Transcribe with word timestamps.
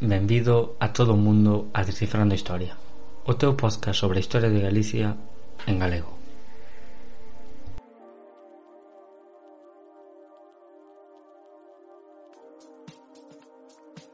Benvido 0.00 0.76
a 0.80 0.94
todo 0.94 1.12
o 1.12 1.16
mundo 1.20 1.68
a 1.76 1.84
Descifrando 1.84 2.32
a 2.32 2.40
Historia, 2.40 2.72
o 3.28 3.36
teu 3.36 3.52
podcast 3.52 4.00
sobre 4.00 4.16
a 4.16 4.24
historia 4.24 4.48
de 4.48 4.64
Galicia 4.64 5.12
en 5.68 5.76
galego. 5.76 6.16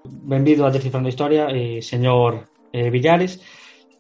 Benvido 0.03 0.67
a 0.67 0.75
Descifrando 0.75 1.07
a 1.07 1.15
Historia, 1.15 1.55
eh, 1.55 1.79
señor 1.79 2.51
eh, 2.75 2.91
Villares. 2.91 3.39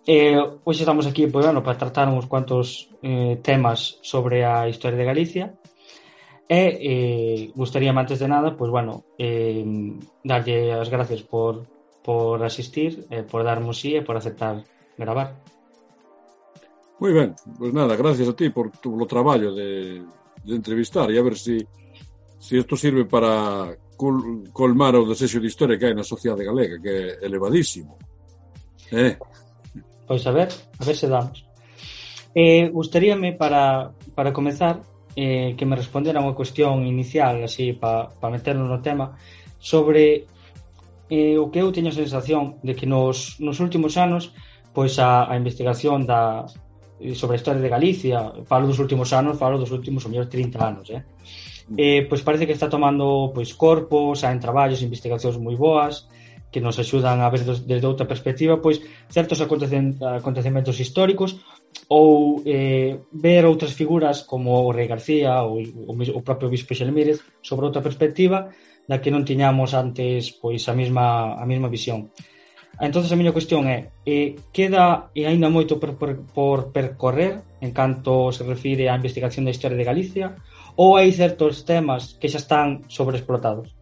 Eh, 0.03 0.43
hoxe 0.66 0.82
estamos 0.82 1.07
aquí 1.07 1.30
pois, 1.30 1.46
bueno, 1.46 1.62
para 1.62 1.79
tratar 1.79 2.11
uns 2.11 2.27
cuantos 2.27 2.91
eh, 2.98 3.39
temas 3.46 4.03
sobre 4.03 4.43
a 4.43 4.66
historia 4.66 4.98
de 4.98 5.07
Galicia, 5.07 5.55
E 6.48 6.62
eh, 6.79 7.50
gustaríame 7.55 8.00
antes 8.00 8.18
de 8.23 8.29
nada, 8.29 8.55
pois 8.55 8.59
pues, 8.59 8.71
bueno, 8.71 9.03
eh, 9.18 9.66
darlle 10.23 10.75
as 10.79 10.91
gracias 10.91 11.23
por 11.23 11.75
por 12.07 12.38
asistir, 12.45 13.04
eh, 13.10 13.27
por 13.27 13.42
darnos 13.42 13.83
sí 13.83 13.98
e 13.98 14.06
por 14.06 14.15
aceptar 14.15 14.62
gravar. 14.95 15.34
Moi 17.02 17.10
ben, 17.10 17.34
pois 17.59 17.59
pues 17.59 17.73
nada, 17.74 17.98
gracias 17.98 18.30
a 18.30 18.38
ti 18.38 18.48
por 18.55 18.70
tu 18.70 18.95
lo 18.95 19.10
traballo 19.10 19.51
de, 19.51 20.06
de 20.46 20.55
entrevistar 20.55 21.10
e 21.10 21.19
a 21.19 21.27
ver 21.27 21.34
se 21.34 21.59
si, 21.59 21.66
si 22.38 22.52
isto 22.62 22.79
sirve 22.79 23.10
para 23.10 23.74
col, 23.98 24.46
colmar 24.55 24.95
o 24.95 25.02
desexo 25.02 25.42
de 25.42 25.51
historia 25.51 25.74
que 25.74 25.91
hai 25.91 25.98
na 25.98 26.06
sociedade 26.06 26.46
galega, 26.46 26.79
que 26.79 26.95
é 26.95 27.27
elevadísimo. 27.27 27.98
Eh? 28.95 29.18
Pois 30.07 30.23
a 30.23 30.30
ver, 30.30 30.54
a 30.79 30.84
ver 30.87 30.95
se 30.95 31.10
damos. 31.10 31.43
Eh, 32.38 32.70
gustaríame 32.70 33.34
para, 33.34 33.91
para 34.15 34.30
comezar 34.30 34.79
eh, 35.18 35.59
que 35.59 35.66
me 35.66 35.74
respondera 35.74 36.23
unha 36.23 36.38
cuestión 36.38 36.87
inicial, 36.87 37.43
así, 37.43 37.74
para 37.74 38.15
pa 38.15 38.30
meternos 38.30 38.70
no 38.70 38.79
tema, 38.79 39.18
sobre 39.59 40.30
eh, 41.10 41.38
o 41.38 41.51
que 41.51 41.60
eu 41.62 41.70
teño 41.70 41.91
a 41.91 41.96
sensación 41.96 42.59
de 42.62 42.74
que 42.74 42.87
nos, 42.87 43.38
nos 43.38 43.60
últimos 43.60 43.96
anos 43.96 44.34
pois 44.77 44.98
a, 45.01 45.24
a 45.30 45.35
investigación 45.40 46.04
da, 46.04 46.45
sobre 47.16 47.37
a 47.37 47.40
historia 47.40 47.65
de 47.65 47.73
Galicia, 47.73 48.45
falo 48.45 48.68
dos 48.68 48.79
últimos 48.79 49.09
anos, 49.12 49.38
falo 49.40 49.57
dos 49.57 49.73
últimos, 49.73 50.04
o 50.04 50.09
mellor, 50.12 50.29
30 50.29 50.60
anos, 50.60 50.87
eh? 50.93 51.01
Mm. 51.68 51.74
Eh, 51.80 52.01
pois 52.09 52.21
parece 52.21 52.46
que 52.46 52.52
está 52.52 52.68
tomando 52.68 53.32
pois 53.32 53.57
corpos, 53.57 54.23
en 54.23 54.37
traballos, 54.37 54.84
investigacións 54.84 55.40
moi 55.40 55.57
boas, 55.57 56.04
que 56.52 56.60
nos 56.60 56.79
axudan 56.79 57.21
a 57.21 57.29
ver 57.29 57.43
desde 57.45 57.84
outra 57.84 58.07
perspectiva 58.07 58.62
pois 58.62 58.80
certos 59.12 59.43
acontecementos 59.43 60.79
históricos 60.80 61.43
ou 61.90 62.40
eh, 62.46 63.02
ver 63.12 63.45
outras 63.45 63.74
figuras 63.74 64.22
como 64.25 64.65
o 64.65 64.72
Rei 64.72 64.87
García 64.87 65.43
ou 65.43 65.60
o, 65.60 65.93
o 65.93 66.21
propio 66.22 66.49
Bispo 66.49 66.72
Xelmírez 66.72 67.21
sobre 67.43 67.66
outra 67.66 67.84
perspectiva 67.84 68.54
da 68.87 69.03
que 69.03 69.10
non 69.10 69.26
tiñamos 69.26 69.75
antes 69.75 70.31
pois 70.31 70.62
a 70.70 70.75
mesma 70.75 71.34
a 71.37 71.44
mesma 71.44 71.69
visión. 71.69 72.10
Entonces 72.78 73.10
a 73.10 73.16
miña 73.16 73.32
cuestión 73.32 73.66
é, 73.66 73.91
eh, 74.04 74.37
queda 74.53 75.10
e 75.16 75.25
aínda 75.25 75.48
moito 75.48 75.81
por, 75.81 75.97
por, 75.97 76.22
por 76.31 76.59
percorrer 76.70 77.41
en 77.60 77.72
canto 77.72 78.31
se 78.31 78.44
refire 78.44 78.87
á 78.88 78.94
investigación 78.94 79.48
da 79.48 79.54
historia 79.54 79.81
de 79.81 79.88
Galicia 79.88 80.37
ou 80.76 81.00
hai 81.00 81.09
certos 81.10 81.65
temas 81.65 82.15
que 82.20 82.28
xa 82.28 82.38
están 82.38 82.84
sobreexplotados? 82.87 83.72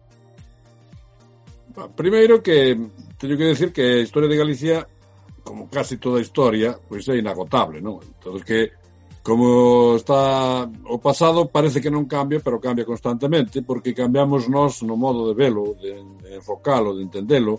Primeiro 1.99 2.39
que 2.39 2.71
teño 3.19 3.35
que 3.35 3.51
decir 3.51 3.69
que 3.75 3.99
a 3.99 4.05
historia 4.05 4.31
de 4.31 4.39
Galicia 4.39 4.87
como 5.45 5.69
casi 5.69 5.97
toda 5.97 6.17
a 6.17 6.25
historia, 6.25 6.73
pois 6.89 7.07
é 7.07 7.21
inagotable, 7.21 7.77
non? 7.79 8.01
Entón 8.01 8.41
que 8.41 8.73
Como 9.25 9.95
está 9.95 10.69
o 10.85 11.01
pasado 11.01 11.49
parece 11.49 11.81
que 11.81 11.89
non 11.89 12.05
cambia, 12.05 12.45
pero 12.45 12.61
cambia 12.61 12.85
constantemente 12.85 13.65
porque 13.65 13.97
cambiamos 13.97 14.45
nós 14.45 14.85
no 14.85 14.93
modo 14.93 15.25
de 15.25 15.33
velo, 15.33 15.73
de 15.81 15.97
enfocalo, 16.37 16.93
de 16.93 17.09
entendelo, 17.09 17.57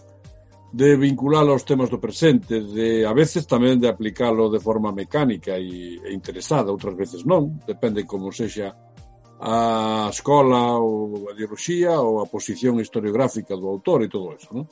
de 0.70 0.94
vinculalo 0.94 1.50
aos 1.50 1.67
temas 1.67 1.91
do 1.91 1.98
presente, 1.98 2.62
de 2.62 3.03
a 3.03 3.11
veces 3.11 3.50
tamén 3.50 3.83
de 3.83 3.91
aplicalo 3.91 4.47
de 4.47 4.62
forma 4.62 4.94
mecánica 4.94 5.59
e, 5.59 5.98
e 6.06 6.14
interesada, 6.14 6.70
outras 6.70 6.94
veces 6.94 7.27
non, 7.27 7.59
depende 7.66 8.06
como 8.06 8.31
sexa 8.31 8.71
a 9.43 10.06
escola 10.06 10.78
ou 10.78 11.27
a 11.27 11.34
ideoloxía 11.34 11.98
ou 11.98 12.22
a 12.22 12.31
posición 12.31 12.78
historiográfica 12.78 13.59
do 13.59 13.66
autor 13.66 14.06
e 14.06 14.09
todo 14.09 14.38
eso, 14.38 14.54
non? 14.54 14.71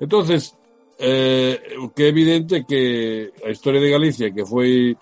Entonces, 0.00 0.56
eh, 0.96 1.76
o 1.84 1.92
que 1.92 2.08
é 2.08 2.08
evidente 2.08 2.64
que 2.64 3.28
a 3.44 3.52
historia 3.52 3.84
de 3.84 3.92
Galicia 3.92 4.32
que 4.32 4.48
foi 4.48 4.96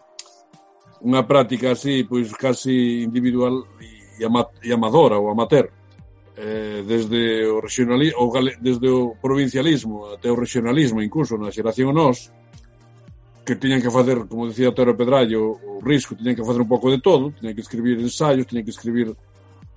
unha 1.03 1.27
práctica 1.27 1.75
así, 1.75 2.07
pois 2.07 2.31
casi 2.39 3.03
individual 3.03 3.67
e, 3.83 4.23
ama, 4.23 4.47
e 4.63 4.71
amadora 4.71 5.19
ou 5.19 5.31
amateur. 5.31 5.67
Eh, 6.33 6.83
desde 6.87 7.45
o 7.45 7.61
regionalismo, 7.61 8.17
o 8.23 8.31
gale, 8.31 8.57
desde 8.57 8.89
o 8.89 9.19
provincialismo 9.21 10.17
até 10.17 10.33
o 10.33 10.39
regionalismo, 10.39 11.03
incluso 11.03 11.37
na 11.37 11.53
xeración 11.53 11.93
nós, 11.93 12.33
que 13.45 13.59
tiñan 13.59 13.83
que 13.83 13.91
facer, 13.91 14.25
como 14.31 14.49
dicía 14.49 14.73
Tero 14.73 14.97
Pedrallo, 14.97 15.59
o 15.59 15.83
risco, 15.83 16.15
tiñan 16.15 16.39
que 16.39 16.47
facer 16.47 16.63
un 16.63 16.71
pouco 16.71 16.89
de 16.89 17.03
todo, 17.03 17.35
tiñan 17.35 17.53
que 17.53 17.61
escribir 17.61 17.99
ensaios, 17.99 18.47
tiñan 18.47 18.65
que 18.65 18.73
escribir 18.73 19.13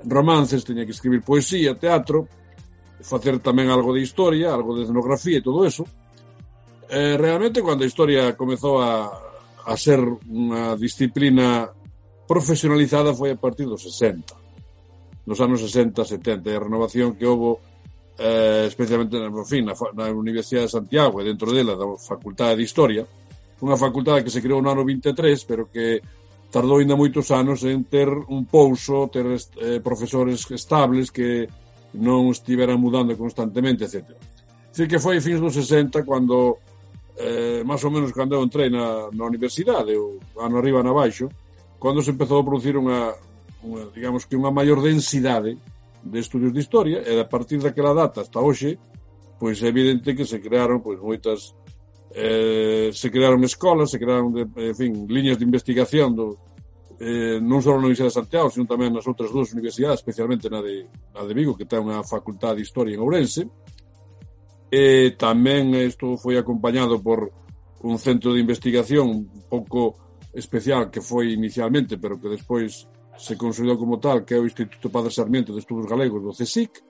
romances, 0.06 0.63
tiñan 0.63 0.86
que 0.86 0.94
escribir 0.94 1.25
poesía, 1.25 1.75
teatro, 1.75 2.30
facer 3.02 3.42
tamén 3.42 3.68
algo 3.68 3.92
de 3.92 4.06
historia, 4.06 4.53
algo 4.53 4.78
de 4.78 4.86
etnografía 4.86 5.42
e 5.42 5.46
todo 5.46 5.66
eso. 5.66 5.84
Eh, 6.88 7.18
realmente, 7.18 7.66
cando 7.66 7.84
a 7.84 7.90
historia 7.90 8.38
comezou 8.38 8.78
a 8.80 9.09
a 9.65 9.73
ser 9.75 9.99
unha 10.29 10.77
disciplina 10.77 11.69
profesionalizada 12.29 13.13
foi 13.13 13.33
a 13.33 13.39
partir 13.39 13.65
dos 13.65 13.81
60 13.81 15.25
nos 15.25 15.41
anos 15.41 15.61
60, 15.61 16.05
70 16.05 16.49
e 16.49 16.55
a 16.55 16.65
renovación 16.65 17.17
que 17.17 17.25
houve 17.25 17.57
eh, 18.21 18.65
especialmente 18.69 19.17
na, 19.17 19.29
fin, 19.43 19.65
na, 19.65 19.73
na 19.97 20.13
Universidade 20.13 20.69
de 20.69 20.75
Santiago 20.77 21.19
e 21.19 21.27
dentro 21.27 21.49
dela 21.49 21.73
da 21.73 21.85
Facultade 21.97 22.61
de 22.61 22.65
Historia 22.65 23.03
unha 23.61 23.79
facultade 23.79 24.21
que 24.21 24.33
se 24.33 24.43
creou 24.43 24.61
no 24.61 24.69
ano 24.69 24.85
23 24.85 25.15
pero 25.49 25.71
que 25.71 26.03
tardou 26.53 26.79
ainda 26.79 26.95
moitos 26.95 27.31
anos 27.31 27.65
en 27.65 27.83
ter 27.89 28.07
un 28.07 28.45
pouso 28.45 29.09
ter 29.09 29.25
eh, 29.25 29.81
profesores 29.81 30.45
estables 30.51 31.09
que 31.09 31.49
non 31.95 32.27
estiveran 32.31 32.79
mudando 32.79 33.15
constantemente, 33.15 33.87
etc. 33.87 34.15
Dicir 34.71 34.87
que 34.91 34.99
foi 34.99 35.23
fins 35.23 35.39
dos 35.39 35.55
60 35.55 36.03
cando 36.03 36.59
eh, 37.17 37.63
máis 37.63 37.83
ou 37.83 37.91
menos 37.91 38.11
cando 38.11 38.35
eu 38.35 38.43
entrei 38.43 38.69
na, 38.69 39.09
na 39.11 39.23
universidade, 39.25 39.95
o 39.95 40.19
ano 40.39 40.57
arriba 40.57 40.83
na 40.83 40.93
baixo, 40.93 41.29
cando 41.79 42.01
se 42.01 42.11
empezou 42.11 42.39
a 42.39 42.43
producir 42.43 42.75
unha, 42.75 43.15
unha 43.63 43.87
digamos 43.93 44.25
que 44.25 44.35
unha 44.35 44.51
maior 44.51 44.81
densidade 44.81 45.57
de 46.03 46.19
estudios 46.19 46.53
de 46.53 46.59
historia, 46.59 47.01
e 47.01 47.19
a 47.19 47.25
partir 47.25 47.57
daquela 47.59 47.93
data 47.93 48.21
hasta 48.21 48.39
hoxe, 48.39 48.77
pois 49.39 49.61
é 49.63 49.67
evidente 49.67 50.15
que 50.15 50.25
se 50.25 50.39
crearon 50.39 50.79
pois 50.79 50.99
moitas 50.99 51.55
eh, 52.15 52.91
se 52.93 53.11
crearon 53.11 53.43
escolas, 53.43 53.91
se 53.91 53.99
crearon 53.99 54.31
de, 54.31 54.47
en 54.47 54.75
fin, 54.75 54.91
liñas 55.09 55.37
de 55.37 55.43
investigación 55.43 56.15
do, 56.15 56.39
eh, 56.99 57.39
non 57.43 57.59
só 57.59 57.75
na 57.75 57.83
Universidade 57.83 58.15
de 58.15 58.19
Santiago, 58.23 58.47
sino 58.47 58.63
tamén 58.63 58.95
nas 58.95 59.03
outras 59.03 59.31
dúas 59.31 59.51
universidades, 59.51 59.99
especialmente 59.99 60.47
na 60.47 60.63
de, 60.63 60.87
na 61.11 61.27
de 61.27 61.33
Vigo, 61.35 61.57
que 61.59 61.67
ten 61.67 61.83
unha 61.83 61.99
facultade 62.07 62.63
de 62.63 62.65
Historia 62.65 62.95
en 62.95 63.03
Ourense, 63.03 63.43
E 64.71 65.13
tamén 65.15 65.73
isto 65.77 66.17
foi 66.17 66.35
acompañado 66.37 66.99
por 66.99 67.29
un 67.85 67.97
centro 68.01 68.33
de 68.33 68.41
investigación 68.41 69.29
un 69.29 69.45
pouco 69.45 69.93
especial 70.33 70.89
que 70.89 70.99
foi 70.99 71.31
inicialmente, 71.31 71.97
pero 72.01 72.19
que 72.19 72.33
despois 72.33 72.89
se 73.15 73.37
consolidou 73.37 73.77
como 73.77 73.99
tal, 73.99 74.25
que 74.25 74.35
é 74.35 74.39
o 74.39 74.45
Instituto 74.45 74.89
Padre 74.89 75.13
Sarmiento 75.13 75.53
de 75.53 75.59
Estudos 75.63 75.87
Galegos 75.87 76.21
do 76.21 76.35
CSIC. 76.35 76.83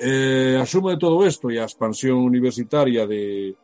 Eh, 0.00 0.56
a 0.60 0.64
suma 0.64 0.92
de 0.92 1.00
todo 1.00 1.24
isto 1.24 1.50
e 1.50 1.60
a 1.60 1.68
expansión 1.68 2.20
universitaria 2.20 3.06
de, 3.06 3.54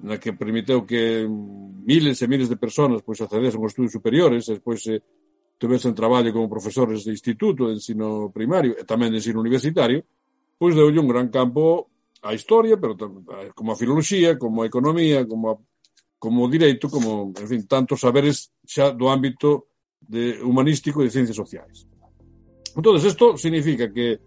na 0.00 0.18
que 0.18 0.32
permiteu 0.32 0.84
que 0.84 1.24
miles 1.28 2.20
e 2.20 2.26
miles 2.28 2.48
de 2.48 2.60
personas 2.60 3.04
pois 3.04 3.20
accedesen 3.20 3.60
aos 3.60 3.72
estudos 3.72 3.92
superiores, 3.92 4.48
e 4.48 4.56
despois 4.58 4.82
se 4.82 5.00
tivesen 5.56 5.94
traballo 5.94 6.32
como 6.32 6.50
profesores 6.50 7.04
de 7.04 7.12
instituto 7.12 7.68
de 7.68 7.78
ensino 7.78 8.28
primario 8.32 8.76
e 8.76 8.84
tamén 8.84 9.12
de 9.12 9.20
ensino 9.22 9.40
universitario, 9.40 10.04
pois 10.58 10.74
deulle 10.74 11.00
un 11.00 11.08
gran 11.08 11.28
campo 11.28 11.93
a 12.24 12.32
historia, 12.32 12.80
pero 12.80 12.96
como 13.54 13.72
a 13.72 13.76
filoloxía, 13.76 14.38
como 14.38 14.62
a 14.62 14.66
economía, 14.66 15.28
como 15.28 15.50
a, 15.50 15.54
como 16.18 16.44
o 16.44 16.48
direito, 16.48 16.88
como, 16.88 17.32
en 17.36 17.48
fin, 17.48 17.62
tantos 17.68 18.00
saberes 18.00 18.48
xa 18.64 18.88
do 18.96 19.12
ámbito 19.12 19.68
de 20.00 20.40
humanístico 20.40 21.04
e 21.04 21.06
de 21.06 21.12
ciencias 21.12 21.36
sociais. 21.36 21.84
Entón, 22.72 22.96
isto 22.96 23.36
significa 23.36 23.92
que 23.92 24.18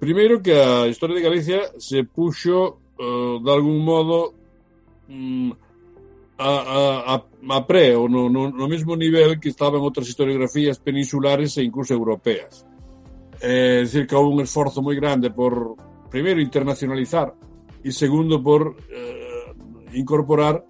primeiro 0.00 0.40
que 0.40 0.56
a 0.56 0.88
historia 0.88 1.20
de 1.20 1.26
Galicia 1.28 1.60
se 1.76 2.02
puxo 2.08 2.80
eh, 2.96 3.04
uh, 3.04 3.36
de 3.44 3.50
algún 3.52 3.84
modo 3.84 4.32
um, 5.12 5.52
a, 6.38 7.12
a, 7.12 7.14
a 7.20 7.60
pré 7.68 7.92
ou 7.92 8.08
no, 8.08 8.30
no, 8.30 8.48
no 8.48 8.66
mesmo 8.66 8.96
nivel 8.96 9.36
que 9.36 9.52
estaban 9.52 9.84
outras 9.84 10.08
historiografías 10.08 10.80
peninsulares 10.80 11.60
e 11.60 11.62
incluso 11.62 11.92
europeas. 11.92 12.64
Eh, 13.42 13.80
é 13.80 13.82
dicir 13.84 14.06
que 14.08 14.16
houve 14.16 14.34
un 14.34 14.40
esforzo 14.40 14.80
moi 14.80 14.96
grande 14.96 15.30
por 15.30 15.76
primero, 16.10 16.40
internacionalizar 16.40 17.34
y 17.84 17.92
segundo, 17.92 18.42
por 18.42 18.76
eh, 18.90 19.52
incorporar 19.94 20.64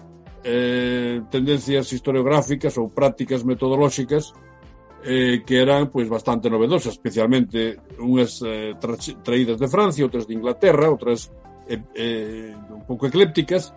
eh, 0.44 1.22
tendencias 1.30 1.92
historiográficas 1.92 2.78
ou 2.78 2.88
prácticas 2.88 3.42
metodolóxicas 3.42 4.32
eh, 5.04 5.42
que 5.46 5.56
eran 5.58 5.90
pois 5.90 6.08
bastante 6.08 6.50
novedosas, 6.50 6.98
especialmente 6.98 7.78
unhas 7.98 8.42
eh, 8.42 8.74
tra 8.78 8.94
traídas 9.22 9.58
de 9.58 9.68
Francia, 9.70 10.06
outras 10.06 10.26
de 10.26 10.34
Inglaterra, 10.34 10.90
outras 10.90 11.30
eh, 11.66 11.82
eh, 11.94 12.54
un 12.70 12.82
pouco 12.86 13.06
eclépticas, 13.06 13.74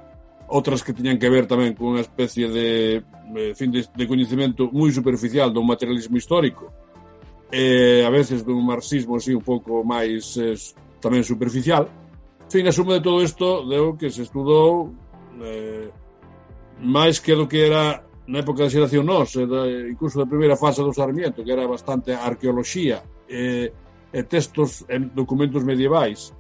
outras 0.50 0.84
que 0.84 0.94
tiñan 0.94 1.18
que 1.22 1.32
ver 1.32 1.48
tamén 1.48 1.78
con 1.78 1.96
unha 1.96 2.04
especie 2.04 2.50
de 2.50 3.02
eh, 3.38 3.54
fin 3.56 3.72
de, 3.72 3.86
de 3.86 4.06
coñecemento 4.10 4.68
moi 4.74 4.92
superficial 4.92 5.54
do 5.54 5.64
materialismo 5.64 6.18
histórico, 6.18 6.74
eh, 7.54 8.04
a 8.04 8.12
veces 8.12 8.44
dun 8.44 8.64
marxismo 8.66 9.16
así 9.16 9.32
un 9.32 9.46
pouco 9.46 9.86
máis 9.86 10.36
eh, 10.42 10.58
tamén 11.02 11.26
superficial. 11.26 11.90
Fin, 12.48 12.70
a 12.70 12.74
suma 12.76 12.96
de 13.00 13.04
todo 13.04 13.26
isto 13.26 13.66
deu 13.66 13.98
que 13.98 14.14
se 14.14 14.22
estudou 14.24 14.94
eh, 15.42 15.90
máis 16.80 17.18
que 17.20 17.34
do 17.34 17.50
que 17.50 17.66
era 17.66 18.06
na 18.30 18.40
época 18.40 18.64
da 18.64 18.72
xeración 18.72 19.04
nos, 19.04 19.34
da, 19.34 19.66
incluso 19.90 20.22
da 20.22 20.30
primeira 20.30 20.56
fase 20.56 20.86
do 20.86 20.94
Sarmiento, 20.94 21.44
que 21.44 21.52
era 21.52 21.66
bastante 21.66 22.14
arqueoloxía, 22.14 23.02
eh, 23.28 23.74
e 24.12 24.22
textos 24.28 24.84
e 24.92 25.00
documentos 25.00 25.64
medievais 25.64 26.36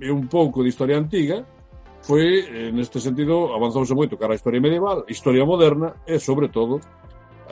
e 0.00 0.08
un 0.08 0.26
pouco 0.26 0.64
de 0.64 0.72
historia 0.72 0.96
antiga, 0.96 1.44
foi, 2.00 2.48
eh, 2.48 2.72
neste 2.72 2.96
sentido, 2.96 3.52
avanzouse 3.52 3.92
moito 3.92 4.16
cara 4.16 4.32
a 4.32 4.40
historia 4.40 4.60
medieval, 4.60 5.04
historia 5.04 5.44
moderna 5.44 6.00
e, 6.08 6.16
sobre 6.16 6.48
todo, 6.48 6.80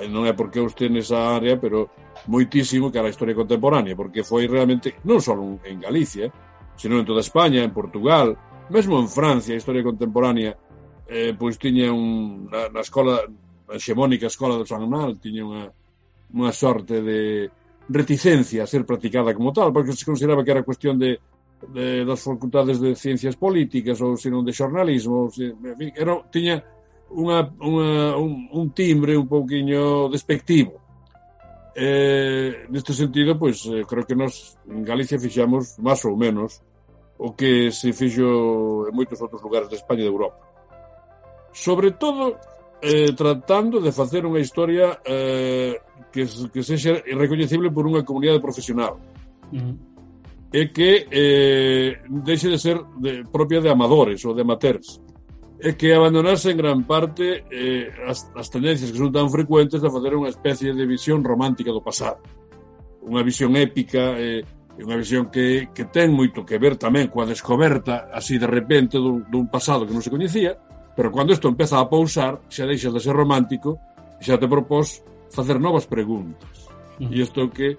eh, 0.00 0.08
non 0.08 0.24
é 0.24 0.32
porque 0.32 0.56
eu 0.56 0.64
este 0.64 0.88
nesa 0.88 1.36
área, 1.36 1.60
pero 1.60 1.92
moitísimo 2.24 2.88
cara 2.88 3.08
a 3.08 3.12
historia 3.12 3.36
contemporánea, 3.36 3.92
porque 3.92 4.24
foi 4.24 4.48
realmente, 4.48 4.96
non 5.04 5.20
só 5.20 5.36
en 5.36 5.76
Galicia, 5.84 6.32
sino 6.78 6.98
en 6.98 7.04
toda 7.04 7.20
España, 7.20 7.62
en 7.62 7.74
Portugal, 7.74 8.38
mesmo 8.70 8.98
en 8.98 9.08
Francia, 9.08 9.52
a 9.54 9.58
historia 9.58 9.82
contemporánea, 9.82 10.56
eh, 11.08 11.34
pois 11.34 11.58
tiña 11.58 11.90
un, 11.90 12.46
na, 12.46 12.70
na 12.70 12.80
escola, 12.80 13.26
na 13.66 13.76
xemónica 13.76 14.30
escola 14.30 14.54
do 14.54 14.64
San 14.68 14.86
Manuel, 14.86 15.18
tiña 15.18 15.42
unha, 15.42 15.64
unha 16.32 16.52
sorte 16.52 17.02
de 17.02 17.50
reticencia 17.88 18.62
a 18.62 18.70
ser 18.70 18.84
practicada 18.84 19.34
como 19.34 19.50
tal, 19.50 19.72
porque 19.72 19.96
se 19.96 20.06
consideraba 20.06 20.44
que 20.44 20.52
era 20.52 20.62
cuestión 20.62 21.00
de, 21.00 21.18
de 21.72 22.04
das 22.04 22.22
facultades 22.22 22.78
de 22.78 22.94
ciencias 22.94 23.34
políticas 23.34 23.98
ou 24.04 24.14
senón 24.20 24.44
de 24.44 24.54
xornalismo, 24.54 25.26
ou, 25.26 25.32
se, 25.32 25.50
en 25.50 25.76
fin, 25.76 25.90
era, 25.96 26.14
tiña 26.30 26.60
unha, 27.08 27.48
unha, 27.56 28.20
un, 28.20 28.52
un 28.52 28.66
timbre 28.76 29.16
un 29.16 29.26
pouquiño 29.26 30.12
despectivo. 30.12 30.76
Eh, 31.72 32.68
neste 32.68 32.92
sentido, 32.92 33.38
pois, 33.38 33.64
eh, 33.64 33.86
creo 33.88 34.04
que 34.04 34.18
nos 34.18 34.60
en 34.68 34.84
Galicia 34.84 35.16
fixamos, 35.16 35.80
máis 35.80 36.04
ou 36.04 36.12
menos, 36.18 36.60
o 37.18 37.34
que 37.34 37.70
se 37.74 37.92
fixo 37.92 38.86
en 38.86 38.94
moitos 38.94 39.18
outros 39.18 39.42
lugares 39.42 39.68
de 39.68 39.76
España 39.76 40.02
e 40.02 40.08
de 40.08 40.14
Europa. 40.14 40.38
Sobre 41.50 41.90
todo, 41.98 42.38
eh, 42.80 43.12
tratando 43.12 43.80
de 43.80 43.90
facer 43.90 44.22
unha 44.22 44.38
historia 44.38 45.02
eh, 45.02 45.82
que, 46.14 46.22
que 46.26 46.62
sexa 46.62 47.02
recoñecible 47.02 47.74
por 47.74 47.82
unha 47.90 48.06
comunidade 48.06 48.38
profesional 48.38 49.02
uh 49.50 49.58
-huh. 49.58 49.74
e 50.54 50.70
que 50.70 51.10
eh, 51.10 51.98
deixe 52.22 52.46
de 52.46 52.58
ser 52.58 52.78
de, 53.02 53.26
propia 53.26 53.58
de 53.58 53.70
amadores 53.70 54.22
ou 54.22 54.32
de 54.32 54.46
amateurs 54.46 55.02
e 55.58 55.74
que 55.74 55.90
abandonase 55.90 56.54
en 56.54 56.58
gran 56.62 56.86
parte 56.86 57.42
eh, 57.50 57.90
as, 58.06 58.30
as 58.38 58.46
tendencias 58.46 58.94
que 58.94 59.02
son 59.02 59.10
tan 59.10 59.26
frecuentes 59.26 59.82
de 59.82 59.90
facer 59.90 60.14
unha 60.14 60.30
especie 60.30 60.70
de 60.70 60.86
visión 60.86 61.26
romántica 61.26 61.74
do 61.74 61.82
pasado 61.82 62.22
unha 63.02 63.26
visión 63.26 63.58
épica 63.58 64.14
eh, 64.14 64.46
é 64.78 64.86
unha 64.86 64.94
visión 64.94 65.26
que, 65.26 65.74
que 65.74 65.90
ten 65.90 66.14
moito 66.14 66.46
que 66.46 66.54
ver 66.54 66.78
tamén 66.78 67.10
coa 67.10 67.26
descoberta 67.26 68.06
así 68.14 68.38
de 68.38 68.46
repente 68.46 68.94
dun, 68.94 69.26
dun 69.26 69.50
pasado 69.50 69.82
que 69.82 69.90
non 69.90 70.06
se 70.06 70.14
coñecía, 70.14 70.54
pero 70.94 71.10
cando 71.10 71.34
isto 71.34 71.50
empeza 71.50 71.82
a 71.82 71.90
pousar, 71.90 72.38
xa 72.46 72.62
deixas 72.62 72.94
de 72.94 73.02
ser 73.02 73.18
romántico 73.18 73.82
e 74.18 74.22
xa 74.22 74.38
te 74.38 74.46
propós 74.46 75.02
facer 75.34 75.58
novas 75.58 75.90
preguntas. 75.90 76.70
Mm. 77.02 77.10
E 77.10 77.16
isto 77.18 77.50
que 77.50 77.74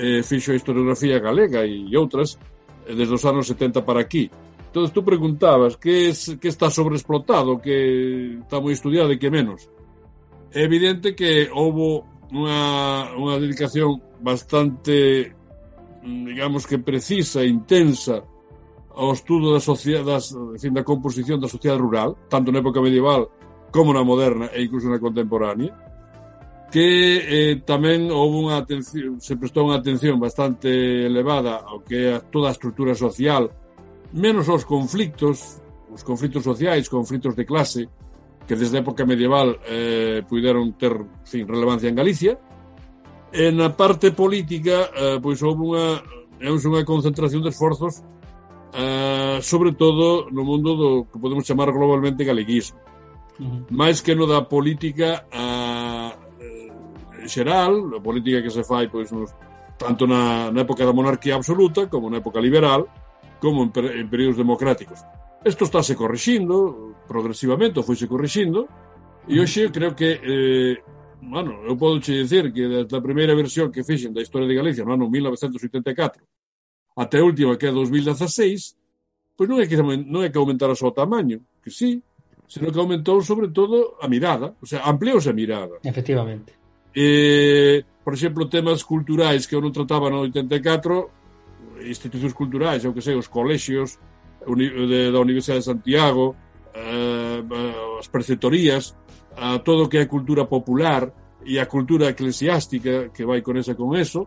eh, 0.00 0.24
fixo 0.24 0.52
a 0.52 0.58
historiografía 0.58 1.20
galega 1.20 1.60
e, 1.68 1.92
outras 1.92 2.40
eh, 2.88 2.96
desde 2.96 3.20
os 3.20 3.24
anos 3.28 3.44
70 3.44 3.84
para 3.84 4.00
aquí. 4.00 4.32
Entón, 4.72 4.88
tú 4.96 5.04
preguntabas 5.04 5.76
que, 5.76 6.08
es, 6.08 6.40
que 6.40 6.48
está 6.48 6.70
sobreexplotado, 6.72 7.60
que 7.60 8.40
está 8.40 8.64
moi 8.64 8.72
estudiado 8.72 9.12
e 9.12 9.20
que 9.20 9.28
menos. 9.28 9.68
É 10.56 10.64
evidente 10.64 11.12
que 11.12 11.52
houve 11.52 12.00
unha, 12.32 13.12
unha 13.12 13.36
dedicación 13.36 14.00
bastante 14.22 15.36
Mm, 16.02 16.24
digamos 16.24 16.66
que 16.66 16.78
precisa, 16.78 17.44
intensa, 17.44 18.24
ao 18.94 19.12
estudo 19.12 19.52
da 19.52 19.60
sociedades, 19.60 20.34
fin, 20.58 20.74
da 20.74 20.84
composición 20.84 21.40
da 21.40 21.48
sociedade 21.48 21.80
rural, 21.80 22.16
tanto 22.28 22.50
na 22.50 22.58
época 22.58 22.82
medieval 22.82 23.30
como 23.70 23.94
na 23.94 24.02
moderna 24.02 24.50
e 24.52 24.66
incluso 24.66 24.90
na 24.90 24.98
contemporánea, 24.98 25.70
que 26.70 26.86
eh, 27.26 27.54
tamén 27.66 28.10
houve 28.10 28.46
unha 28.46 28.56
atención, 28.58 29.18
se 29.18 29.34
prestou 29.34 29.66
unha 29.66 29.78
atención 29.78 30.18
bastante 30.22 30.70
elevada 31.06 31.62
ao 31.62 31.82
que 31.82 32.14
é 32.14 32.22
toda 32.30 32.50
a 32.50 32.54
estrutura 32.54 32.94
social, 32.94 33.50
menos 34.14 34.50
aos 34.50 34.66
conflictos, 34.66 35.62
os 35.90 36.02
conflitos 36.02 36.46
sociais, 36.46 36.90
conflitos 36.90 37.34
de 37.34 37.46
clase, 37.46 37.90
que 38.46 38.58
desde 38.58 38.78
a 38.78 38.82
época 38.82 39.06
medieval 39.06 39.58
eh, 39.66 40.22
puideron 40.26 40.74
ter 40.74 40.94
sin 41.22 41.46
relevancia 41.46 41.90
en 41.90 41.98
Galicia, 41.98 42.38
E 43.32 43.50
na 43.54 43.70
parte 43.70 44.10
política, 44.10 44.90
eh, 44.90 45.18
pois 45.22 45.38
houve 45.42 45.62
unha, 45.62 46.02
unha 46.42 46.82
concentración 46.84 47.42
de 47.42 47.54
esforzos 47.54 48.02
eh, 48.74 49.38
sobre 49.42 49.72
todo 49.72 50.30
no 50.30 50.44
mundo 50.44 50.76
do 50.76 50.90
que 51.10 51.18
podemos 51.18 51.46
chamar 51.46 51.72
globalmente 51.72 52.24
galeguismo. 52.24 52.78
Uh 53.38 53.44
-huh. 53.44 53.62
Máis 53.70 54.02
que 54.02 54.14
no 54.14 54.26
da 54.26 54.42
política 54.42 55.26
eh, 55.30 56.12
eh, 56.40 57.28
xeral, 57.28 57.94
a 57.96 58.00
política 58.00 58.42
que 58.42 58.50
se 58.50 58.62
fai 58.62 58.88
pois 58.88 59.10
nos, 59.10 59.30
tanto 59.78 60.06
na, 60.06 60.50
na 60.50 60.60
época 60.62 60.84
da 60.84 60.92
monarquía 60.92 61.34
absoluta 61.34 61.88
como 61.88 62.10
na 62.10 62.18
época 62.18 62.40
liberal, 62.40 62.86
como 63.40 63.64
en, 63.64 63.70
en 63.74 64.06
períodos 64.10 64.36
democráticos. 64.36 65.00
Isto 65.44 65.64
estáse 65.64 65.96
corrixindo 65.96 66.94
progresivamente, 67.08 67.82
foise 67.82 68.06
corrixindo, 68.06 68.68
e 69.26 69.40
hoxe 69.40 69.72
creo 69.72 69.96
que 69.96 70.20
eh, 70.20 70.74
bueno, 71.22 71.62
eu 71.64 71.76
podo 71.76 72.00
che 72.00 72.12
dicir 72.12 72.52
que 72.52 72.66
desde 72.66 72.96
a 72.96 73.00
primeira 73.00 73.34
versión 73.34 73.70
que 73.70 73.84
fixen 73.84 74.12
da 74.12 74.24
Historia 74.24 74.48
de 74.48 74.56
Galicia 74.56 74.84
no 74.84 74.94
ano 74.94 75.08
1984 75.08 76.24
até 76.96 77.18
a 77.20 77.24
última 77.24 77.56
que 77.56 77.66
é 77.66 77.72
2016, 77.72 78.76
pois 79.36 79.48
non 79.48 79.60
é 79.60 79.66
que 79.66 79.76
non 79.76 80.20
é 80.20 80.28
que 80.28 80.40
aumentara 80.40 80.74
só 80.74 80.88
o 80.88 80.96
tamaño, 80.96 81.40
que 81.62 81.70
sí, 81.70 82.02
senón 82.50 82.74
que 82.74 82.82
aumentou 82.82 83.22
sobre 83.22 83.48
todo 83.48 83.96
a 84.02 84.08
mirada, 84.10 84.52
o 84.60 84.66
sea, 84.66 84.82
ampliouse 84.84 85.30
a 85.30 85.32
mirada. 85.32 85.78
Efectivamente. 85.86 86.52
Eh, 86.92 87.84
por 88.02 88.12
exemplo, 88.12 88.50
temas 88.50 88.82
culturais 88.82 89.46
que 89.46 89.54
eu 89.54 89.62
non 89.62 89.70
trataba 89.70 90.10
no 90.10 90.26
84, 90.26 91.86
institucións 91.86 92.34
culturais, 92.34 92.82
eu 92.82 92.92
que 92.92 93.00
sei, 93.00 93.14
os 93.14 93.30
colexios 93.30 94.02
de, 94.44 95.14
da 95.14 95.20
Universidade 95.22 95.62
de 95.62 95.70
Santiago, 95.70 96.34
eh, 96.74 97.38
eh 97.38 97.98
as 98.02 98.08
preceptorías, 98.10 98.98
a 99.36 99.58
todo 99.60 99.86
o 99.86 99.88
que 99.88 99.98
é 99.98 100.06
cultura 100.06 100.46
popular 100.46 101.12
e 101.44 101.58
a 101.58 101.66
cultura 101.66 102.08
eclesiástica 102.08 103.08
que 103.10 103.24
vai 103.24 103.42
con 103.42 103.56
esa 103.56 103.74
con 103.74 103.96
eso, 103.96 104.26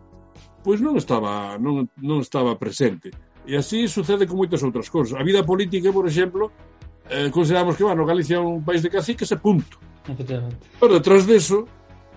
pois 0.64 0.80
non 0.82 0.96
estaba 0.96 1.58
non, 1.60 1.90
non 2.00 2.24
estaba 2.24 2.56
presente. 2.56 3.12
E 3.44 3.60
así 3.60 3.88
sucede 3.92 4.24
con 4.24 4.40
moitas 4.40 4.64
outras 4.64 4.88
cousas. 4.88 5.20
A 5.20 5.24
vida 5.24 5.44
política, 5.44 5.92
por 5.92 6.08
exemplo, 6.08 6.52
eh, 7.12 7.30
consideramos 7.30 7.76
que, 7.76 7.84
bueno, 7.84 8.08
Galicia 8.08 8.40
é 8.40 8.40
un 8.40 8.64
país 8.64 8.82
de 8.82 8.90
caciques 8.90 9.28
e 9.32 9.38
punto. 9.38 9.78
Efectivamente. 10.08 10.64
Pero 10.80 10.96
detrás 10.96 11.28
deso, 11.28 11.68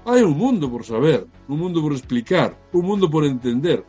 hai 0.07 0.23
un 0.23 0.39
mundo 0.39 0.71
por 0.71 0.87
saber, 0.87 1.27
un 1.51 1.59
mundo 1.59 1.83
por 1.83 1.93
explicar, 1.93 2.55
un 2.73 2.87
mundo 2.87 3.11
por 3.11 3.27
entender. 3.27 3.83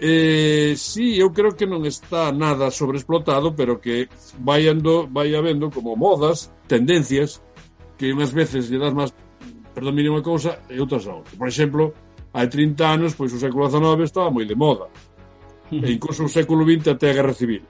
Eh, 0.00 0.74
sí, 0.76 1.20
eu 1.20 1.30
creo 1.30 1.54
que 1.54 1.68
non 1.68 1.84
está 1.84 2.32
nada 2.32 2.72
sobreexplotado, 2.72 3.52
pero 3.52 3.78
que 3.78 4.08
vai, 4.40 4.66
ando, 4.66 5.06
vai 5.06 5.36
habendo 5.36 5.68
como 5.68 5.94
modas, 5.94 6.50
tendencias, 6.66 7.44
que 7.98 8.12
unhas 8.12 8.32
veces 8.32 8.70
lle 8.70 8.78
das 8.78 8.94
máis 8.94 9.10
perdón, 9.74 9.94
mire 9.98 10.08
unha 10.08 10.22
cousa 10.22 10.62
e 10.70 10.78
outras 10.78 11.04
a 11.10 11.18
outra. 11.18 11.34
Por 11.34 11.50
exemplo, 11.50 11.90
hai 12.30 12.46
30 12.46 12.78
anos, 12.86 13.12
pois 13.18 13.34
o 13.34 13.42
século 13.42 13.66
XIX 13.66 14.06
estaba 14.06 14.30
moi 14.30 14.46
de 14.46 14.54
moda. 14.54 14.86
E 15.74 15.90
incluso 15.90 16.24
o 16.24 16.30
século 16.30 16.62
XX 16.62 16.94
até 16.94 17.10
a 17.10 17.16
Guerra 17.18 17.34
Civil. 17.34 17.66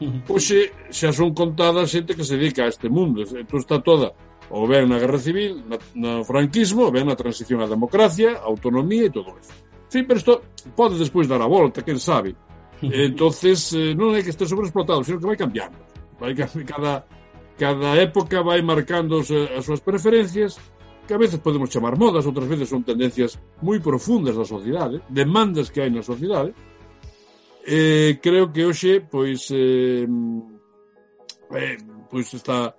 Oxe, 0.32 0.72
xa 0.88 1.12
son 1.12 1.36
contadas 1.36 1.92
xente 1.92 2.16
que 2.16 2.24
se 2.24 2.40
dedica 2.40 2.64
a 2.64 2.72
este 2.72 2.88
mundo. 2.88 3.20
Entón 3.22 3.60
está 3.60 3.78
toda 3.84 4.16
ou 4.50 4.66
ben 4.66 4.86
na 4.86 4.98
Guerra 4.98 5.18
Civil, 5.18 5.62
na, 5.66 5.76
no 5.94 6.22
franquismo, 6.22 6.86
ou 6.86 6.94
ben 6.94 7.06
na 7.06 7.18
transición 7.18 7.58
á 7.62 7.66
democracia, 7.66 8.38
a 8.38 8.46
autonomía 8.46 9.10
e 9.10 9.14
todo 9.14 9.34
eso. 9.34 9.50
Sí, 9.90 10.02
pero 10.06 10.18
isto 10.18 10.42
pode 10.78 10.98
despois 10.98 11.26
dar 11.26 11.42
a 11.42 11.50
volta, 11.50 11.82
quen 11.82 11.98
sabe. 11.98 12.34
Entonces, 12.82 13.74
eh, 13.74 13.94
non 13.98 14.14
é 14.14 14.22
que 14.22 14.30
este 14.30 14.46
sobreexplotado, 14.46 15.02
sino 15.02 15.18
que 15.18 15.26
vai 15.26 15.38
cambiando. 15.38 15.78
Vai 16.20 16.32
cada 16.62 17.04
cada 17.58 17.96
época 17.96 18.42
vai 18.42 18.60
marcando 18.62 19.20
eh, 19.20 19.56
as, 19.56 19.64
súas 19.64 19.80
preferencias 19.80 20.60
que 21.06 21.14
a 21.14 21.18
veces 21.18 21.40
podemos 21.40 21.70
chamar 21.70 21.96
modas, 21.96 22.26
outras 22.26 22.48
veces 22.48 22.68
son 22.68 22.82
tendencias 22.82 23.38
moi 23.62 23.78
profundas 23.80 24.36
da 24.36 24.44
sociedade, 24.44 25.00
demandas 25.08 25.70
que 25.70 25.80
hai 25.80 25.90
na 25.90 26.02
sociedade. 26.02 26.52
Eh, 27.66 28.18
creo 28.22 28.52
que 28.52 28.66
hoxe 28.66 29.00
pois 29.06 29.50
eh, 29.50 30.06
eh, 31.54 31.78
pois 32.10 32.26
está 32.34 32.74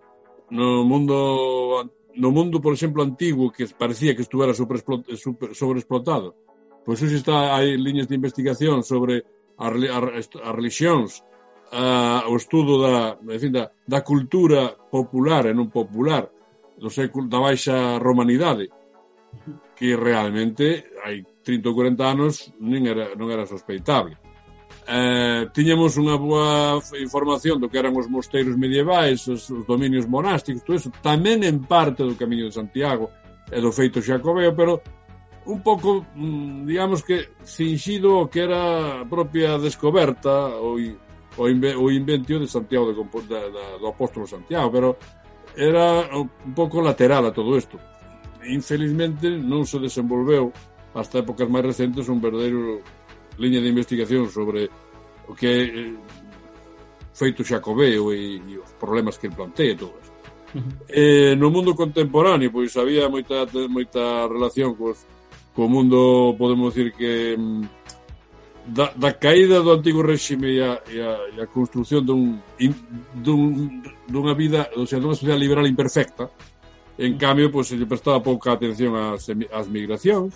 no 0.52 0.84
mundo 0.84 1.92
no 2.18 2.32
mundo, 2.32 2.60
por 2.60 2.74
exemplo, 2.74 3.04
antigo 3.04 3.52
que 3.52 3.68
parecía 3.78 4.16
que 4.16 4.26
estuvera 4.26 4.54
sobreexplotado. 4.54 6.36
Pois 6.84 7.02
hoxe 7.02 7.18
está 7.18 7.56
hai 7.56 7.76
liñas 7.76 8.08
de 8.08 8.16
investigación 8.16 8.84
sobre 8.84 9.24
as, 9.58 9.74
as, 9.74 10.30
as 10.36 10.54
religións 10.56 11.24
a, 11.72 12.24
o 12.28 12.36
estudo 12.36 12.82
da, 12.82 13.18
en 13.22 13.40
fin, 13.40 13.52
da, 13.52 13.72
da 13.88 14.02
cultura 14.02 14.76
popular 14.92 15.48
e 15.48 15.54
non 15.54 15.68
popular 15.72 16.30
do 16.78 16.90
século 16.90 17.28
da 17.28 17.42
baixa 17.42 17.98
romanidade 17.98 18.70
que 19.76 19.96
realmente 19.96 20.90
hai 21.04 21.22
30 21.44 21.70
ou 21.70 21.76
40 21.76 22.04
anos 22.04 22.34
nin 22.60 22.88
era, 22.88 23.14
non 23.14 23.30
era 23.30 23.46
sospeitable. 23.46 24.18
Eh, 24.88 25.52
tiñemos 25.52 26.00
unha 26.00 26.16
boa 26.16 26.80
información 26.98 27.60
do 27.60 27.68
que 27.68 27.78
eran 27.78 27.94
os 27.94 28.08
mosteiros 28.08 28.56
medievais, 28.56 29.28
os, 29.28 29.46
os 29.52 29.64
dominios 29.68 30.08
monásticos, 30.08 30.64
todo 30.64 30.80
eso, 30.80 30.92
tamén 31.04 31.44
en 31.44 31.62
parte 31.68 32.08
do 32.08 32.16
Camiño 32.16 32.48
de 32.48 32.56
Santiago 32.56 33.12
e 33.52 33.60
do 33.60 33.72
feito 33.76 34.02
xacobeo, 34.02 34.56
pero 34.56 34.80
un 35.48 35.60
pouco, 35.64 36.08
mm, 36.16 36.68
digamos 36.68 37.04
que, 37.04 37.36
cingido 37.44 38.24
o 38.24 38.28
que 38.32 38.48
era 38.48 39.04
a 39.04 39.06
propia 39.08 39.60
descoberta 39.60 40.56
ou 40.60 40.80
o, 41.38 41.48
inve, 41.48 41.75
o 41.77 41.91
inventio 41.91 42.39
de 42.39 42.48
Santiago 42.48 42.89
de 42.89 42.98
de, 42.98 43.22
de, 43.29 43.51
da, 43.53 43.77
do 43.77 43.88
apóstolo 43.88 44.25
Santiago, 44.27 44.72
pero 44.72 44.98
era 45.56 46.10
un 46.13 46.53
pouco 46.53 46.82
lateral 46.82 47.25
a 47.25 47.34
todo 47.34 47.58
isto. 47.58 47.79
Infelizmente 48.46 49.29
non 49.29 49.65
se 49.65 49.82
desenvolveu 49.82 50.53
hasta 50.94 51.22
épocas 51.22 51.50
máis 51.50 51.65
recentes 51.65 52.10
un 52.10 52.22
verdadeiro 52.22 52.82
liña 53.38 53.62
de 53.62 53.70
investigación 53.70 54.29
sobre 54.29 54.70
o 55.29 55.34
que 55.34 55.50
é 55.50 55.65
feito 57.13 57.46
Xacobeo 57.46 58.13
e, 58.13 58.38
e 58.38 58.53
os 58.58 58.72
problemas 58.77 59.17
que 59.17 59.29
plantea 59.29 59.74
e 59.74 59.77
todo 59.77 59.94
isto. 59.98 60.17
Uh 60.53 60.62
-huh. 60.62 60.74
Eh, 60.89 61.34
no 61.36 61.50
mundo 61.50 61.75
contemporáneo 61.75 62.50
pois 62.53 62.72
había 62.77 63.10
moita 63.10 63.46
moita 63.67 64.25
relación 64.29 64.77
cos 64.77 65.06
co 65.53 65.67
mundo 65.67 66.38
podemos 66.38 66.72
decir 66.72 66.94
que 66.94 67.36
mm, 67.36 67.87
da, 68.68 68.92
da 68.96 69.14
caída 69.14 69.62
do 69.62 69.72
antigo 69.72 70.04
réxime 70.04 70.52
e 70.52 70.62
a, 70.62 70.82
e 70.92 71.00
a, 71.00 71.12
e 71.36 71.42
a 71.42 71.48
construción 71.48 72.04
dun, 72.04 72.44
in, 72.60 72.76
dun, 73.16 73.82
dunha 74.08 74.36
vida, 74.36 74.70
ou 74.76 74.86
sea, 74.86 75.00
dunha 75.00 75.16
sociedade 75.16 75.40
liberal 75.40 75.68
imperfecta, 75.68 76.30
en 76.98 77.16
cambio, 77.18 77.48
pois, 77.48 77.68
pues, 77.68 77.68
se 77.70 77.78
lle 77.78 77.88
prestaba 77.88 78.20
pouca 78.22 78.52
atención 78.52 78.96
ás, 78.96 79.30
ás 79.30 79.68
migracións, 79.72 80.36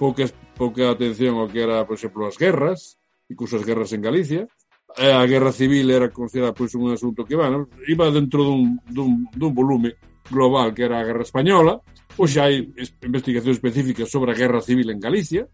pouca, 0.00 0.24
pouca 0.56 0.88
atención 0.90 1.36
ao 1.36 1.48
que 1.48 1.60
era, 1.60 1.84
por 1.84 2.00
exemplo, 2.00 2.24
as 2.24 2.40
guerras, 2.40 2.96
incluso 3.28 3.60
as 3.60 3.64
guerras 3.66 3.92
en 3.92 4.00
Galicia, 4.00 4.48
eh, 4.96 5.12
a 5.12 5.26
guerra 5.28 5.52
civil 5.52 5.90
era 5.90 6.08
considerada 6.08 6.56
pois, 6.56 6.72
un 6.74 6.92
asunto 6.92 7.28
que, 7.28 7.36
bueno, 7.36 7.68
iba 7.88 8.08
dentro 8.08 8.40
dun, 8.40 8.80
dun, 8.88 9.28
dun 9.36 9.52
volume 9.52 10.00
global 10.30 10.72
que 10.72 10.88
era 10.88 11.00
a 11.00 11.04
guerra 11.04 11.22
española, 11.22 11.76
Pois 12.16 12.32
xa 12.32 12.48
hai 12.48 12.64
investigacións 13.04 13.60
específicas 13.60 14.08
sobre 14.08 14.32
a 14.32 14.38
guerra 14.38 14.64
civil 14.64 14.88
en 14.88 14.96
Galicia 14.96 15.52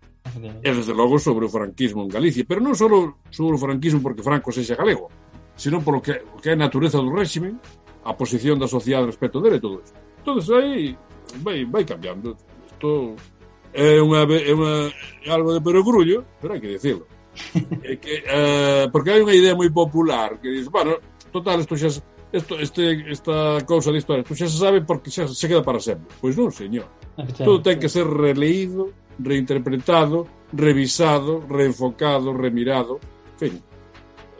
e, 0.62 0.70
desde 0.70 0.94
logo, 0.94 1.18
sobre 1.18 1.46
o 1.46 1.50
franquismo 1.50 2.06
en 2.06 2.10
Galicia. 2.14 2.46
Pero 2.46 2.62
non 2.62 2.78
só 2.78 2.86
sobre 3.34 3.54
o 3.58 3.60
franquismo 3.60 3.98
porque 3.98 4.22
Franco 4.22 4.54
sexa 4.54 4.78
galego, 4.78 5.10
sino 5.58 5.82
polo 5.82 5.98
que, 5.98 6.22
que 6.38 6.48
é 6.50 6.54
a 6.54 6.62
natureza 6.62 7.02
do 7.02 7.10
réxime, 7.10 7.58
a 8.06 8.14
posición 8.14 8.62
da 8.62 8.70
sociedade 8.70 9.10
respecto 9.10 9.42
dele 9.42 9.58
e 9.58 9.64
todo 9.64 9.82
isto. 9.82 9.98
Entón, 10.22 10.38
aí 10.54 10.94
vai, 11.42 11.66
vai 11.66 11.82
cambiando. 11.82 12.38
Isto 12.70 13.18
é, 13.74 13.98
unha, 13.98 14.22
é, 14.22 14.54
unha, 14.54 14.74
é 15.26 15.30
algo 15.34 15.50
de 15.50 15.60
perogrullo, 15.66 16.22
pero 16.38 16.54
hai 16.54 16.62
que 16.62 16.78
dicirlo. 16.78 17.10
É 17.82 17.96
que, 18.02 18.22
eh, 18.22 18.86
porque 18.94 19.10
hai 19.10 19.18
unha 19.18 19.34
idea 19.34 19.58
moi 19.58 19.66
popular 19.66 20.38
que 20.38 20.46
diz, 20.46 20.70
bueno, 20.70 20.94
total, 21.34 21.58
isto 21.58 21.74
xa 21.74 21.90
Esto, 22.32 22.58
este, 22.58 23.12
esta 23.12 23.60
cousa 23.66 23.92
de 23.92 23.98
historia, 23.98 24.24
pois 24.24 24.40
xa 24.40 24.48
se 24.48 24.56
sabe 24.56 24.80
porque 24.80 25.12
xa 25.12 25.28
se 25.28 25.48
queda 25.48 25.60
para 25.60 25.80
sempre. 25.80 26.08
Pois 26.16 26.32
non, 26.32 26.48
señor. 26.48 26.88
Todo 27.36 27.60
ten 27.60 27.76
que 27.76 27.92
ser 27.92 28.08
releído, 28.08 28.88
reinterpretado, 29.20 30.24
revisado, 30.52 31.44
reenfocado, 31.44 32.32
remirado, 32.32 33.00
en 33.36 33.38
fin. 33.38 33.54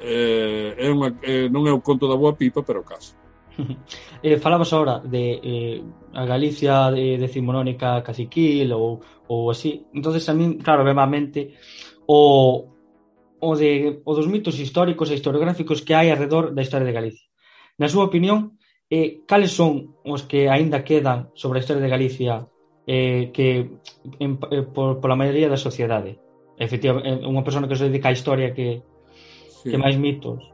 Eh, 0.01 0.73
é 0.81 0.89
unha, 0.89 1.13
eh, 1.21 1.53
non 1.53 1.69
é 1.69 1.73
o 1.73 1.85
conto 1.85 2.09
da 2.09 2.17
boa 2.17 2.33
pipa, 2.33 2.65
pero 2.65 2.81
caso. 2.81 3.13
eh, 4.25 4.41
falamos 4.41 4.73
agora 4.73 5.05
de 5.05 5.25
eh, 5.45 5.79
a 6.17 6.25
Galicia 6.25 6.89
de, 6.91 7.21
decimonónica 7.21 8.01
caciquil 8.01 8.73
ou, 8.73 9.05
ou 9.29 9.51
así. 9.53 9.85
entonces 9.93 10.25
a 10.29 10.35
min, 10.35 10.59
claro, 10.65 10.85
ve 10.85 10.97
a 10.97 11.07
mente 11.07 11.55
o, 12.09 12.73
o, 13.41 13.51
de, 13.57 14.01
o 14.05 14.13
dos 14.17 14.29
mitos 14.29 14.57
históricos 14.59 15.11
e 15.11 15.17
historiográficos 15.21 15.85
que 15.85 15.93
hai 15.93 16.09
alrededor 16.09 16.57
da 16.57 16.65
historia 16.65 16.89
de 16.89 16.97
Galicia. 16.97 17.32
Na 17.83 17.91
súa 17.91 18.07
opinión, 18.07 18.55
eh, 18.87 19.27
cales 19.27 19.51
son 19.51 19.99
os 20.07 20.23
que 20.23 20.47
aínda 20.47 20.87
quedan 20.87 21.35
sobre 21.35 21.59
a 21.59 21.62
historia 21.67 21.83
de 21.83 21.91
Galicia 21.91 22.47
eh, 22.87 23.35
que 23.35 23.75
en, 24.23 24.39
eh, 24.55 24.62
por, 24.62 25.03
pola 25.03 25.19
maioría 25.19 25.51
da 25.51 25.59
sociedade? 25.59 26.15
Efectivamente, 26.55 27.11
eh, 27.11 27.27
unha 27.27 27.43
persona 27.43 27.67
que 27.67 27.75
se 27.75 27.91
dedica 27.91 28.07
á 28.07 28.15
historia 28.15 28.55
que, 28.55 28.87
sí. 29.51 29.75
que 29.75 29.83
máis 29.83 29.99
mitos. 29.99 30.47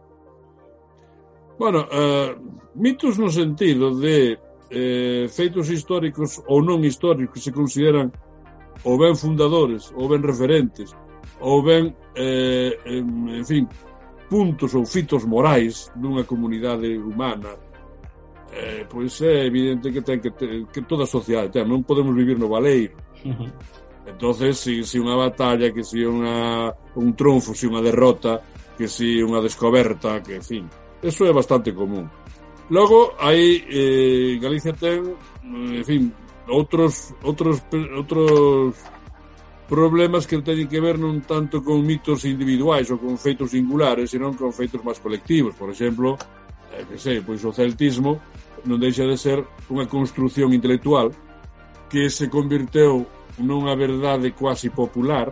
Bueno, 1.60 1.84
eh, 1.92 2.32
mitos 2.72 3.20
no 3.20 3.28
sentido 3.28 3.92
de 3.92 4.40
eh, 4.72 5.28
feitos 5.28 5.68
históricos 5.68 6.40
ou 6.48 6.64
non 6.64 6.80
históricos 6.80 7.36
que 7.36 7.44
se 7.44 7.52
consideran 7.52 8.08
ou 8.88 8.96
ben 8.96 9.12
fundadores, 9.12 9.92
ou 9.92 10.08
ben 10.08 10.24
referentes, 10.24 10.96
ou 11.44 11.60
ben, 11.60 11.92
eh, 12.16 12.72
en 12.88 13.44
fin, 13.44 13.68
puntos 14.28 14.74
ou 14.76 14.84
fitos 14.84 15.24
morais 15.24 15.90
dunha 15.96 16.24
comunidade 16.24 16.96
humana 16.96 17.56
eh, 18.52 18.84
pois 18.88 19.20
é 19.20 19.46
evidente 19.46 19.90
que 19.92 20.02
ten 20.02 20.20
que, 20.20 20.30
ter, 20.30 20.64
que 20.72 20.82
toda 20.82 21.04
a 21.04 21.10
sociedade 21.10 21.52
ten, 21.52 21.64
non 21.64 21.84
podemos 21.84 22.12
vivir 22.12 22.36
no 22.38 22.48
valeiro 22.48 22.96
uh 23.24 23.32
-huh. 23.34 23.50
entonces 24.06 24.60
si, 24.60 24.84
si 24.84 25.00
unha 25.00 25.16
batalla 25.16 25.72
que 25.72 25.82
si 25.84 26.04
unha, 26.04 26.68
un 26.96 27.16
triunfo 27.16 27.56
si 27.56 27.66
unha 27.66 27.80
derrota 27.80 28.40
que 28.76 28.86
si 28.86 29.18
unha 29.24 29.42
descoberta 29.42 30.22
que 30.22 30.38
en 30.38 30.44
fin, 30.44 30.64
eso 31.02 31.26
é 31.26 31.32
bastante 31.32 31.72
común 31.72 32.06
logo 32.68 33.16
hai 33.18 33.64
eh, 33.68 34.36
Galicia 34.40 34.76
ten 34.76 35.16
en 35.48 35.84
fin, 35.84 36.12
outros 36.48 37.16
outros 37.24 37.64
outros 37.96 38.76
problemas 39.68 40.26
que 40.26 40.40
teñen 40.40 40.66
que 40.66 40.80
ver 40.80 40.96
non 40.96 41.20
tanto 41.28 41.60
con 41.60 41.84
mitos 41.84 42.24
individuais 42.24 42.88
ou 42.88 42.96
con 42.96 43.20
feitos 43.20 43.52
singulares, 43.52 44.10
senón 44.10 44.32
con 44.32 44.50
feitos 44.50 44.80
máis 44.80 44.96
colectivos. 44.96 45.52
Por 45.54 45.68
exemplo, 45.68 46.16
eh, 46.72 46.88
que 46.88 46.96
sei, 46.96 47.20
pois 47.20 47.44
o 47.44 47.52
celtismo 47.52 48.16
non 48.64 48.80
deixa 48.80 49.04
de 49.04 49.20
ser 49.20 49.44
unha 49.68 49.84
construción 49.84 50.56
intelectual 50.56 51.12
que 51.92 52.08
se 52.08 52.32
convirteu 52.32 53.04
nunha 53.38 53.76
verdade 53.76 54.32
quasi 54.32 54.72
popular 54.72 55.30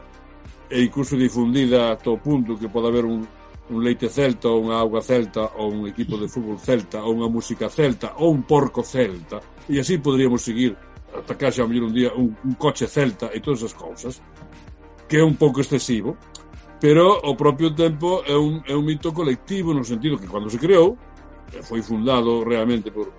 e 0.71 0.85
incluso 0.85 1.17
difundida 1.17 1.91
a 1.91 1.99
todo 1.99 2.21
punto 2.21 2.61
que 2.61 2.69
pode 2.69 2.93
haber 2.93 3.09
un, 3.09 3.27
un 3.73 3.79
leite 3.83 4.13
celta 4.13 4.53
ou 4.53 4.63
unha 4.63 4.79
auga 4.79 5.03
celta 5.03 5.59
ou 5.59 5.73
un 5.73 5.89
equipo 5.89 6.21
de 6.21 6.31
fútbol 6.31 6.61
celta 6.61 7.03
ou 7.03 7.17
unha 7.17 7.27
música 7.27 7.67
celta 7.67 8.15
ou 8.21 8.31
un 8.31 8.47
porco 8.47 8.85
celta 8.85 9.43
e 9.67 9.81
así 9.83 9.99
poderíamos 9.99 10.45
seguir 10.45 10.77
atacase 11.19 11.63
a 11.63 11.67
mellor 11.67 11.89
un 11.89 11.95
día 11.95 12.11
un, 12.15 12.37
un 12.45 12.55
coche 12.55 12.87
celta 12.87 13.31
e 13.33 13.41
todas 13.41 13.63
esas 13.63 13.75
cousas 13.75 14.21
que 15.09 15.19
é 15.19 15.25
un 15.25 15.37
pouco 15.37 15.61
excesivo 15.61 16.17
pero 16.81 17.25
ao 17.25 17.35
propio 17.37 17.73
tempo 17.73 18.21
é 18.27 18.37
un, 18.37 18.61
é 18.69 18.75
un 18.77 18.85
mito 18.85 19.13
colectivo 19.13 19.73
no 19.73 19.85
sentido 19.85 20.19
que 20.21 20.29
cando 20.29 20.51
se 20.51 20.61
creou 20.61 20.99
foi 21.63 21.81
fundado 21.81 22.45
realmente 22.45 22.91
por, 22.91 23.13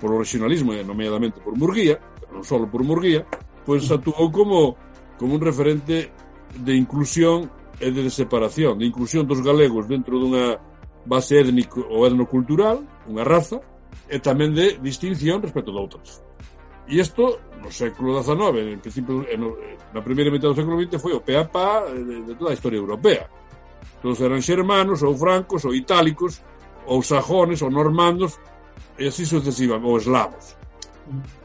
por 0.00 0.12
o 0.14 0.18
regionalismo 0.18 0.72
e 0.72 0.84
nomeadamente 0.84 1.40
por 1.40 1.54
Murguía 1.58 2.00
pero 2.20 2.40
non 2.40 2.44
só 2.46 2.56
por 2.64 2.82
Murguía 2.82 3.26
pois 3.64 3.86
atuou 3.90 4.30
como, 4.30 4.76
como 5.18 5.34
un 5.34 5.42
referente 5.42 6.10
de 6.58 6.74
inclusión 6.74 7.50
e 7.80 7.90
de 7.90 8.10
separación, 8.10 8.78
de 8.78 8.86
inclusión 8.86 9.26
dos 9.26 9.42
galegos 9.42 9.88
dentro 9.88 10.18
dunha 10.18 10.58
base 11.02 11.34
étnico 11.34 11.82
ou 11.90 12.06
etnocultural, 12.06 12.86
unha 13.10 13.26
raza, 13.26 13.58
e 14.06 14.22
tamén 14.22 14.54
de 14.54 14.78
distinción 14.78 15.42
respecto 15.42 15.74
de 15.74 15.80
outras. 15.82 16.22
E 16.88 16.98
isto 16.98 17.38
no 17.62 17.70
século 17.70 18.18
XIX, 18.18 18.74
en 18.74 18.80
principio 18.82 19.22
en, 19.30 19.40
na 19.94 20.02
primeira 20.02 20.30
metade 20.30 20.54
do 20.54 20.58
século 20.58 20.78
XX 20.82 20.98
foi 20.98 21.14
o 21.14 21.22
peapá 21.22 21.86
de, 21.86 22.26
de 22.26 22.34
toda 22.34 22.50
a 22.50 22.56
historia 22.58 22.82
europea. 22.82 23.30
Todos 24.02 24.18
eran 24.18 24.42
xermanos 24.42 25.02
ou 25.06 25.14
francos 25.14 25.62
ou 25.62 25.72
itálicos 25.74 26.42
ou 26.90 27.02
sajones 27.02 27.62
ou 27.62 27.70
normandos 27.70 28.38
e 28.98 29.06
así 29.06 29.22
sucesivamente, 29.22 29.86
ou 29.86 29.96
eslavos. 29.96 30.58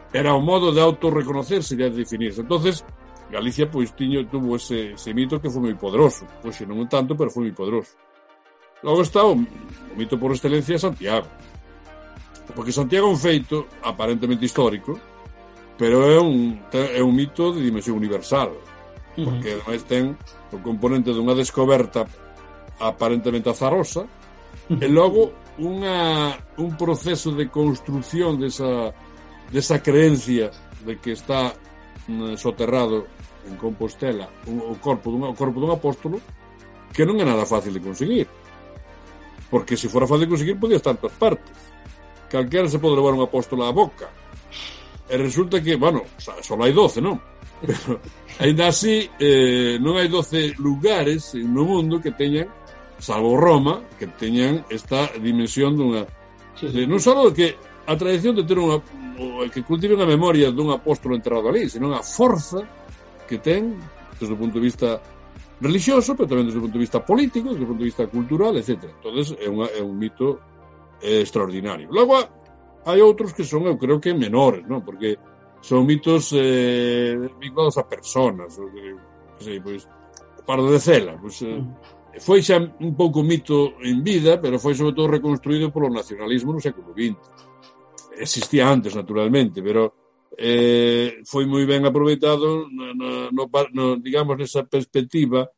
Era 0.10 0.34
o 0.34 0.42
modo 0.42 0.74
de 0.74 0.82
autorreconocerse 0.82 1.78
e 1.78 1.78
de 1.78 1.90
definirse. 2.02 2.42
Entonces, 2.42 2.82
Galicia 3.30 3.70
pois 3.70 3.92
tiño 3.92 4.26
tuvo 4.28 4.56
ese, 4.56 4.94
ese 4.94 5.14
mito 5.14 5.42
que 5.42 5.52
foi 5.52 5.62
moi 5.62 5.76
poderoso. 5.76 6.24
Pois 6.40 6.56
non 6.64 6.80
un 6.80 6.88
tanto, 6.88 7.12
pero 7.20 7.28
foi 7.28 7.52
moi 7.52 7.56
poderoso. 7.56 8.00
Logo 8.80 9.04
está 9.04 9.28
o, 9.28 9.36
o 9.36 9.94
mito 10.00 10.16
por 10.16 10.32
excelencia 10.32 10.80
de 10.80 10.86
Santiago. 10.88 11.28
Porque 12.56 12.72
Santiago 12.72 13.12
é 13.12 13.12
un 13.12 13.20
feito 13.20 13.68
aparentemente 13.84 14.48
histórico, 14.48 14.96
Pero 15.78 16.10
é 16.10 16.18
un, 16.20 16.58
é 16.74 17.02
un 17.02 17.14
mito 17.14 17.54
de 17.54 17.62
dimensión 17.62 17.98
universal, 17.98 18.50
porque 19.14 19.54
uh 19.54 19.62
-huh. 19.62 19.62
ademais 19.62 19.84
ten 19.86 20.18
o 20.52 20.58
componente 20.60 21.14
dunha 21.14 21.38
descoberta 21.38 22.06
aparentemente 22.82 23.50
azarosa, 23.50 24.06
uh 24.06 24.10
-huh. 24.74 24.84
e 24.84 24.88
logo 24.90 25.34
unha, 25.58 26.38
un 26.62 26.78
proceso 26.78 27.34
de 27.34 27.50
construción 27.50 28.38
desa, 28.38 28.94
desa 29.50 29.82
creencia 29.82 30.54
de 30.86 31.02
que 31.02 31.18
está 31.18 31.54
mm, 32.08 32.38
soterrado 32.38 33.10
en 33.50 33.58
Compostela 33.58 34.30
un, 34.46 34.62
o 34.62 34.76
corpo 34.78 35.10
dun, 35.10 35.24
o 35.26 35.34
corpo 35.34 35.58
dun 35.58 35.74
apóstolo 35.74 36.22
que 36.94 37.08
non 37.08 37.18
é 37.18 37.26
nada 37.26 37.48
fácil 37.48 37.74
de 37.74 37.82
conseguir 37.82 38.28
porque 39.50 39.80
se 39.80 39.90
fora 39.90 40.06
fácil 40.06 40.30
de 40.30 40.32
conseguir 40.32 40.56
podía 40.60 40.78
estar 40.78 40.94
en 40.94 41.02
todas 41.02 41.18
partes 41.18 41.58
calquera 42.30 42.70
se 42.70 42.78
pode 42.78 43.00
levar 43.00 43.18
un 43.18 43.24
apóstolo 43.24 43.66
á 43.66 43.72
boca 43.74 44.12
e 45.08 45.16
resulta 45.18 45.64
que, 45.64 45.76
bueno, 45.76 46.04
só 46.20 46.36
hai 46.60 46.74
12, 46.76 47.00
non? 47.02 47.20
Pero, 47.64 48.00
ainda 48.40 48.68
así, 48.68 49.10
eh, 49.18 49.80
non 49.80 49.96
hai 49.98 50.12
12 50.12 50.60
lugares 50.60 51.34
no 51.34 51.64
mundo 51.66 52.04
que 52.04 52.12
teñan, 52.12 52.52
salvo 53.00 53.40
Roma, 53.40 53.82
que 53.98 54.08
teñan 54.20 54.68
esta 54.70 55.08
dimensión 55.18 55.80
dunha... 55.80 56.06
De, 56.58 56.90
non 56.90 56.98
só 56.98 57.14
que 57.32 57.54
a 57.86 57.94
tradición 57.96 58.36
de 58.36 58.44
ter 58.44 58.58
unha 58.58 58.82
que 59.50 59.66
cultive 59.66 59.98
a 59.98 60.06
memoria 60.06 60.54
dun 60.54 60.70
apóstolo 60.70 61.18
enterrado 61.18 61.50
ali, 61.50 61.66
senón 61.66 61.94
a 61.96 62.06
forza 62.06 62.62
que 63.26 63.42
ten 63.42 63.74
desde 64.20 64.34
o 64.34 64.38
punto 64.38 64.62
de 64.62 64.66
vista 64.70 65.02
religioso, 65.62 66.14
pero 66.14 66.30
tamén 66.30 66.46
desde 66.46 66.62
o 66.62 66.66
punto 66.66 66.78
de 66.78 66.86
vista 66.86 67.02
político, 67.02 67.50
desde 67.50 67.66
o 67.66 67.70
punto 67.70 67.82
de 67.82 67.90
vista 67.90 68.06
cultural, 68.06 68.54
etc. 68.58 68.94
Entón, 68.94 69.18
é, 69.18 69.48
unha, 69.50 69.68
é 69.74 69.82
un 69.82 69.98
mito 69.98 70.38
eh, 71.02 71.26
extraordinario. 71.26 71.90
Logo, 71.90 72.22
hai 72.88 73.04
outros 73.04 73.36
que 73.36 73.44
son, 73.44 73.68
eu 73.68 73.76
creo 73.76 74.00
que 74.00 74.16
menores, 74.16 74.64
non? 74.64 74.80
Porque 74.80 75.20
son 75.60 75.84
mitos 75.84 76.32
eh, 76.32 77.20
vinculados 77.36 77.76
a 77.76 77.84
personas, 77.84 78.56
o 78.56 78.72
que, 78.72 78.96
que 79.38 79.44
sei, 79.44 79.60
pois, 79.60 79.84
Pardo 80.48 80.72
de 80.72 80.80
Cela, 80.80 81.20
pois, 81.20 81.36
eh, 81.44 81.60
mm. 81.60 82.24
foi 82.24 82.40
xa 82.40 82.56
un 82.58 82.96
pouco 82.96 83.20
mito 83.28 83.76
en 83.84 84.00
vida, 84.00 84.40
pero 84.40 84.56
foi 84.56 84.72
sobre 84.72 84.96
todo 84.96 85.12
reconstruído 85.12 85.68
polo 85.68 85.92
nacionalismo 85.92 86.56
no 86.56 86.64
século 86.64 86.96
XX. 86.96 87.20
Existía 88.18 88.66
antes, 88.66 88.96
naturalmente, 88.96 89.60
pero 89.62 90.08
eh, 90.40 91.20
foi 91.28 91.44
moi 91.44 91.68
ben 91.68 91.84
aproveitado 91.84 92.72
no, 92.72 92.94
no, 92.96 93.46
no, 93.74 93.86
digamos 94.00 94.40
nesa 94.40 94.64
perspectiva 94.64 95.50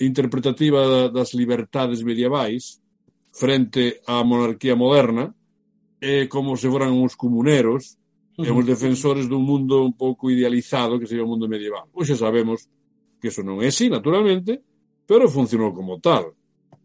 interpretativa 0.00 1.12
das 1.12 1.36
libertades 1.36 2.02
medievais 2.02 2.82
frente 3.30 4.00
á 4.08 4.24
monarquía 4.24 4.74
moderna, 4.76 5.32
é 6.02 6.26
como 6.26 6.58
se 6.58 6.66
foran 6.66 6.98
uns 6.98 7.14
comuneros 7.14 7.94
e 8.34 8.50
uns 8.50 8.66
defensores 8.66 9.30
dun 9.30 9.46
mundo 9.46 9.86
un 9.86 9.94
pouco 9.94 10.34
idealizado 10.34 10.98
que 10.98 11.06
sería 11.06 11.22
o 11.22 11.30
mundo 11.30 11.46
medieval. 11.46 11.86
Pois 11.94 12.10
Hoxe 12.10 12.18
sabemos 12.18 12.66
que 13.22 13.30
eso 13.30 13.46
non 13.46 13.62
é 13.62 13.70
así, 13.70 13.86
naturalmente, 13.86 14.58
pero 15.06 15.30
funcionou 15.30 15.70
como 15.70 16.02
tal. 16.02 16.34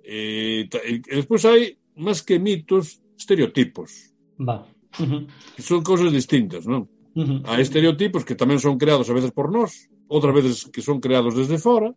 E, 0.06 0.70
e, 0.70 1.02
e 1.02 1.14
despois 1.18 1.42
hai, 1.50 1.82
máis 1.98 2.22
que 2.22 2.38
mitos, 2.38 3.02
estereotipos. 3.18 4.14
Va. 4.38 4.62
Uh 5.02 5.06
-huh. 5.10 5.22
Que 5.58 5.66
son 5.66 5.82
cousas 5.82 6.14
distintas, 6.14 6.70
non? 6.70 6.86
Uh 7.18 7.26
-huh. 7.26 7.40
Hai 7.50 7.66
estereotipos 7.66 8.22
que 8.22 8.38
tamén 8.38 8.62
son 8.62 8.78
creados 8.78 9.10
a 9.10 9.18
veces 9.18 9.34
por 9.34 9.50
nós, 9.50 9.90
outras 10.06 10.34
veces 10.38 10.70
que 10.70 10.86
son 10.86 11.02
creados 11.02 11.34
desde 11.34 11.58
fora, 11.58 11.90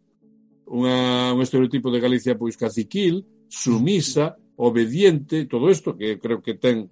unha, 0.65 1.37
un 1.37 1.45
estereotipo 1.45 1.93
de 1.93 2.01
Galicia 2.01 2.33
pois 2.33 2.57
caciquil, 2.57 3.29
sumisa, 3.45 4.41
obediente, 4.57 5.45
todo 5.45 5.69
isto 5.69 5.97
que 5.97 6.17
creo 6.17 6.41
que 6.41 6.57
ten 6.57 6.89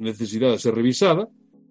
necesidade 0.00 0.56
de 0.56 0.64
ser 0.64 0.74
revisada, 0.74 1.28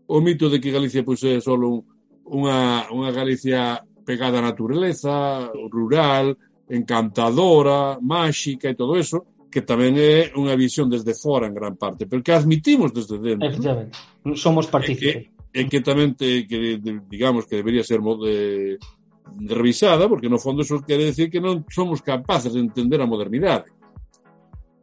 o 0.10 0.22
mito 0.22 0.50
de 0.50 0.62
que 0.62 0.72
Galicia 0.72 1.04
pois 1.04 1.22
é 1.26 1.42
só 1.42 1.58
unha, 1.58 2.86
unha 2.94 3.12
Galicia 3.12 3.82
pegada 4.06 4.40
á 4.40 4.46
natureza, 4.46 5.50
rural, 5.70 6.38
encantadora, 6.70 7.98
máxica 8.02 8.70
e 8.70 8.78
todo 8.78 8.98
eso, 8.98 9.50
que 9.50 9.66
tamén 9.66 9.98
é 9.98 10.30
unha 10.38 10.54
visión 10.54 10.90
desde 10.90 11.18
fora 11.18 11.50
en 11.50 11.58
gran 11.58 11.78
parte, 11.78 12.06
pero 12.06 12.22
que 12.22 12.34
admitimos 12.34 12.94
desde 12.94 13.18
dentro. 13.18 13.50
Efectivamente, 13.50 13.98
non? 14.26 14.38
somos 14.38 14.70
partícipes. 14.70 15.34
E 15.50 15.66
que, 15.66 15.82
tamén, 15.82 16.14
te, 16.14 16.46
que, 16.46 16.78
digamos, 17.10 17.50
que 17.50 17.58
debería 17.58 17.82
ser 17.82 18.06
de, 18.06 18.78
de 18.78 19.54
revisada, 19.58 20.06
porque 20.06 20.30
no 20.30 20.38
fondo 20.38 20.62
eso 20.62 20.86
quere 20.86 21.10
decir 21.10 21.34
que 21.34 21.42
non 21.42 21.66
somos 21.74 22.06
capaces 22.06 22.54
de 22.54 22.62
entender 22.62 23.02
a 23.02 23.10
modernidade. 23.10 23.74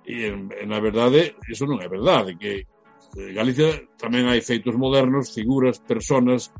E, 0.03 0.31
na 0.67 0.83
verdade, 0.83 1.38
eso 1.47 1.67
non 1.71 1.79
é 1.79 1.87
verdade, 1.87 2.35
que 2.35 2.67
Galicia 3.17 3.89
tamén 3.97 4.29
hai 4.29 4.45
feitos 4.45 4.77
modernos, 4.77 5.33
figuras, 5.33 5.81
personas, 5.81 6.52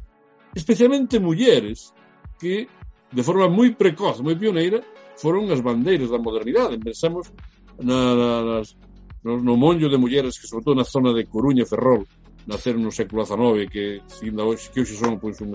especialmente 0.57 1.21
mulleres, 1.21 1.93
que 2.41 2.65
de 3.13 3.23
forma 3.23 3.45
moi 3.45 3.77
precoz, 3.77 4.25
moi 4.25 4.41
pioneira, 4.41 4.81
foron 5.21 5.53
as 5.53 5.61
bandeiras 5.61 6.09
da 6.09 6.17
modernidade. 6.17 6.81
Pensamos 6.81 7.29
na, 7.77 8.17
nas, 8.41 8.73
no, 9.21 9.37
no 9.37 9.53
monllo 9.61 9.93
de 9.93 10.01
mulleres 10.01 10.41
que, 10.41 10.49
sobre 10.49 10.65
todo 10.65 10.81
na 10.81 10.89
zona 10.89 11.13
de 11.13 11.29
Coruña, 11.29 11.69
Ferrol, 11.69 12.09
naceron 12.49 12.81
no 12.81 12.93
século 12.95 13.29
XIX, 13.29 13.69
que, 13.69 14.01
hoxe, 14.41 14.73
que 14.73 14.81
hoxe 14.81 14.97
son 14.97 15.21
pois, 15.21 15.37
un, 15.45 15.53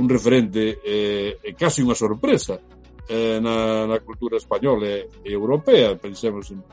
un 0.00 0.06
referente 0.08 0.80
eh, 0.80 1.36
e 1.44 1.52
casi 1.52 1.84
unha 1.84 1.98
sorpresa 1.98 2.56
eh, 3.04 3.36
na, 3.36 3.84
na 3.84 4.00
cultura 4.00 4.40
española 4.40 4.88
e, 4.88 5.28
e 5.28 5.30
europea. 5.36 5.92
Pensemos 6.00 6.48
en, 6.56 6.64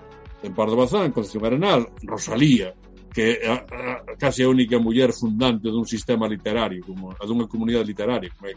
en 0.47 0.51
Pardo 0.55 0.79
Bazán, 0.79 1.11
Concepción 1.11 1.43
Arenal, 1.43 1.91
Rosalía, 2.07 2.71
que 3.13 3.39
a, 3.45 3.61
a, 3.61 4.17
casi 4.17 4.41
a 4.43 4.49
única 4.49 4.81
muller 4.81 5.13
fundante 5.13 5.69
dun 5.69 5.85
sistema 5.85 6.25
literario 6.25 6.81
como 6.81 7.13
a 7.13 7.23
dunha 7.29 7.45
comunidade 7.45 7.85
literaria 7.85 8.33
como 8.33 8.49
é, 8.49 8.53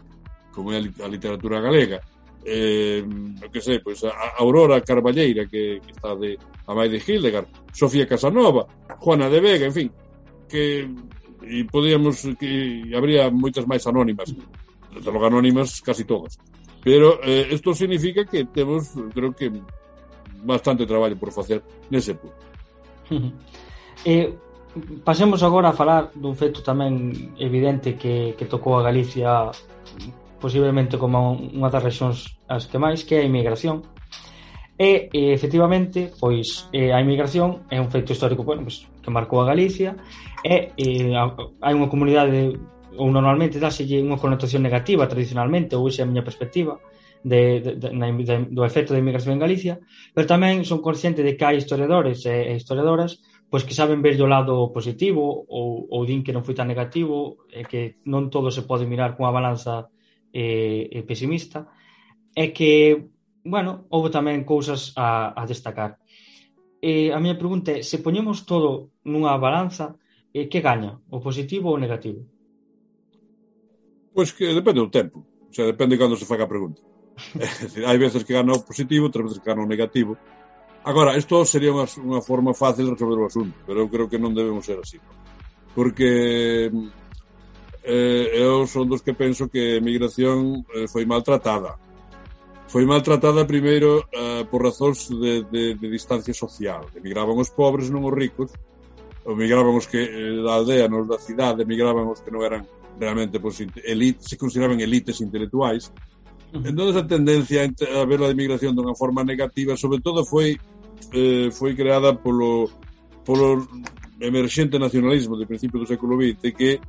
como 0.51 0.73
é 0.73 0.81
a 0.81 1.09
literatura 1.09 1.61
galega. 1.61 2.01
Eh, 2.47 3.03
que 3.53 3.61
sei, 3.61 3.83
pois 3.83 4.01
a 4.07 4.39
Aurora 4.39 4.81
Carballeira 4.81 5.51
que, 5.51 5.83
que 5.83 5.91
está 5.91 6.15
de 6.15 6.39
a 6.67 6.73
Mai 6.75 6.89
de 6.89 7.03
Hildegard, 7.03 7.51
Sofía 7.75 8.07
Casanova, 8.07 8.67
Juana 9.03 9.29
de 9.29 9.41
Vega, 9.41 9.67
en 9.67 9.75
fin, 9.75 9.89
que 10.49 10.89
e 11.43 11.63
podíamos 11.69 12.23
que 12.41 12.87
habría 12.97 13.31
moitas 13.31 13.67
máis 13.67 13.85
anónimas 13.87 14.33
desde 14.95 15.11
logo 15.13 15.27
anónimas 15.27 15.83
casi 15.83 16.07
todas. 16.09 16.39
Pero 16.81 17.19
eh, 17.23 17.51
significa 17.75 18.25
que 18.25 18.47
temos 18.47 18.95
creo 19.13 19.35
que 19.35 19.51
bastante 20.47 20.87
traballo 20.87 21.19
por 21.19 21.35
facer 21.35 21.61
nese 21.91 22.15
punto. 22.17 22.41
Eh, 24.05 24.31
pasemos 25.05 25.43
agora 25.43 25.71
a 25.71 25.79
falar 25.79 26.13
dun 26.15 26.37
feito 26.37 26.61
tamén 26.61 27.33
evidente 27.41 27.97
que, 27.97 28.37
que 28.37 28.45
tocou 28.45 28.77
a 28.77 28.85
Galicia 28.85 29.51
posiblemente 30.37 31.01
como 31.01 31.33
unha 31.33 31.73
das 31.73 31.83
rexións 31.83 32.37
as 32.47 32.69
que 32.69 32.79
máis, 32.79 33.03
que 33.03 33.17
é 33.17 33.21
a 33.25 33.29
inmigración. 33.29 33.83
E, 34.77 35.09
e 35.09 35.33
efectivamente, 35.33 36.13
pois 36.21 36.69
eh, 36.77 36.93
a 36.93 37.01
inmigración 37.01 37.65
é 37.73 37.81
un 37.81 37.89
feito 37.89 38.13
histórico 38.13 38.45
bueno, 38.45 38.69
pois, 38.69 38.85
que 39.01 39.09
marcou 39.09 39.41
a 39.41 39.49
Galicia 39.49 39.97
e 40.45 40.77
eh, 40.77 41.17
hai 41.17 41.73
unha 41.73 41.89
comunidade 41.89 42.53
ou 42.97 43.09
normalmente 43.09 43.61
dáselle 43.61 44.05
unha 44.05 44.21
connotación 44.21 44.61
negativa 44.61 45.09
tradicionalmente, 45.09 45.77
ou 45.77 45.89
esa 45.89 46.01
é 46.01 46.05
a 46.05 46.09
miña 46.09 46.25
perspectiva 46.25 46.77
de, 47.25 47.61
de, 47.61 47.73
de, 47.81 47.89
na, 47.93 48.13
de, 48.13 48.53
do 48.53 48.63
efecto 48.69 48.93
da 48.93 49.01
inmigración 49.01 49.37
en 49.37 49.43
Galicia, 49.43 49.75
pero 50.13 50.29
tamén 50.29 50.63
son 50.69 50.85
consciente 50.85 51.25
de 51.25 51.35
que 51.35 51.45
hai 51.49 51.57
historiadores 51.57 52.29
e, 52.29 52.53
e 52.53 52.61
historiadoras 52.61 53.25
pois 53.51 53.63
que 53.63 53.75
saben 53.75 54.03
ver 54.03 54.19
o 54.19 54.27
lado 54.27 54.75
positivo 54.75 55.47
ou, 55.47 55.87
ou 55.87 56.01
din 56.03 56.27
que 56.27 56.35
non 56.35 56.43
foi 56.43 56.55
tan 56.59 56.67
negativo 56.67 57.47
e 57.51 57.63
que 57.63 58.03
non 58.07 58.27
todo 58.29 58.51
se 58.51 58.67
pode 58.67 58.89
mirar 58.91 59.15
cunha 59.15 59.31
balanza 59.31 59.87
eh, 60.35 61.03
pesimista 61.07 61.71
e 62.37 62.53
que, 62.53 63.07
bueno, 63.47 63.87
houve 63.89 64.11
tamén 64.13 64.45
cousas 64.45 64.93
a, 64.99 65.33
a 65.33 65.43
destacar. 65.49 65.97
E 66.83 67.09
a 67.15 67.19
miña 67.23 67.41
pregunta 67.41 67.73
é, 67.73 67.81
se 67.81 68.03
poñemos 68.03 68.45
todo 68.45 68.93
nunha 69.07 69.33
balanza, 69.41 69.97
eh, 70.35 70.51
que 70.51 70.61
gaña, 70.61 71.01
o 71.09 71.23
positivo 71.23 71.73
ou 71.73 71.79
o 71.79 71.83
negativo? 71.83 72.27
Pois 74.13 74.35
que 74.37 74.53
depende 74.53 74.85
do 74.85 74.93
tempo, 74.93 75.25
o 75.25 75.53
sea, 75.55 75.65
depende 75.65 75.97
de 75.97 76.01
cando 76.03 76.19
se 76.19 76.29
faga 76.29 76.45
a 76.45 76.53
pregunta. 76.53 76.83
hai 77.89 77.97
veces 77.97 78.21
que 78.27 78.37
gana 78.37 78.53
o 78.53 78.61
positivo, 78.61 79.09
outras 79.09 79.25
veces 79.25 79.41
que 79.41 79.49
gana 79.49 79.65
o 79.65 79.71
negativo, 79.71 80.21
Agora, 80.87 81.19
isto 81.19 81.43
sería 81.43 81.75
unha, 81.75 81.91
unha 81.99 82.23
forma 82.23 82.55
fácil 82.55 82.87
de 82.87 82.95
resolver 82.95 83.19
o 83.19 83.27
asunto, 83.27 83.59
pero 83.67 83.83
eu 83.83 83.91
creo 83.91 84.07
que 84.07 84.23
non 84.23 84.31
debemos 84.31 84.63
ser 84.63 84.79
así. 84.79 85.03
Porque 85.75 86.71
eh, 87.83 88.27
eu 88.39 88.71
son 88.71 88.87
dos 88.87 89.03
que 89.03 89.11
penso 89.11 89.51
que 89.51 89.79
a 89.79 89.83
migración 89.83 90.63
eh, 90.71 90.87
foi 90.87 91.03
maltratada. 91.03 91.75
Foi 92.71 92.87
maltratada 92.87 93.43
primeiro 93.51 94.07
eh, 94.15 94.47
por 94.47 94.63
razóns 94.63 95.11
de, 95.11 95.43
de, 95.51 95.75
de 95.75 95.89
distancia 95.91 96.31
social. 96.31 96.87
Emigraban 96.95 97.35
os 97.35 97.51
pobres, 97.51 97.91
non 97.91 98.07
os 98.07 98.15
ricos. 98.15 98.55
Emigraban 99.27 99.75
os 99.75 99.91
que 99.91 100.07
eh, 100.07 100.39
da 100.39 100.55
aldea, 100.55 100.87
non 100.87 101.03
da 101.03 101.19
cidade. 101.19 101.67
Emigraban 101.67 102.07
os 102.07 102.23
que 102.23 102.31
non 102.31 102.47
eran 102.47 102.63
realmente 102.95 103.43
pois, 103.43 103.59
pues, 103.59 103.83
elite, 103.83 104.23
se 104.23 104.39
consideraban 104.39 104.79
elites 104.79 105.19
intelectuais. 105.19 105.91
Entón, 106.55 106.95
a 106.95 107.03
tendencia 107.03 107.67
a 107.67 108.05
ver 108.07 108.23
a 108.23 108.31
emigración 108.31 108.71
dunha 108.71 108.95
forma 108.95 109.27
negativa, 109.27 109.75
sobre 109.75 109.99
todo, 109.99 110.23
foi 110.23 110.55
eh, 111.13 111.49
foi 111.53 111.75
creada 111.75 112.15
polo, 112.17 112.71
polo 113.25 113.67
emerxente 114.21 114.79
nacionalismo 114.79 115.37
de 115.37 115.47
principio 115.47 115.81
do 115.81 115.87
século 115.87 116.17
XX 116.17 116.53
que 116.57 116.81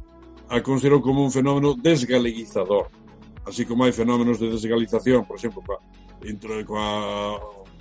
a 0.47 0.63
considerou 0.63 1.03
como 1.03 1.23
un 1.23 1.31
fenómeno 1.31 1.75
desgaleguizador 1.75 2.87
así 3.43 3.67
como 3.67 3.83
hai 3.83 3.91
fenómenos 3.91 4.39
de 4.39 4.51
desgalización 4.51 5.27
por 5.27 5.35
exemplo 5.35 5.63
coa, 5.63 5.79
coa 6.63 6.87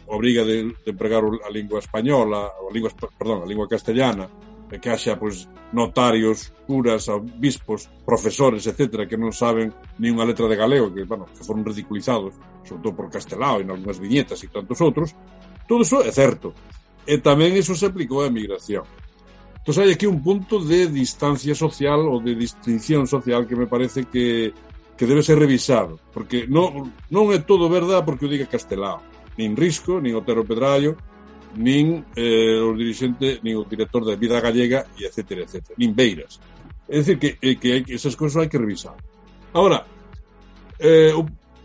obriga 0.06 0.42
de, 0.42 0.70
de 0.70 0.90
empregar 0.90 1.22
a 1.22 1.50
lingua 1.50 1.78
española 1.78 2.50
a 2.54 2.70
lingua, 2.74 2.90
perdón, 3.18 3.42
a 3.42 3.46
lingua 3.46 3.70
castellana 3.70 4.26
e 4.66 4.82
que 4.82 4.90
haxa 4.90 5.14
pois, 5.14 5.46
notarios, 5.70 6.50
curas, 6.66 7.06
bispos, 7.38 7.86
profesores, 8.02 8.66
etc., 8.66 9.06
que 9.06 9.14
non 9.14 9.30
saben 9.30 9.70
ni 10.02 10.10
unha 10.10 10.26
letra 10.26 10.50
de 10.50 10.58
galego, 10.58 10.90
que, 10.90 11.06
bueno, 11.06 11.30
que 11.30 11.46
foron 11.46 11.62
ridiculizados, 11.62 12.34
sobre 12.66 12.82
todo 12.82 12.94
por 12.98 13.06
Castelao 13.06 13.62
e 13.62 13.62
en 13.62 13.70
algunhas 13.70 14.02
viñetas 14.02 14.42
e 14.42 14.50
tantos 14.50 14.82
outros, 14.82 15.14
Todo 15.66 15.82
iso 15.82 16.02
é 16.02 16.12
certo. 16.14 16.54
E 17.06 17.14
eh, 17.14 17.20
tamén 17.22 17.54
iso 17.54 17.74
se 17.74 17.86
aplicou 17.86 18.22
á 18.22 18.30
emigración. 18.30 18.86
Entón, 19.66 19.82
hai 19.82 19.90
aquí 19.90 20.06
un 20.06 20.22
punto 20.22 20.62
de 20.62 20.86
distancia 20.86 21.54
social 21.54 22.06
ou 22.06 22.22
de 22.22 22.38
distinción 22.38 23.06
social 23.10 23.50
que 23.50 23.58
me 23.58 23.66
parece 23.66 24.06
que, 24.06 24.54
que 24.94 25.06
debe 25.10 25.26
ser 25.26 25.42
revisado, 25.42 25.98
porque 26.14 26.46
non, 26.46 26.94
non 27.10 27.34
é 27.34 27.42
todo 27.42 27.66
verdad 27.66 28.06
porque 28.06 28.26
o 28.26 28.30
diga 28.30 28.46
Castelao, 28.46 29.02
nin 29.34 29.58
Risco, 29.58 29.98
nin 29.98 30.14
Otero 30.14 30.46
Pedrallo, 30.46 30.94
nin 31.58 32.06
eh, 32.14 32.62
o 32.62 32.78
dirigente, 32.78 33.42
nin 33.42 33.58
o 33.58 33.66
director 33.66 34.06
da 34.06 34.14
Vida 34.14 34.38
Gallega, 34.38 34.86
e 34.94 35.02
etc, 35.02 35.42
etc, 35.42 35.74
nin 35.74 35.98
Beiras. 35.98 36.38
É 36.86 37.02
dicir, 37.02 37.18
que, 37.18 37.34
eh, 37.42 37.58
que 37.58 37.74
hai, 37.74 37.82
esas 37.90 38.14
cousas 38.14 38.46
hai 38.46 38.48
que 38.48 38.62
revisar. 38.62 38.94
Ahora, 39.50 39.82
eh, 40.78 41.10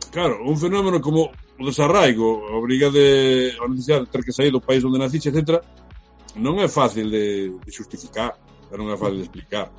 claro, 0.09 0.41
un 0.41 0.57
fenómeno 0.57 0.97
como 0.97 1.29
o 1.61 1.65
desarraigo, 1.65 2.49
a 2.49 2.57
obriga 2.57 2.89
de 2.89 3.53
a 3.61 3.67
necesidade 3.69 4.05
de 4.05 4.11
ter 4.11 4.23
que 4.25 4.33
sair 4.33 4.51
do 4.51 4.61
país 4.61 4.83
onde 4.83 4.97
naciche, 4.97 5.29
etc., 5.29 5.61
non 6.41 6.57
é 6.57 6.67
fácil 6.67 7.05
de, 7.11 7.53
de 7.61 7.71
justificar, 7.71 8.33
non 8.73 8.89
é 8.89 8.97
fácil 8.97 9.21
de 9.21 9.25
explicar. 9.29 9.69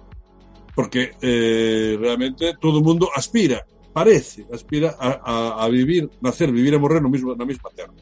Porque 0.73 1.13
eh, 1.21 1.99
realmente 1.99 2.57
todo 2.63 2.81
o 2.81 2.85
mundo 2.85 3.11
aspira, 3.13 3.67
parece, 3.93 4.47
aspira 4.53 4.95
a, 4.95 5.11
a, 5.21 5.35
a 5.65 5.67
vivir, 5.69 6.09
nacer, 6.23 6.53
vivir 6.55 6.73
e 6.73 6.79
morrer 6.79 7.03
no 7.03 7.11
mismo, 7.11 7.35
na 7.35 7.45
mesma 7.45 7.69
terra. 7.75 7.93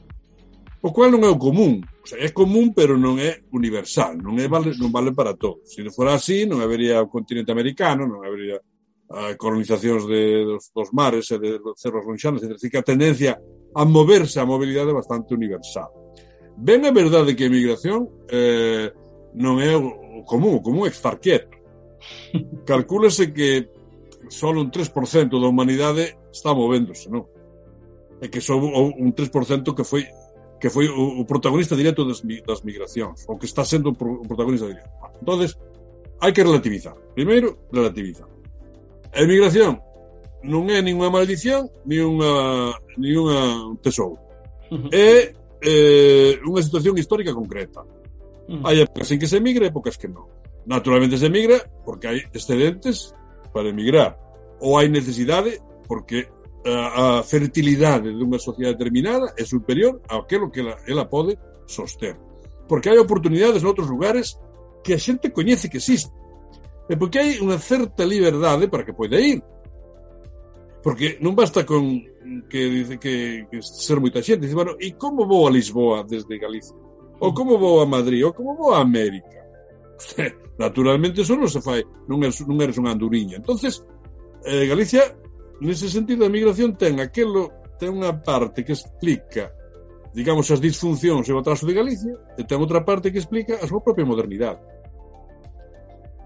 O 0.82 0.92
cual 0.92 1.12
non 1.12 1.24
é 1.24 1.30
o 1.30 1.36
común. 1.36 1.84
O 1.84 2.06
sea, 2.08 2.18
é 2.20 2.32
común, 2.32 2.72
pero 2.72 2.96
non 2.96 3.20
é 3.20 3.44
universal. 3.52 4.16
Non, 4.16 4.40
é 4.40 4.48
vale, 4.48 4.72
non 4.80 4.88
vale 4.88 5.12
para 5.12 5.36
todos. 5.36 5.68
Se 5.68 5.84
non 5.84 5.92
fora 5.92 6.16
así, 6.16 6.48
non 6.48 6.64
habería 6.64 7.04
o 7.04 7.10
continente 7.12 7.52
americano, 7.52 8.08
non 8.08 8.24
habería 8.24 8.56
a 9.10 9.34
colonizacións 9.36 10.06
de, 10.06 10.46
dos, 10.46 10.70
dos 10.72 10.88
mares 10.94 11.28
e 11.34 11.36
de, 11.36 11.60
de 11.60 11.70
cerros 11.76 12.06
lonxanos. 12.06 12.40
Así 12.46 12.72
que 12.72 12.80
a 12.80 12.86
tendencia 12.86 13.36
a 13.74 13.85
moverse 13.85 14.40
a 14.40 14.46
mobilidade 14.46 14.92
bastante 14.92 15.35
universal. 15.35 15.90
Ben 16.56 16.85
é 16.85 16.92
verdade 16.92 17.35
que 17.35 17.44
a 17.44 17.50
emigración 17.50 18.11
eh, 18.28 18.92
non 19.35 19.62
é 19.62 19.72
o 19.78 20.26
común, 20.26 20.59
o 20.59 20.64
común 20.64 20.85
é 20.87 20.90
esfarquieto. 20.90 21.56
Calcúlese 22.68 23.33
que 23.33 23.70
só 24.28 24.50
un 24.50 24.70
3% 24.70 25.30
da 25.40 25.48
humanidade 25.48 26.18
está 26.28 26.52
movéndose, 26.52 27.09
non? 27.09 27.26
É 28.20 28.28
que 28.28 28.42
só 28.42 28.59
un 28.59 29.11
3% 29.14 29.72
que 29.72 29.85
foi 29.87 30.04
que 30.61 30.68
foi 30.68 30.92
o, 30.92 31.20
o 31.20 31.24
protagonista 31.24 31.72
directo 31.72 32.04
das, 32.04 32.20
das 32.20 32.61
migracións, 32.61 33.24
ou 33.24 33.40
que 33.40 33.48
está 33.48 33.64
sendo 33.64 33.96
o 33.96 34.26
protagonista 34.28 34.68
directo. 34.68 34.92
Entonces, 35.16 35.56
hai 36.20 36.37
que 36.37 36.44
relativizar. 36.44 36.92
Primeiro, 37.16 37.64
relativizar. 37.72 38.28
A 39.16 39.24
emigración 39.24 39.80
non 40.44 40.70
é 40.72 40.81
nin 40.81 40.96
unha 40.96 41.12
maldición 41.12 41.68
ni 41.85 42.00
unha, 42.00 42.72
ni 42.96 43.12
unha 43.12 43.74
tesouro. 43.85 44.16
Uh 44.70 44.76
-huh. 44.76 44.90
É 44.92 45.35
eh, 45.61 46.40
unha 46.46 46.62
situación 46.64 46.96
histórica 46.96 47.35
concreta. 47.37 47.85
Uh 48.48 48.57
-huh. 48.57 48.62
Hai 48.64 48.81
épocas 48.81 49.11
en 49.12 49.18
que 49.20 49.29
se 49.29 49.37
emigra 49.37 49.64
e 49.66 49.72
épocas 49.72 50.00
que 50.00 50.09
non. 50.09 50.24
Naturalmente 50.64 51.18
se 51.20 51.26
emigra 51.29 51.61
porque 51.85 52.09
hai 52.09 52.18
excedentes 52.33 53.12
para 53.53 53.68
emigrar 53.68 54.16
ou 54.61 54.79
hai 54.79 54.88
necesidade 54.88 55.61
porque 55.88 56.29
a, 56.64 57.20
a 57.20 57.22
fertilidade 57.22 58.12
dunha 58.12 58.38
sociedade 58.38 58.76
determinada 58.76 59.33
é 59.37 59.44
superior 59.44 60.00
a 60.09 60.20
aquilo 60.20 60.50
que 60.50 60.61
ela, 60.61 60.76
ela 60.87 61.05
pode 61.05 61.37
soster. 61.66 62.16
Porque 62.68 62.88
hai 62.88 62.98
oportunidades 62.98 63.62
noutros 63.62 63.88
lugares 63.88 64.38
que 64.85 64.94
a 64.94 64.98
xente 64.98 65.33
coñece 65.33 65.68
que 65.68 65.79
existe. 65.79 66.12
E 66.88 66.96
porque 66.96 67.18
hai 67.18 67.40
unha 67.40 67.59
certa 67.59 68.05
liberdade 68.05 68.68
para 68.68 68.85
que 68.85 68.92
poida 68.92 69.18
ir. 69.18 69.42
Porque 70.80 71.20
non 71.20 71.36
basta 71.36 71.64
con 71.68 72.00
que 72.48 72.60
dice 72.72 72.96
que, 72.96 73.44
que 73.52 73.60
ser 73.60 74.00
moita 74.00 74.24
xente, 74.24 74.48
dice, 74.48 74.56
bueno, 74.56 74.76
e 74.80 74.96
como 74.96 75.28
vou 75.28 75.44
a 75.44 75.52
Lisboa 75.52 76.04
desde 76.08 76.40
Galicia? 76.40 76.76
Ou 77.20 77.36
como 77.36 77.60
vou 77.60 77.84
a 77.84 77.86
Madrid? 77.86 78.24
Ou 78.24 78.32
como 78.32 78.56
vou 78.56 78.72
a 78.72 78.80
América? 78.80 79.44
Naturalmente, 80.56 81.20
eso 81.20 81.36
non 81.36 81.52
se 81.52 81.60
fai, 81.60 81.84
non 82.08 82.24
eres, 82.24 82.40
non 82.48 82.56
eres 82.64 82.80
unha 82.80 82.96
anduriña. 82.96 83.36
entonces 83.36 83.84
eh, 84.48 84.64
Galicia, 84.64 85.04
nese 85.60 85.92
sentido, 85.92 86.24
a 86.24 86.32
migración 86.32 86.72
ten 86.80 86.96
aquelo, 87.00 87.52
ten 87.76 87.92
unha 87.92 88.16
parte 88.16 88.64
que 88.64 88.72
explica 88.72 89.52
digamos, 90.12 90.50
as 90.50 90.60
disfuncións 90.60 91.28
e 91.28 91.32
o 91.32 91.38
atraso 91.38 91.66
de 91.66 91.74
Galicia, 91.74 92.18
e 92.34 92.42
ten 92.42 92.58
outra 92.58 92.82
parte 92.82 93.14
que 93.14 93.22
explica 93.22 93.62
a 93.62 93.66
súa 93.66 93.78
propia 93.78 94.02
modernidade. 94.02 94.58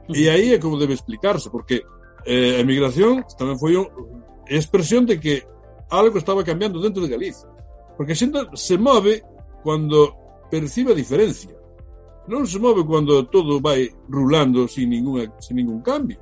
E 0.09 0.29
aí 0.29 0.57
é 0.57 0.59
como 0.59 0.81
debe 0.81 0.97
explicarse, 0.97 1.53
porque 1.53 1.85
eh, 2.25 2.57
a 2.57 2.65
emigración 2.65 3.25
tamén 3.37 3.61
foi 3.61 3.77
un, 3.77 3.89
expresión 4.49 5.07
de 5.07 5.21
que 5.21 5.47
algo 5.91 6.19
estaba 6.19 6.45
cambiando 6.45 6.81
dentro 6.81 7.03
de 7.03 7.09
Galicia. 7.09 7.49
Porque 7.97 8.13
a 8.13 8.19
xente 8.19 8.39
se 8.55 8.77
move 8.77 9.23
cuando 9.63 10.15
percibe 10.51 10.93
a 10.93 10.99
diferencia. 10.99 11.55
Non 12.27 12.49
se 12.49 12.59
move 12.59 12.83
cuando 12.89 13.29
todo 13.29 13.61
vai 13.61 13.89
rulando 14.09 14.65
sin, 14.67 14.91
ninguna, 14.91 15.29
sin 15.39 15.61
ningún 15.61 15.85
cambio. 15.85 16.19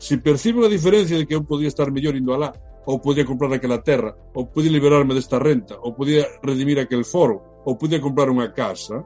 Se 0.00 0.16
percibe 0.16 0.64
a 0.64 0.72
diferencia 0.72 1.20
de 1.20 1.28
que 1.28 1.36
eu 1.36 1.44
podía 1.44 1.68
estar 1.68 1.92
mellor 1.92 2.16
indo 2.16 2.32
alá, 2.32 2.56
ou 2.88 2.98
podía 2.98 3.28
comprar 3.28 3.52
aquela 3.52 3.84
terra, 3.84 4.16
ou 4.32 4.48
podía 4.48 4.72
liberarme 4.72 5.12
desta 5.12 5.36
renta, 5.36 5.76
ou 5.76 5.92
podía 5.92 6.24
redimir 6.40 6.80
aquel 6.80 7.04
foro, 7.04 7.60
ou 7.68 7.76
podía 7.76 8.00
comprar 8.00 8.32
unha 8.32 8.48
casa, 8.56 9.04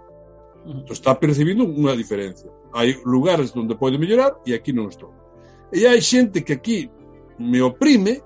entón 0.63 0.95
está 0.95 1.19
percibindo 1.19 1.67
unha 1.67 1.99
diferencia. 1.99 2.49
Hai 2.71 2.95
lugares 3.05 3.51
onde 3.59 3.75
pode 3.75 3.99
mellorar 3.99 4.39
e 4.47 4.55
aquí 4.55 4.71
non 4.71 4.87
estou. 4.87 5.11
E 5.75 5.85
hai 5.91 5.99
xente 5.99 6.47
que 6.47 6.55
aquí 6.55 6.87
me 7.39 7.63
oprime 7.63 8.23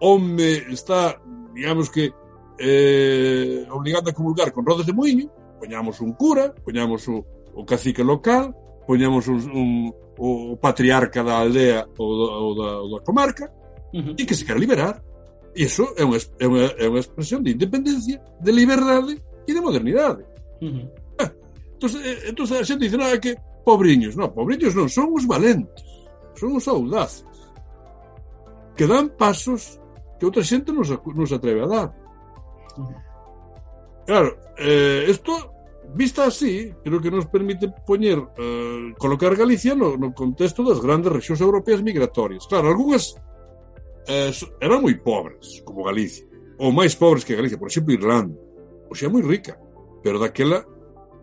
ou 0.00 0.18
me 0.18 0.52
está, 0.72 1.20
digamos 1.54 1.88
que, 1.90 2.12
eh, 2.58 3.66
obligando 3.70 4.10
a 4.10 4.12
comulgar 4.12 4.52
con 4.52 4.66
rodas 4.66 4.86
de 4.86 4.92
moinho, 4.92 5.30
poñamos 5.58 6.00
un 6.00 6.12
cura, 6.14 6.52
poñamos 6.64 7.06
o, 7.08 7.24
o 7.54 7.64
cacique 7.64 8.02
local, 8.02 8.54
poñamos 8.86 9.28
un, 9.28 9.38
un, 9.50 9.94
o 10.18 10.56
patriarca 10.56 11.22
da 11.22 11.38
aldea 11.38 11.86
ou 11.98 12.10
da, 12.18 12.28
ou 12.34 12.52
da, 12.54 12.68
ou 12.82 12.88
da 12.98 13.04
comarca, 13.04 13.46
uh 13.94 14.00
-huh. 14.00 14.14
e 14.18 14.26
que 14.26 14.34
se 14.34 14.44
quer 14.44 14.58
liberar. 14.58 15.02
Iso 15.54 15.94
é 15.96 16.04
unha, 16.04 16.18
é, 16.40 16.46
unha, 16.48 16.66
é 16.78 16.88
unha 16.88 17.02
expresión 17.04 17.42
de 17.44 17.52
independencia, 17.52 18.18
de 18.40 18.52
liberdade 18.52 19.22
e 19.46 19.50
de 19.54 19.60
modernidade. 19.60 20.24
Uh 20.60 20.66
-huh. 20.66 20.86
ah, 21.22 21.30
entón, 21.78 21.90
eh, 22.02 22.18
entón 22.26 22.44
a 22.50 22.64
xente 22.64 22.84
dice, 22.86 22.98
non, 22.98 23.06
é 23.12 23.18
que 23.22 23.36
pobriños. 23.64 24.16
Non, 24.18 24.34
pobriños 24.34 24.74
non, 24.74 24.88
son 24.90 25.14
os 25.14 25.24
valentes, 25.26 25.86
son 26.34 26.58
os 26.58 26.66
audaces 26.66 27.31
que 28.82 28.90
dan 28.90 29.14
pasos 29.14 29.78
que 30.18 30.26
outra 30.26 30.42
xente 30.42 30.74
nos, 30.74 30.90
nos 30.90 31.30
atreve 31.30 31.62
a 31.62 31.70
dar. 31.70 31.88
Claro, 34.02 34.34
eh, 34.58 35.06
esto 35.06 35.54
vista 35.94 36.26
así, 36.26 36.74
creo 36.82 36.98
que 36.98 37.14
nos 37.14 37.30
permite 37.30 37.70
poñer, 37.86 38.18
eh, 38.18 38.90
colocar 38.98 39.38
Galicia 39.38 39.78
no, 39.78 39.94
no 39.94 40.10
contexto 40.10 40.66
das 40.66 40.82
grandes 40.82 41.14
regións 41.14 41.38
europeas 41.38 41.78
migratorias. 41.78 42.42
Claro, 42.50 42.74
algunhas 42.74 43.14
eh, 44.10 44.34
eran 44.58 44.82
moi 44.82 44.98
pobres, 44.98 45.62
como 45.62 45.86
Galicia, 45.86 46.26
ou 46.58 46.74
máis 46.74 46.98
pobres 46.98 47.22
que 47.22 47.38
Galicia, 47.38 47.54
por 47.54 47.70
exemplo, 47.70 47.94
Irlanda, 47.94 48.34
ou 48.90 48.98
xa 48.98 49.06
moi 49.06 49.22
rica, 49.22 49.54
pero 50.02 50.18
daquela, 50.18 50.66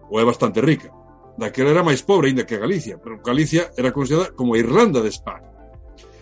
ou 0.07 0.15
é 0.15 0.23
bastante 0.23 0.63
rica, 0.63 0.95
daquela 1.35 1.75
era 1.75 1.83
máis 1.83 1.99
pobre 2.07 2.31
ainda 2.31 2.47
que 2.47 2.55
Galicia, 2.55 3.03
pero 3.03 3.19
Galicia 3.19 3.75
era 3.75 3.91
considerada 3.91 4.31
como 4.31 4.55
a 4.55 4.63
Irlanda 4.63 5.03
de 5.03 5.11
España. 5.11 5.51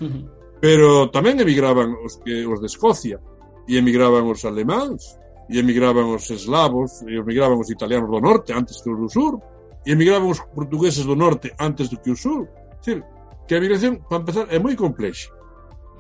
Uh 0.01 0.09
-huh. 0.09 0.36
Pero 0.59 1.13
tamén 1.13 1.37
emigraban 1.37 1.93
os, 2.01 2.17
que, 2.21 2.45
os 2.45 2.57
de 2.57 2.67
Escocia, 2.67 3.21
e 3.69 3.77
emigraban 3.77 4.25
os 4.25 4.41
alemáns, 4.41 5.19
e 5.49 5.59
emigraban 5.59 6.09
os 6.09 6.25
eslavos, 6.33 7.05
e 7.05 7.13
emigraban 7.13 7.61
os 7.61 7.69
italianos 7.69 8.09
do 8.09 8.19
norte 8.19 8.51
antes 8.51 8.81
que 8.81 8.89
os 8.89 8.97
do 8.97 9.09
sur, 9.09 9.37
e 9.85 9.93
emigraban 9.93 10.27
os 10.27 10.41
portugueses 10.51 11.05
do 11.05 11.15
norte 11.15 11.53
antes 11.61 11.87
do 11.93 12.01
que 12.01 12.11
o 12.11 12.17
sur. 12.17 12.49
Decir, 12.81 13.05
que 13.47 13.55
a 13.55 13.61
migración, 13.61 14.03
para 14.09 14.21
empezar, 14.25 14.45
é 14.49 14.57
moi 14.59 14.75
complexa. 14.75 15.31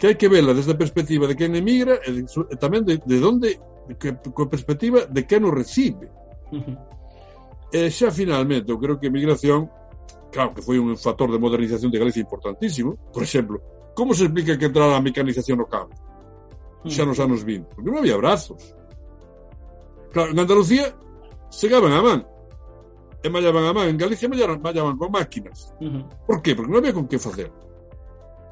Que 0.01 0.11
hai 0.11 0.15
que 0.17 0.27
vela 0.29 0.57
desde 0.57 0.73
a 0.73 0.77
perspectiva 0.77 1.29
de 1.29 1.37
quen 1.37 1.55
emigra 1.55 2.01
e, 2.03 2.11
de, 2.11 2.21
e 2.25 2.55
tamén 2.57 2.81
de, 2.81 2.97
de 2.97 3.17
donde, 3.21 3.55
que, 4.01 4.13
coa 4.33 4.49
perspectiva 4.49 5.05
de 5.05 5.21
quen 5.23 5.45
o 5.45 5.53
recibe. 5.53 6.09
Uh 6.51 6.59
-huh. 6.59 6.77
E 7.71 7.91
xa 7.91 8.09
finalmente, 8.11 8.71
eu 8.71 8.79
creo 8.79 8.97
que 8.99 9.07
a 9.07 9.13
migración, 9.13 9.69
claro 10.31 10.51
que 10.55 10.63
foi 10.63 10.79
un 10.79 10.95
factor 10.95 11.31
de 11.31 11.39
modernización 11.39 11.91
de 11.91 11.99
Galicia 11.99 12.23
importantísimo, 12.23 12.95
por 13.11 13.23
exemplo, 13.23 13.76
como 13.97 14.13
se 14.13 14.29
explica 14.29 14.53
que 14.53 14.69
entrara 14.69 14.93
a 14.93 15.01
mecanización 15.01 15.57
no 15.57 15.65
campo? 15.65 15.97
Xa 16.85 17.01
nos 17.01 17.17
anos 17.17 17.41
20, 17.41 17.73
porque 17.73 17.89
non 17.89 18.05
había 18.05 18.21
brazos 18.21 18.77
Claro, 20.11 20.31
en 20.31 20.39
Andalucía 20.39 20.95
segaban 21.49 21.93
a 21.93 22.01
man 22.01 22.25
e 23.23 23.29
mallaban 23.29 23.65
a 23.65 23.73
man. 23.73 23.89
En 23.89 23.97
Galicia 23.97 24.29
mallaban, 24.29 24.61
mallaban 24.61 24.97
con 24.97 25.11
máquinas. 25.11 25.73
Uh 25.81 25.85
-huh. 25.85 26.25
Por 26.25 26.41
qué? 26.41 26.55
Porque 26.55 26.71
non 26.71 26.79
había 26.79 26.93
con 26.93 27.07
que 27.07 27.19
facer. 27.19 27.51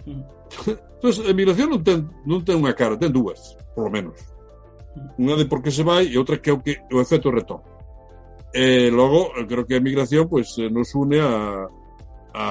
Uh 0.06 0.14
-huh. 0.14 0.78
Entón, 1.02 1.26
a 1.26 1.32
emigración 1.32 1.70
non 1.70 1.82
ten, 1.84 2.00
non 2.26 2.42
ten 2.46 2.58
unha 2.62 2.74
cara, 2.74 2.98
ten 2.98 3.14
dúas, 3.14 3.58
por 3.74 3.88
lo 3.88 3.92
menos. 3.92 4.18
Unha 5.18 5.36
de 5.38 5.46
por 5.46 5.62
que 5.62 5.72
se 5.72 5.84
vai 5.84 6.06
e 6.10 6.18
outra 6.18 6.38
que 6.42 6.50
é 6.50 6.54
o, 6.54 6.62
que, 6.62 6.78
o 6.92 7.02
efecto 7.02 7.32
retorno. 7.32 7.66
E 8.54 8.88
logo, 8.90 9.34
creo 9.50 9.66
que 9.68 9.76
a 9.76 9.82
emigración 9.82 10.30
pues, 10.30 10.56
nos 10.72 10.96
une 10.96 11.20
a, 11.20 11.68
a 12.34 12.46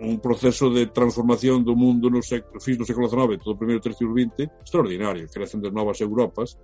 un 0.00 0.20
proceso 0.20 0.68
de 0.70 0.86
transformación 0.92 1.64
do 1.64 1.72
mundo 1.72 2.10
no 2.12 2.20
século, 2.20 2.60
fin 2.60 2.76
do 2.76 2.84
século 2.84 3.08
XIX, 3.08 3.40
todo 3.40 3.56
o 3.56 3.60
primeiro 3.60 3.80
tercio 3.80 4.04
do 4.04 4.12
XX, 4.12 4.48
extraordinario, 4.60 5.28
creación 5.32 5.64
de 5.64 5.72
novas 5.72 6.00
Europas, 6.04 6.60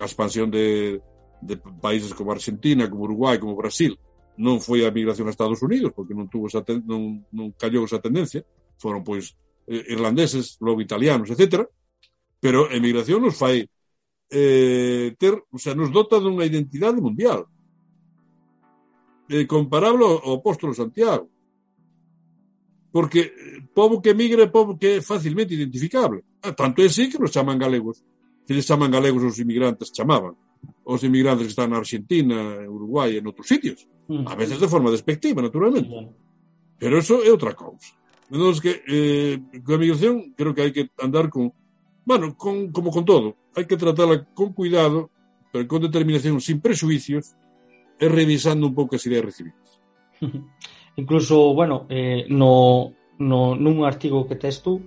a 0.00 0.08
expansión 0.08 0.48
de, 0.48 1.00
de 1.44 1.54
países 1.80 2.16
como 2.16 2.32
Argentina, 2.32 2.88
como 2.88 3.04
Uruguai, 3.04 3.36
como 3.36 3.58
Brasil, 3.58 4.00
non 4.40 4.58
foi 4.58 4.82
a 4.82 4.90
migración 4.90 5.28
a 5.28 5.34
Estados 5.34 5.62
Unidos, 5.62 5.92
porque 5.94 6.16
non 6.16 6.26
tuvo 6.26 6.50
esa 6.50 6.64
ten, 6.64 6.82
non, 6.88 7.22
non 7.30 7.54
callou 7.54 7.86
esa 7.86 8.02
tendencia, 8.02 8.42
foron 8.80 9.06
pois 9.06 9.36
eh, 9.68 9.94
irlandeses, 9.94 10.58
logo 10.58 10.82
italianos, 10.82 11.30
etc. 11.30 11.68
Pero 12.40 12.66
a 12.66 12.74
emigración 12.74 13.22
nos 13.22 13.38
fai 13.38 13.62
eh, 14.30 15.14
ter, 15.20 15.36
o 15.38 15.58
sea, 15.60 15.76
nos 15.76 15.92
dota 15.94 16.18
dunha 16.18 16.48
identidade 16.48 16.98
mundial. 16.98 17.46
Eh, 19.30 19.46
comparable 19.46 20.04
ao 20.04 20.40
apóstolo 20.40 20.74
Santiago. 20.74 21.30
Porque 22.94 23.34
eh, 23.34 23.58
povo 23.74 23.98
que 23.98 24.14
migra 24.14 24.46
é 24.46 24.46
povo 24.46 24.78
que 24.78 25.02
é 25.02 25.02
facilmente 25.02 25.50
identificable. 25.58 26.22
Ah, 26.46 26.54
tanto 26.54 26.78
é 26.78 26.86
así 26.86 27.10
que 27.10 27.18
nos 27.18 27.34
chaman 27.34 27.58
galegos. 27.58 28.06
Que 28.46 28.54
les 28.54 28.62
chaman 28.62 28.86
galegos 28.86 29.26
os 29.26 29.38
inmigrantes, 29.42 29.90
chamaban. 29.90 30.38
Os 30.86 31.02
inmigrantes 31.02 31.50
que 31.50 31.54
están 31.58 31.74
na 31.74 31.82
Argentina, 31.82 32.62
Uruguai 32.70 33.18
e 33.18 33.20
noutros 33.20 33.50
sitios. 33.50 33.82
Mm. 34.06 34.30
A 34.30 34.38
veces 34.38 34.62
de 34.62 34.70
forma 34.70 34.94
despectiva, 34.94 35.42
naturalmente. 35.42 35.90
Pero 36.78 37.02
eso 37.02 37.18
é 37.18 37.34
outra 37.34 37.58
cousa. 37.58 37.98
Entón, 38.30 38.54
que 38.62 38.86
eh, 38.86 39.42
coa 39.66 39.82
migración 39.82 40.30
creo 40.38 40.54
que 40.54 40.62
hai 40.62 40.70
que 40.70 40.94
andar 41.02 41.34
con... 41.34 41.50
Bueno, 42.06 42.38
con, 42.38 42.70
como 42.70 42.94
con 42.94 43.02
todo, 43.02 43.34
hai 43.58 43.66
que 43.66 43.74
tratala 43.74 44.22
con 44.38 44.54
cuidado, 44.54 45.10
pero 45.50 45.66
con 45.66 45.82
determinación, 45.82 46.38
sin 46.38 46.62
prejuicios, 46.62 47.34
e 47.98 48.06
revisando 48.06 48.70
un 48.70 48.74
pouco 48.78 48.94
as 48.94 49.02
ideas 49.02 49.26
recibidas. 49.26 49.82
Incluso, 50.96 51.54
bueno, 51.54 51.86
eh, 51.88 52.26
no, 52.28 52.92
no, 53.18 53.54
nun 53.56 53.82
artigo 53.82 54.26
que 54.26 54.38
tes 54.38 54.62
tú, 54.62 54.86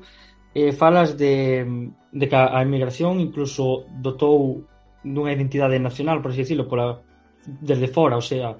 eh, 0.56 0.72
falas 0.72 1.18
de, 1.18 1.92
de 2.12 2.26
que 2.28 2.36
a 2.36 2.62
emigración 2.64 3.20
incluso 3.20 3.86
dotou 3.92 4.64
dunha 5.04 5.36
identidade 5.36 5.80
nacional, 5.80 6.22
por 6.22 6.32
así 6.32 6.48
decirlo, 6.48 6.68
pola, 6.68 7.00
desde 7.44 7.88
fora, 7.88 8.18
o 8.18 8.24
sea, 8.24 8.56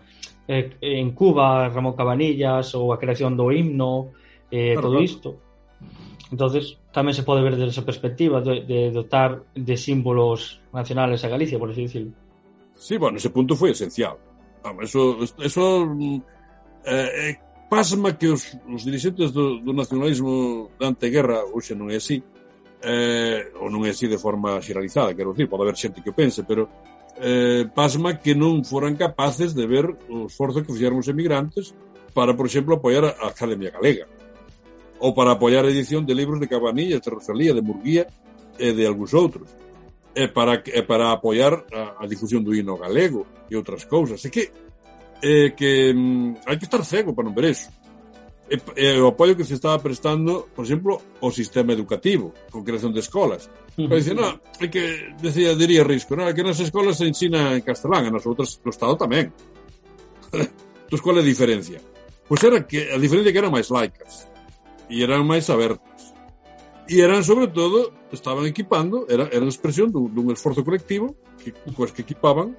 eh, 0.48 0.78
en 0.82 1.12
Cuba, 1.12 1.68
Ramón 1.68 1.96
Cabanillas 1.96 2.76
ou 2.76 2.92
a 2.94 3.00
creación 3.00 3.36
do 3.36 3.52
himno, 3.52 4.12
eh, 4.52 4.76
claro, 4.76 4.92
todo 4.92 4.98
isto. 5.04 5.30
Entonces, 6.32 6.76
tamén 6.92 7.16
se 7.16 7.24
pode 7.24 7.44
ver 7.44 7.56
desde 7.56 7.72
esa 7.72 7.88
perspectiva 7.88 8.44
de, 8.44 8.64
de 8.68 8.92
dotar 8.92 9.48
de 9.56 9.76
símbolos 9.80 10.60
nacionales 10.76 11.24
a 11.24 11.32
Galicia, 11.32 11.60
por 11.60 11.72
así 11.72 11.88
decirlo. 11.88 12.12
Sí, 12.76 13.00
bueno, 13.00 13.18
ese 13.18 13.32
punto 13.32 13.56
foi 13.56 13.72
esencial. 13.72 14.20
Eso, 14.84 15.18
eso 15.40 15.88
mm, 15.88 16.20
eh, 16.88 17.12
eh 17.30 17.36
pasma 17.70 18.16
que 18.16 18.28
os, 18.32 18.56
os 18.64 18.84
dirigentes 18.84 19.32
do, 19.32 19.60
do 19.60 19.74
nacionalismo 19.76 20.72
da 20.80 20.88
anteguerra, 20.88 21.44
hoxe 21.52 21.76
non 21.76 21.92
é 21.92 22.00
así, 22.00 22.24
eh, 22.80 23.52
ou 23.60 23.68
non 23.68 23.84
é 23.84 23.92
así 23.92 24.08
de 24.08 24.16
forma 24.16 24.64
xeralizada, 24.64 25.12
quero 25.12 25.36
dicir, 25.36 25.52
pode 25.52 25.68
haber 25.68 25.76
xente 25.76 26.00
que 26.00 26.12
o 26.12 26.16
pense, 26.16 26.48
pero 26.48 26.72
eh, 27.20 27.68
pasma 27.76 28.16
que 28.16 28.32
non 28.32 28.64
foran 28.64 28.96
capaces 28.96 29.52
de 29.52 29.68
ver 29.68 29.84
o 30.08 30.32
esforzo 30.32 30.64
que 30.64 30.72
fixeron 30.72 31.04
os 31.04 31.12
emigrantes 31.12 31.76
para, 32.16 32.32
por 32.32 32.48
exemplo, 32.48 32.80
apoiar 32.80 33.04
a 33.04 33.36
Academia 33.36 33.70
Galega 33.76 34.08
ou 35.00 35.14
para 35.14 35.36
apoiar 35.36 35.66
a 35.66 35.70
edición 35.70 36.06
de 36.06 36.16
libros 36.16 36.40
de 36.40 36.50
Cabanillas, 36.50 37.02
de 37.02 37.10
Rosalía, 37.12 37.54
de 37.54 37.62
Murguía 37.62 38.08
e 38.58 38.74
de 38.74 38.84
algúns 38.88 39.14
outros 39.14 39.54
e 40.18 40.26
para, 40.34 40.62
e 40.66 40.82
para 40.82 41.14
apoiar 41.14 41.68
a, 41.70 42.02
a 42.02 42.04
difusión 42.10 42.42
do 42.42 42.56
hino 42.58 42.74
galego 42.78 43.30
e 43.46 43.54
outras 43.54 43.86
cousas. 43.86 44.26
É 44.26 44.30
que 44.34 44.50
eh, 45.22 45.54
que 45.56 45.94
mm, 45.94 46.46
hai 46.46 46.58
que 46.58 46.66
estar 46.66 46.84
cego 46.86 47.14
para 47.14 47.26
non 47.26 47.36
ver 47.36 47.54
eso. 47.54 47.70
E, 48.48 48.56
e 48.80 48.96
o 49.04 49.12
apoio 49.12 49.36
que 49.36 49.44
se 49.44 49.60
estaba 49.60 49.76
prestando, 49.84 50.48
por 50.56 50.64
exemplo, 50.64 51.04
o 51.20 51.30
sistema 51.36 51.76
educativo, 51.76 52.32
con 52.48 52.64
creación 52.64 52.96
de 52.96 53.04
escolas. 53.04 53.52
Uh 53.76 53.86
-huh. 53.86 54.00
Dice, 54.00 54.16
no, 54.16 54.40
é 54.64 54.72
que, 54.72 55.12
decía, 55.20 55.52
diría 55.52 55.84
risco, 55.84 56.16
non, 56.16 56.32
que 56.32 56.48
nas 56.48 56.60
escolas 56.64 56.96
se 56.96 57.06
ensina 57.06 57.52
en 57.60 57.64
castelán, 57.66 58.08
e 58.08 58.12
nas 58.12 58.24
outras 58.24 58.56
no 58.64 58.72
Estado 58.72 58.96
tamén. 58.96 59.36
Entón, 60.88 61.00
qual 61.04 61.20
é 61.20 61.22
a 61.22 61.28
diferencia? 61.28 61.84
Pois 62.28 62.40
era 62.44 62.64
que 62.64 62.88
a 62.92 63.00
diferencia 63.00 63.32
que 63.36 63.40
eran 63.40 63.52
máis 63.52 63.68
laicas 63.68 64.32
e 64.88 65.04
eran 65.04 65.28
máis 65.28 65.52
abertas. 65.52 66.16
E 66.88 67.04
eran, 67.04 67.20
sobre 67.28 67.52
todo, 67.52 67.92
estaban 68.16 68.48
equipando, 68.48 69.04
era, 69.12 69.28
era 69.28 69.44
a 69.44 69.52
expresión 69.52 69.92
dun, 69.92 70.08
dun 70.16 70.32
esforzo 70.32 70.64
colectivo 70.64 71.20
que, 71.36 71.52
coas 71.76 71.92
que 71.92 72.08
equipaban 72.08 72.56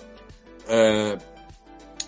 eh, 0.68 1.16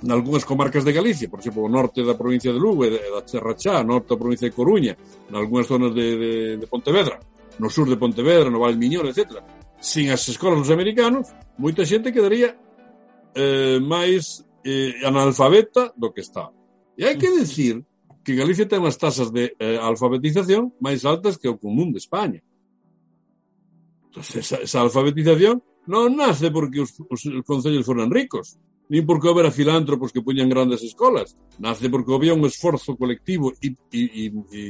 nalgúnas 0.02 0.44
comarcas 0.44 0.84
de 0.84 0.92
Galicia, 0.92 1.28
por 1.28 1.40
exemplo, 1.40 1.62
o 1.62 1.68
norte 1.68 2.02
da 2.02 2.16
provincia 2.16 2.52
de 2.52 2.58
Lugo 2.58 2.84
e 2.84 2.90
da 2.90 3.22
Serrachá, 3.26 3.84
norte 3.84 4.14
da 4.14 4.20
provincia 4.20 4.48
de 4.48 4.56
Coruña, 4.56 4.96
nalgúnas 5.28 5.68
zonas 5.68 5.92
de, 5.92 6.06
de, 6.16 6.32
de 6.56 6.66
Pontevedra, 6.66 7.20
no 7.58 7.68
sur 7.68 7.88
de 7.88 8.00
Pontevedra, 8.00 8.48
no 8.48 8.64
Val 8.64 8.76
Miñor, 8.80 9.06
etc. 9.06 9.44
Sin 9.80 10.08
as 10.10 10.24
escolas 10.28 10.60
dos 10.60 10.72
americanos, 10.72 11.28
moita 11.60 11.84
xente 11.84 12.12
quedaría 12.12 12.56
eh, 13.36 13.78
máis 13.80 14.44
eh, 14.64 14.96
analfabeta 15.04 15.92
do 15.96 16.12
que 16.12 16.24
está. 16.24 16.48
E 16.96 17.04
hai 17.04 17.16
que 17.20 17.28
decir 17.32 17.84
que 18.24 18.36
Galicia 18.36 18.68
ten 18.68 18.84
as 18.84 18.96
tasas 18.96 19.32
de 19.32 19.56
eh, 19.56 19.76
alfabetización 19.80 20.72
máis 20.80 21.04
altas 21.04 21.36
que 21.36 21.48
o 21.48 21.60
común 21.60 21.92
de 21.92 22.00
España. 22.00 22.40
Entón, 24.08 24.24
esa, 24.24 24.60
esa 24.64 24.78
alfabetización 24.80 25.60
non 25.88 26.16
nace 26.16 26.52
porque 26.52 26.84
os, 26.84 26.96
os, 27.08 27.20
os 27.24 27.44
concellos 27.44 27.84
foran 27.84 28.12
ricos, 28.12 28.60
nin 28.90 29.07
porque 29.07 29.31
houbera 29.31 29.55
filántropos 29.55 30.11
que 30.11 30.20
puñan 30.20 30.50
grandes 30.50 30.83
escolas. 30.83 31.38
Nace 31.62 31.88
porque 31.88 32.11
había 32.12 32.35
un 32.35 32.44
esforzo 32.44 32.98
colectivo 32.98 33.55
e, 33.62 33.70
e, 33.94 34.03
e, 34.03 34.24
e, 34.50 34.62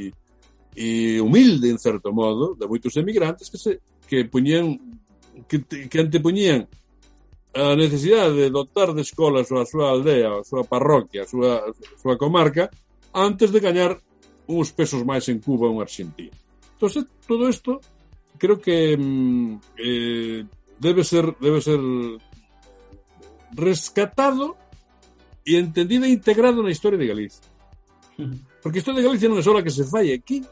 e 0.77 0.87
humilde, 1.19 1.73
en 1.73 1.81
certo 1.81 2.13
modo, 2.13 2.53
de 2.53 2.69
moitos 2.69 2.93
emigrantes 3.01 3.49
que 3.49 3.57
se 3.57 3.81
que 4.05 4.29
poñían 4.29 4.77
que, 5.49 5.65
que 5.65 5.97
antepuñían 5.99 6.69
a 7.51 7.75
necesidade 7.75 8.37
de 8.37 8.49
dotar 8.53 8.93
de 8.93 9.01
escolas 9.01 9.49
a 9.51 9.65
súa 9.65 9.91
aldea, 9.91 10.39
a 10.39 10.45
súa 10.45 10.63
parroquia, 10.63 11.25
a 11.25 11.27
súa, 11.27 11.67
a 11.67 11.97
súa 11.99 12.15
comarca, 12.15 12.69
antes 13.11 13.49
de 13.51 13.59
gañar 13.59 13.99
uns 14.47 14.69
pesos 14.71 15.01
máis 15.01 15.25
en 15.33 15.41
Cuba 15.41 15.67
ou 15.67 15.81
en 15.81 15.83
Argentina. 15.83 16.31
Entón, 16.77 17.09
todo 17.25 17.49
isto 17.49 17.81
creo 18.37 18.61
que 18.61 18.93
mm, 18.95 19.81
eh, 19.81 20.45
debe 20.77 21.03
ser 21.03 21.33
debe 21.41 21.59
ser 21.61 21.81
rescatado 23.55 24.55
e 25.45 25.57
entendido 25.57 26.05
e 26.05 26.11
integrado 26.11 26.61
na 26.63 26.71
historia 26.71 26.99
de 26.99 27.07
Galicia. 27.07 27.43
Porque 28.61 28.77
a 28.77 28.81
historia 28.81 29.01
de 29.01 29.07
Galicia 29.07 29.29
non 29.29 29.39
é 29.39 29.43
só 29.43 29.55
a 29.57 29.65
que 29.65 29.73
se 29.73 29.83
fai 29.87 30.13
aquí, 30.13 30.45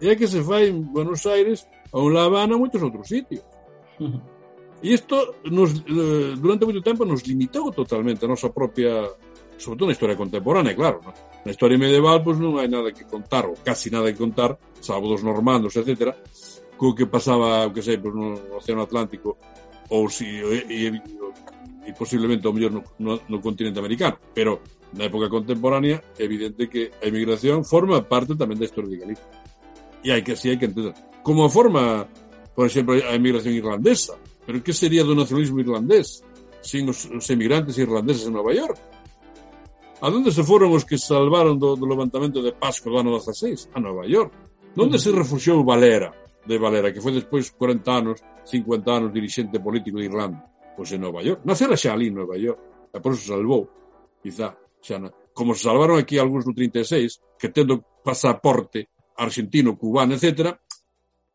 é 0.00 0.14
que 0.14 0.28
se 0.28 0.40
fai 0.42 0.70
en 0.70 0.86
Buenos 0.92 1.26
Aires 1.26 1.66
ou 1.90 2.08
en 2.08 2.14
La 2.14 2.26
Habana 2.26 2.58
moitos 2.58 2.82
outros 2.82 3.08
sitios. 3.10 3.42
E 4.84 4.92
isto 4.92 5.40
nos, 5.48 5.72
eh, 5.80 6.36
durante 6.36 6.68
moito 6.68 6.84
tempo 6.84 7.08
nos 7.08 7.24
limitou 7.24 7.72
totalmente 7.72 8.22
a 8.24 8.30
nosa 8.30 8.52
propia 8.52 9.08
sobre 9.58 9.78
todo 9.78 9.90
historia 9.90 10.16
contemporánea, 10.16 10.74
claro, 10.74 11.00
no? 11.04 11.12
na 11.44 11.50
historia 11.50 11.78
medieval 11.78 12.22
pois 12.22 12.38
non 12.38 12.58
hai 12.58 12.66
nada 12.66 12.90
que 12.90 13.06
contar, 13.06 13.46
ou 13.46 13.54
casi 13.62 13.88
nada 13.88 14.10
que 14.10 14.18
contar, 14.18 14.58
salvo 14.82 15.08
dos 15.08 15.22
normandos, 15.22 15.76
etc., 15.76 16.14
que 16.74 17.06
pasaba, 17.06 17.64
o 17.64 17.72
que 17.72 17.80
no 18.12 18.60
Océano 18.60 18.84
Atlántico, 18.84 19.38
ou 19.88 20.10
si, 20.10 20.26
e, 20.26 20.90
e, 20.92 21.02
e 21.84 21.92
posiblemente 21.92 22.46
ao 22.46 22.52
mellor 22.52 22.72
no, 22.72 22.82
no, 22.98 23.20
no 23.28 23.38
continente 23.40 23.78
americano, 23.78 24.16
pero 24.32 24.64
na 24.96 25.04
época 25.04 25.28
contemporánea 25.28 26.02
é 26.18 26.24
evidente 26.24 26.68
que 26.68 26.90
a 27.02 27.06
emigración 27.06 27.64
forma 27.64 28.00
parte 28.02 28.34
tamén 28.34 28.56
da 28.56 28.66
historia 28.66 28.90
de 28.90 29.00
Galicia. 29.00 29.28
E 30.04 30.12
hai 30.12 30.24
que 30.24 30.36
si 30.36 30.48
hai 30.48 30.56
que 30.56 30.68
entender. 30.68 30.94
Como 31.24 31.44
a 31.44 31.50
forma, 31.50 32.08
por 32.54 32.68
exemplo, 32.68 32.96
a 32.96 33.12
emigración 33.16 33.56
irlandesa, 33.56 34.16
pero 34.44 34.60
que 34.60 34.72
sería 34.72 35.04
do 35.04 35.16
nacionalismo 35.16 35.60
irlandés 35.60 36.24
sin 36.64 36.88
os, 36.88 37.04
os 37.08 37.26
emigrantes 37.28 37.76
irlandeses 37.76 38.28
en 38.28 38.36
Nova 38.36 38.52
York? 38.52 38.76
A 40.04 40.12
donde 40.12 40.32
se 40.32 40.44
foron 40.44 40.72
os 40.72 40.84
que 40.84 41.00
salvaron 41.00 41.56
do, 41.56 41.76
do 41.76 41.88
levantamento 41.88 42.44
de 42.44 42.52
Pasco 42.52 42.92
do 42.92 43.00
ano 43.00 43.16
16? 43.16 43.72
A 43.72 43.80
Nova 43.80 44.04
York. 44.04 44.32
Donde 44.76 44.98
se 44.98 45.12
refugiou 45.12 45.64
Valera, 45.64 46.12
de 46.44 46.58
Valera, 46.58 46.92
que 46.92 47.00
foi 47.00 47.12
despois 47.12 47.48
40 47.50 47.92
anos, 47.92 48.16
50 48.44 48.84
anos 48.90 49.10
dirixente 49.14 49.56
político 49.60 49.96
de 49.96 50.06
Irlanda? 50.10 50.53
Pois 50.76 50.90
en 50.92 51.00
Nova 51.00 51.22
York. 51.22 51.42
Nacera 51.46 51.78
xa 51.78 51.94
ali 51.94 52.10
en 52.10 52.18
Nova 52.18 52.36
York. 52.36 52.90
E 52.94 52.98
por 53.02 53.14
eso 53.14 53.30
salvou, 53.30 53.66
quizá, 54.22 54.54
xa 54.82 54.98
na... 54.98 55.10
como 55.34 55.54
se 55.54 55.66
salvaron 55.66 55.98
aquí 55.98 56.18
algúns 56.18 56.46
do 56.46 56.54
36, 56.54 57.38
que 57.38 57.50
tendo 57.50 57.82
pasaporte 58.02 58.90
argentino, 59.18 59.78
cubano, 59.78 60.14
etc., 60.14 60.54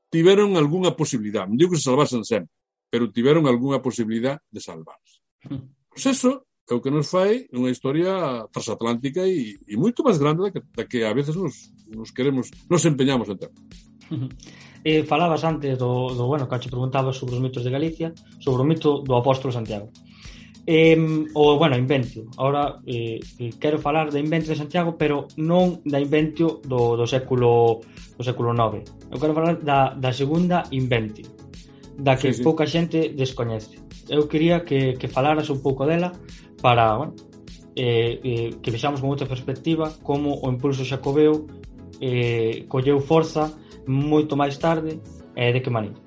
tiveron 0.10 0.56
algunha 0.56 0.95
posibilidad. 0.95 1.47
Non 1.47 1.60
digo 1.60 1.75
que 1.75 1.82
se 1.82 1.88
salvasen 1.91 2.23
sempre, 2.23 2.56
pero 2.89 3.12
tiveron 3.12 3.45
algunha 3.45 3.84
posibilidad 3.84 4.39
de 4.52 4.60
salvarse. 4.60 5.21
Pois 5.91 6.04
eso 6.08 6.47
é 6.69 6.73
o 6.73 6.82
que 6.82 6.93
nos 6.93 7.10
fai 7.10 7.49
unha 7.54 7.73
historia 7.73 8.45
transatlántica 8.54 9.25
e, 9.25 9.58
e 9.65 9.73
moito 9.75 10.06
máis 10.06 10.21
grande 10.21 10.45
da 10.45 10.52
que, 10.54 10.62
da 10.62 10.84
que 10.86 10.99
a 11.02 11.13
veces 11.13 11.34
nos, 11.34 11.73
nos 11.89 12.13
queremos, 12.13 12.49
nos 12.69 12.84
empeñamos 12.86 13.30
en 13.30 13.38
ter. 13.41 13.52
Eh, 14.84 15.04
falabas 15.04 15.44
antes 15.44 15.78
do, 15.78 16.15
do 16.15 16.28
bueno, 16.28 16.48
que 16.48 16.60
te 16.60 16.72
preguntabas 16.72 17.18
sobre 17.18 17.36
os 17.36 17.42
mitos 17.42 17.63
de 17.63 17.72
Galicia, 17.72 18.13
sobre 18.39 18.63
o 18.63 18.65
mito 18.65 19.04
do 19.04 19.15
apóstolo 19.20 19.52
Santiago. 19.52 19.92
Eh, 20.65 20.96
o, 21.34 21.58
bueno, 21.58 21.76
Inventio. 21.76 22.30
Ahora 22.38 22.80
eh, 22.86 23.20
quero 23.60 23.80
falar 23.80 24.12
da 24.12 24.20
Inventio 24.20 24.54
de 24.54 24.62
Santiago, 24.62 24.96
pero 24.96 25.28
non 25.36 25.82
da 25.84 26.00
Inventio 26.00 26.62
do, 26.63 26.96
do 26.96 27.06
século 27.10 27.82
do 28.15 28.24
século 28.24 28.54
IX. 28.54 28.86
Eu 29.12 29.18
quero 29.20 29.34
falar 29.34 29.58
da, 29.60 29.98
da 29.98 30.12
segunda 30.13 30.63
Inventio, 30.72 31.26
da 31.98 32.15
que 32.15 32.32
sí, 32.32 32.39
sí. 32.39 32.44
pouca 32.44 32.70
xente 32.70 33.12
descoñece. 33.12 33.82
Eu 34.08 34.28
quería 34.30 34.63
que, 34.63 34.94
que 34.94 35.08
falaras 35.08 35.50
un 35.50 35.60
pouco 35.60 35.89
dela 35.89 36.12
para, 36.62 36.96
bueno, 36.96 37.15
eh, 37.76 38.20
eh, 38.24 38.50
que 38.62 38.72
vexamos 38.72 39.00
con 39.02 39.10
outra 39.10 39.26
perspectiva 39.26 39.89
como 40.04 40.36
o 40.36 40.48
impulso 40.52 40.84
xacobeo 40.84 41.48
eh, 41.98 42.65
colleu 42.68 43.00
forza 43.00 43.50
moito 43.89 44.38
máis 44.38 44.62
tarde 44.62 45.02
e 45.34 45.49
de 45.49 45.60
que 45.60 45.73
maneira? 45.73 45.97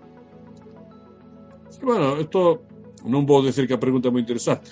Bueno, 1.82 2.14
isto 2.22 2.62
non 3.02 3.26
vou 3.26 3.42
decir 3.42 3.66
que 3.66 3.74
a 3.74 3.82
pregunta 3.82 4.06
é 4.06 4.14
moi 4.14 4.22
interesante, 4.22 4.70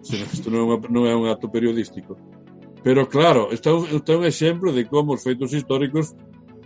senón 0.00 0.28
isto 0.32 0.48
non 0.48 0.64
é, 0.64 0.64
unha, 0.64 0.78
non 0.88 1.02
é 1.04 1.12
un 1.12 1.28
acto 1.28 1.52
periodístico. 1.52 2.16
Pero 2.80 3.04
claro, 3.12 3.52
isto 3.52 3.84
é 3.84 4.16
un 4.16 4.24
exemplo 4.24 4.72
de 4.72 4.88
como 4.88 5.12
os 5.12 5.20
feitos 5.20 5.52
históricos 5.52 6.16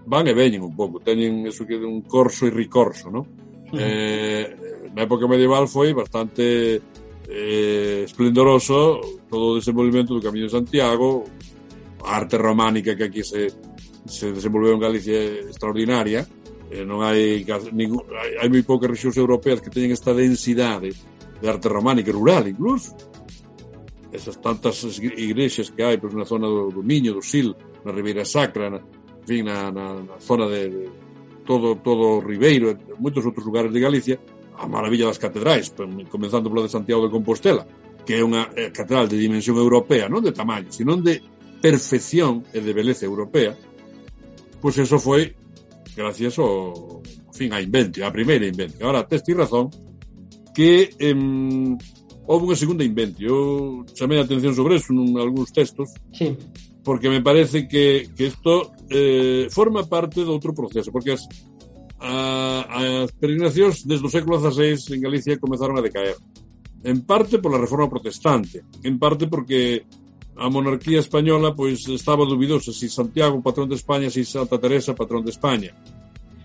van 0.07 0.31
e 0.31 0.35
veñen 0.39 0.63
un 0.63 0.79
pouco, 0.79 1.03
teñen 1.03 1.43
eso 1.43 1.67
que 1.67 1.75
é 1.75 1.83
un 1.83 2.07
corso 2.07 2.47
e 2.47 2.55
ricorso, 2.55 3.11
non? 3.11 3.27
Eh, 3.75 4.47
na 4.95 5.03
época 5.03 5.27
medieval 5.27 5.67
foi 5.67 5.91
bastante 5.91 6.79
eh, 7.27 8.07
esplendoroso 8.07 9.03
todo 9.27 9.45
o 9.53 9.59
desenvolvimento 9.59 10.15
do 10.15 10.23
Camiño 10.23 10.47
de 10.47 10.55
Santiago, 10.55 11.27
a 12.07 12.15
arte 12.15 12.39
románica 12.39 12.95
que 12.95 13.11
aquí 13.11 13.27
se 13.27 13.51
se 14.07 14.33
desenvolveu 14.33 14.75
en 14.75 14.81
Galicia 14.81 15.17
extraordinaria, 15.49 16.29
eh, 16.71 16.85
non 16.85 17.01
hai, 17.05 17.45
ningún, 17.73 18.05
hai, 18.13 18.45
hai 18.45 18.49
moi 18.49 18.63
poucas 18.65 18.91
rexións 18.91 19.17
europeas 19.17 19.61
que 19.61 19.73
teñen 19.73 19.93
esta 19.93 20.13
densidade 20.13 20.93
de 20.93 21.47
arte 21.49 21.69
románica 21.69 22.13
rural 22.13 22.49
incluso. 22.49 22.93
Esas 24.15 24.39
tantas 24.39 24.79
igrexas 25.01 25.75
que 25.75 25.83
hai 25.83 25.99
pois, 25.99 26.15
na 26.15 26.29
zona 26.29 26.47
do, 26.47 26.71
do 26.71 26.83
Miño, 26.83 27.15
do 27.15 27.23
Sil 27.25 27.57
na 27.83 27.91
Ribeira 27.91 28.25
Sacra 28.25 28.71
na, 28.71 28.79
en 28.79 29.27
fin, 29.27 29.43
na, 29.45 29.71
na, 29.73 29.99
na 30.03 30.17
zona 30.21 30.47
de, 30.47 30.63
de 30.71 30.83
todo, 31.45 31.77
todo 31.77 32.19
o 32.19 32.25
Ribeiro 32.25 32.71
e 32.71 32.77
moitos 32.99 33.25
outros 33.25 33.45
lugares 33.45 33.73
de 33.73 33.81
Galicia 33.81 34.17
a 34.55 34.71
maravilla 34.71 35.11
das 35.11 35.19
catedrais 35.19 35.75
comenzando 36.09 36.49
pola 36.49 36.63
de 36.63 36.73
Santiago 36.73 37.03
de 37.05 37.11
Compostela 37.11 37.67
que 38.07 38.15
é 38.15 38.23
unha 38.23 38.53
catedral 38.71 39.11
de 39.11 39.19
dimensión 39.19 39.59
europea 39.59 40.07
non 40.07 40.23
de 40.23 40.31
tamaño, 40.31 40.71
sino 40.71 40.95
de 40.95 41.19
perfección 41.59 42.47
e 42.55 42.63
de 42.63 42.73
beleza 42.73 43.09
europea 43.09 43.57
pois 44.65 44.81
eso 44.81 44.97
foi 44.97 45.37
gracias 45.93 46.41
ao 46.41 47.05
fin 47.37 47.53
a 47.53 47.61
inventio, 47.61 48.09
a 48.09 48.11
primeira 48.11 48.49
inventio. 48.49 48.89
Ahora, 48.89 49.05
tes 49.05 49.21
razón 49.37 49.69
que 50.57 50.97
em, 50.97 51.77
houve 52.25 52.49
unha 52.49 52.57
segunda 52.57 52.81
inventio. 52.81 53.29
Eu 53.29 53.45
chamei 53.93 54.17
a 54.17 54.25
atención 54.25 54.57
sobre 54.57 54.81
eso 54.81 54.97
en 54.97 55.21
algúns 55.21 55.53
textos. 55.53 55.93
Sí 56.17 56.33
porque 56.85 57.09
me 57.09 57.23
parece 57.23 57.67
que, 57.67 58.11
que 58.15 58.27
isto 58.27 58.73
eh, 58.91 59.49
forma 59.51 59.89
parte 59.89 60.21
de 60.21 60.29
outro 60.29 60.53
proceso, 60.53 60.93
porque 60.93 61.17
as, 61.17 61.25
a, 61.99 62.69
as 62.69 63.09
peregrinacións 63.17 63.89
desde 63.89 64.05
o 64.05 64.13
século 64.13 64.37
XVI 64.37 64.93
en 64.93 65.01
Galicia 65.01 65.41
comezaron 65.41 65.81
a 65.81 65.83
decaer. 65.83 66.15
En 66.85 67.01
parte 67.09 67.41
pola 67.41 67.57
reforma 67.57 67.89
protestante, 67.89 68.61
en 68.85 69.01
parte 69.01 69.25
porque 69.33 69.89
a 70.37 70.51
monarquía 70.51 70.99
española 70.99 71.55
pois 71.55 71.87
estaba 71.89 72.27
dubidosa 72.27 72.73
se 72.73 72.87
si 72.87 72.89
Santiago 72.89 73.43
patrón 73.43 73.69
de 73.69 73.77
España, 73.77 74.11
se 74.11 74.25
si 74.25 74.33
Santa 74.33 74.59
Teresa 74.59 74.95
patrón 74.95 75.25
de 75.25 75.31
España. 75.31 75.75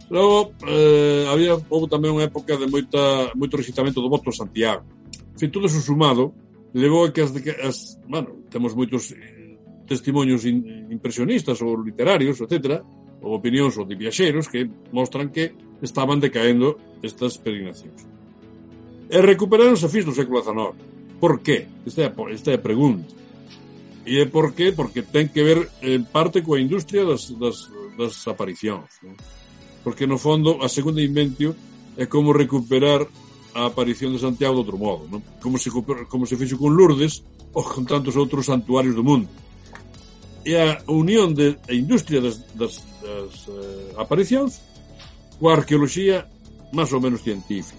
Logo, 0.09 0.53
eh, 0.65 1.25
había 1.29 1.53
houve 1.69 1.89
tamén 1.89 2.17
unha 2.17 2.25
época 2.25 2.57
de 2.57 2.65
moita, 2.65 3.33
moito 3.37 3.57
recitamento 3.57 4.01
do 4.01 4.09
voto 4.09 4.29
a 4.29 4.35
Santiago. 4.35 4.85
En 5.13 5.37
fin, 5.37 5.49
todo 5.53 5.69
eso 5.69 5.81
sumado 5.81 6.33
levou 6.73 7.05
a 7.05 7.13
que 7.13 7.21
as, 7.21 7.33
as 7.61 7.77
bueno, 8.05 8.45
temos 8.49 8.73
moitos 8.73 9.13
eh, 9.13 9.57
testimonios 9.85 10.45
testemunhos 10.45 10.85
in, 10.89 10.89
impresionistas 10.93 11.61
ou 11.61 11.77
literarios, 11.81 12.41
etc., 12.41 12.81
ou 13.21 13.35
opinións 13.35 13.77
ou 13.77 13.85
de 13.85 13.97
viaxeiros 13.97 14.47
que 14.47 14.69
mostran 14.93 15.29
que 15.29 15.53
estaban 15.81 16.21
decaendo 16.21 16.77
estas 17.01 17.37
peregrinacións. 17.37 18.05
E 19.09 19.17
recuperaronse 19.21 19.85
a 19.85 19.93
fins 19.93 20.05
do 20.05 20.13
século 20.13 20.41
XIX. 20.41 20.77
Por 21.19 21.41
qué? 21.41 21.67
Esta 21.85 22.05
é, 22.05 22.09
esta 22.31 22.49
é 22.53 22.57
a 22.57 22.61
pregunta 22.61 23.19
E 24.05 24.25
por 24.25 24.55
qué? 24.55 24.71
Porque 24.71 25.03
ten 25.03 25.29
que 25.29 25.43
ver 25.43 25.69
en 25.83 26.07
parte 26.07 26.41
coa 26.41 26.59
industria 26.59 27.03
das, 27.03 27.29
das, 27.35 27.67
das 27.99 28.15
aparicións. 28.25 28.89
Non? 29.03 29.15
Porque 29.83 30.07
no 30.07 30.17
fondo 30.17 30.59
a 30.63 30.67
segunda 30.71 31.03
inventio 31.03 31.55
é 31.99 32.07
como 32.07 32.31
recuperar 32.31 33.03
a 33.53 33.65
aparición 33.67 34.13
de 34.13 34.23
Santiago 34.23 34.55
de 34.55 34.61
outro 34.63 34.77
modo, 34.79 35.03
non? 35.11 35.21
Como 35.43 35.59
se, 35.59 35.69
como 35.71 36.23
se 36.25 36.39
fixo 36.39 36.55
con 36.55 36.73
Lourdes 36.73 37.25
ou 37.51 37.63
con 37.63 37.83
tantos 37.83 38.15
outros 38.15 38.47
santuarios 38.47 38.95
do 38.95 39.03
mundo. 39.03 39.27
E 40.47 40.55
a 40.55 40.79
unión 40.87 41.35
de 41.35 41.59
a 41.67 41.73
industria 41.75 42.23
das, 42.23 42.39
das, 42.55 42.79
das 43.03 43.33
eh, 43.51 43.99
aparicións 43.99 44.63
coa 45.39 45.59
arqueoloxía 45.59 46.23
máis 46.71 46.89
ou 46.95 47.03
menos 47.03 47.21
científica. 47.21 47.77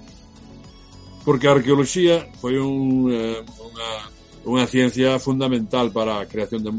Porque 1.25 1.49
a 1.49 1.57
arqueoloxía 1.57 2.29
foi 2.41 2.61
un, 2.61 3.09
eh, 3.09 3.41
unha 3.41 4.20
unha 4.45 4.65
ciencia 4.65 5.21
fundamental 5.21 5.93
para 5.93 6.21
a 6.21 6.29
creación 6.29 6.61
de 6.65 6.71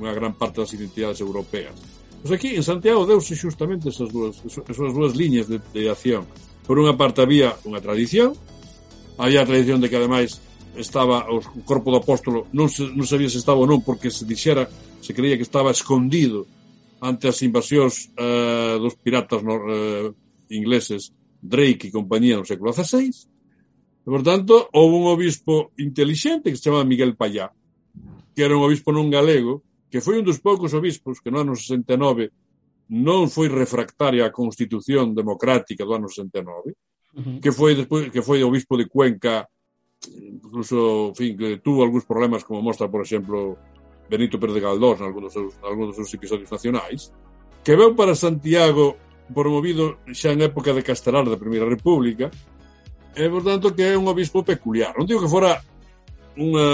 unha 0.00 0.12
gran 0.14 0.34
parte 0.34 0.62
das 0.62 0.72
identidades 0.72 1.20
europeas. 1.20 1.74
Pois 2.22 2.32
aquí, 2.36 2.54
en 2.54 2.64
Santiago, 2.64 3.08
deuse 3.08 3.34
justamente 3.34 3.88
esas 3.88 4.12
dúas, 4.12 4.38
esas 4.44 4.92
dúas 4.92 5.16
liñas 5.16 5.48
de, 5.48 5.60
de 5.72 5.88
acción. 5.88 6.28
Por 6.68 6.78
unha 6.78 6.94
parte 6.94 7.24
había 7.24 7.56
unha 7.66 7.80
tradición, 7.80 8.36
había 9.16 9.42
a 9.42 9.48
tradición 9.48 9.80
de 9.80 9.88
que, 9.88 9.98
ademais, 9.98 10.38
estaba 10.76 11.26
o 11.32 11.42
corpo 11.66 11.90
do 11.90 11.98
apóstolo, 11.98 12.46
non, 12.54 12.70
se, 12.70 12.86
non 12.92 13.08
sabía 13.08 13.32
se 13.32 13.42
estaba 13.42 13.58
ou 13.58 13.66
non, 13.66 13.82
porque 13.82 14.12
se 14.12 14.28
dixera, 14.28 14.68
se 15.00 15.16
creía 15.16 15.34
que 15.34 15.48
estaba 15.48 15.74
escondido 15.74 16.46
ante 17.00 17.32
as 17.32 17.40
invasións 17.40 18.12
eh, 18.14 18.76
dos 18.76 18.94
piratas 19.00 19.40
no, 19.42 19.56
eh, 19.66 20.12
ingleses 20.52 21.12
Drake 21.40 21.88
e 21.88 21.94
compañía 21.94 22.36
no 22.36 22.44
século 22.44 22.76
XVI 22.76 23.29
E, 24.00 24.08
por 24.08 24.22
tanto, 24.22 24.68
houve 24.72 24.96
un 24.96 25.06
obispo 25.12 25.72
intelixente 25.76 26.50
que 26.50 26.56
se 26.56 26.64
chama 26.64 26.88
Miguel 26.88 27.16
Payá, 27.16 27.52
que 28.34 28.42
era 28.42 28.56
un 28.56 28.64
obispo 28.64 28.90
non 28.92 29.12
galego, 29.12 29.62
que 29.90 30.00
foi 30.00 30.16
un 30.16 30.24
dos 30.24 30.40
poucos 30.40 30.72
obispos 30.72 31.20
que 31.20 31.28
no 31.28 31.42
ano 31.42 31.52
69 31.52 32.32
non 32.90 33.30
foi 33.30 33.46
refractaria 33.46 34.26
á 34.26 34.34
Constitución 34.34 35.14
Democrática 35.14 35.86
do 35.86 35.94
ano 35.94 36.08
69, 36.10 36.42
uh 36.42 37.20
-huh. 37.20 37.38
que 37.38 37.50
foi 37.52 37.76
despois 37.76 38.10
que 38.10 38.22
foi 38.24 38.42
obispo 38.42 38.74
de 38.74 38.90
Cuenca, 38.90 39.46
incluso, 40.08 41.12
en 41.12 41.16
fin, 41.18 41.30
que 41.36 41.60
tuvo 41.60 41.84
algúns 41.84 42.08
problemas 42.08 42.42
como 42.42 42.64
mostra, 42.64 42.88
por 42.88 43.02
exemplo, 43.04 43.58
Benito 44.10 44.40
Pérez 44.40 44.58
de 44.58 44.64
Galdós 44.64 44.98
en 44.98 45.06
algúns 45.06 45.30
dos 45.30 45.34
seus, 45.34 45.52
algúns 45.62 45.94
dos 45.94 45.98
seus 46.02 46.10
episodios 46.14 46.50
nacionais, 46.50 47.14
que 47.62 47.76
veu 47.76 47.94
para 47.94 48.18
Santiago 48.18 48.96
promovido 49.30 50.02
xa 50.10 50.34
en 50.34 50.42
época 50.42 50.74
de 50.74 50.82
Castelar 50.82 51.28
da 51.30 51.38
Primeira 51.38 51.68
República, 51.68 52.30
E, 53.16 53.26
por 53.28 53.42
tanto, 53.42 53.74
que 53.74 53.82
é 53.90 53.98
un 53.98 54.06
obispo 54.06 54.46
peculiar. 54.46 54.94
Non 54.94 55.06
digo 55.06 55.22
que 55.22 55.30
fora 55.30 55.58
unha, 56.38 56.68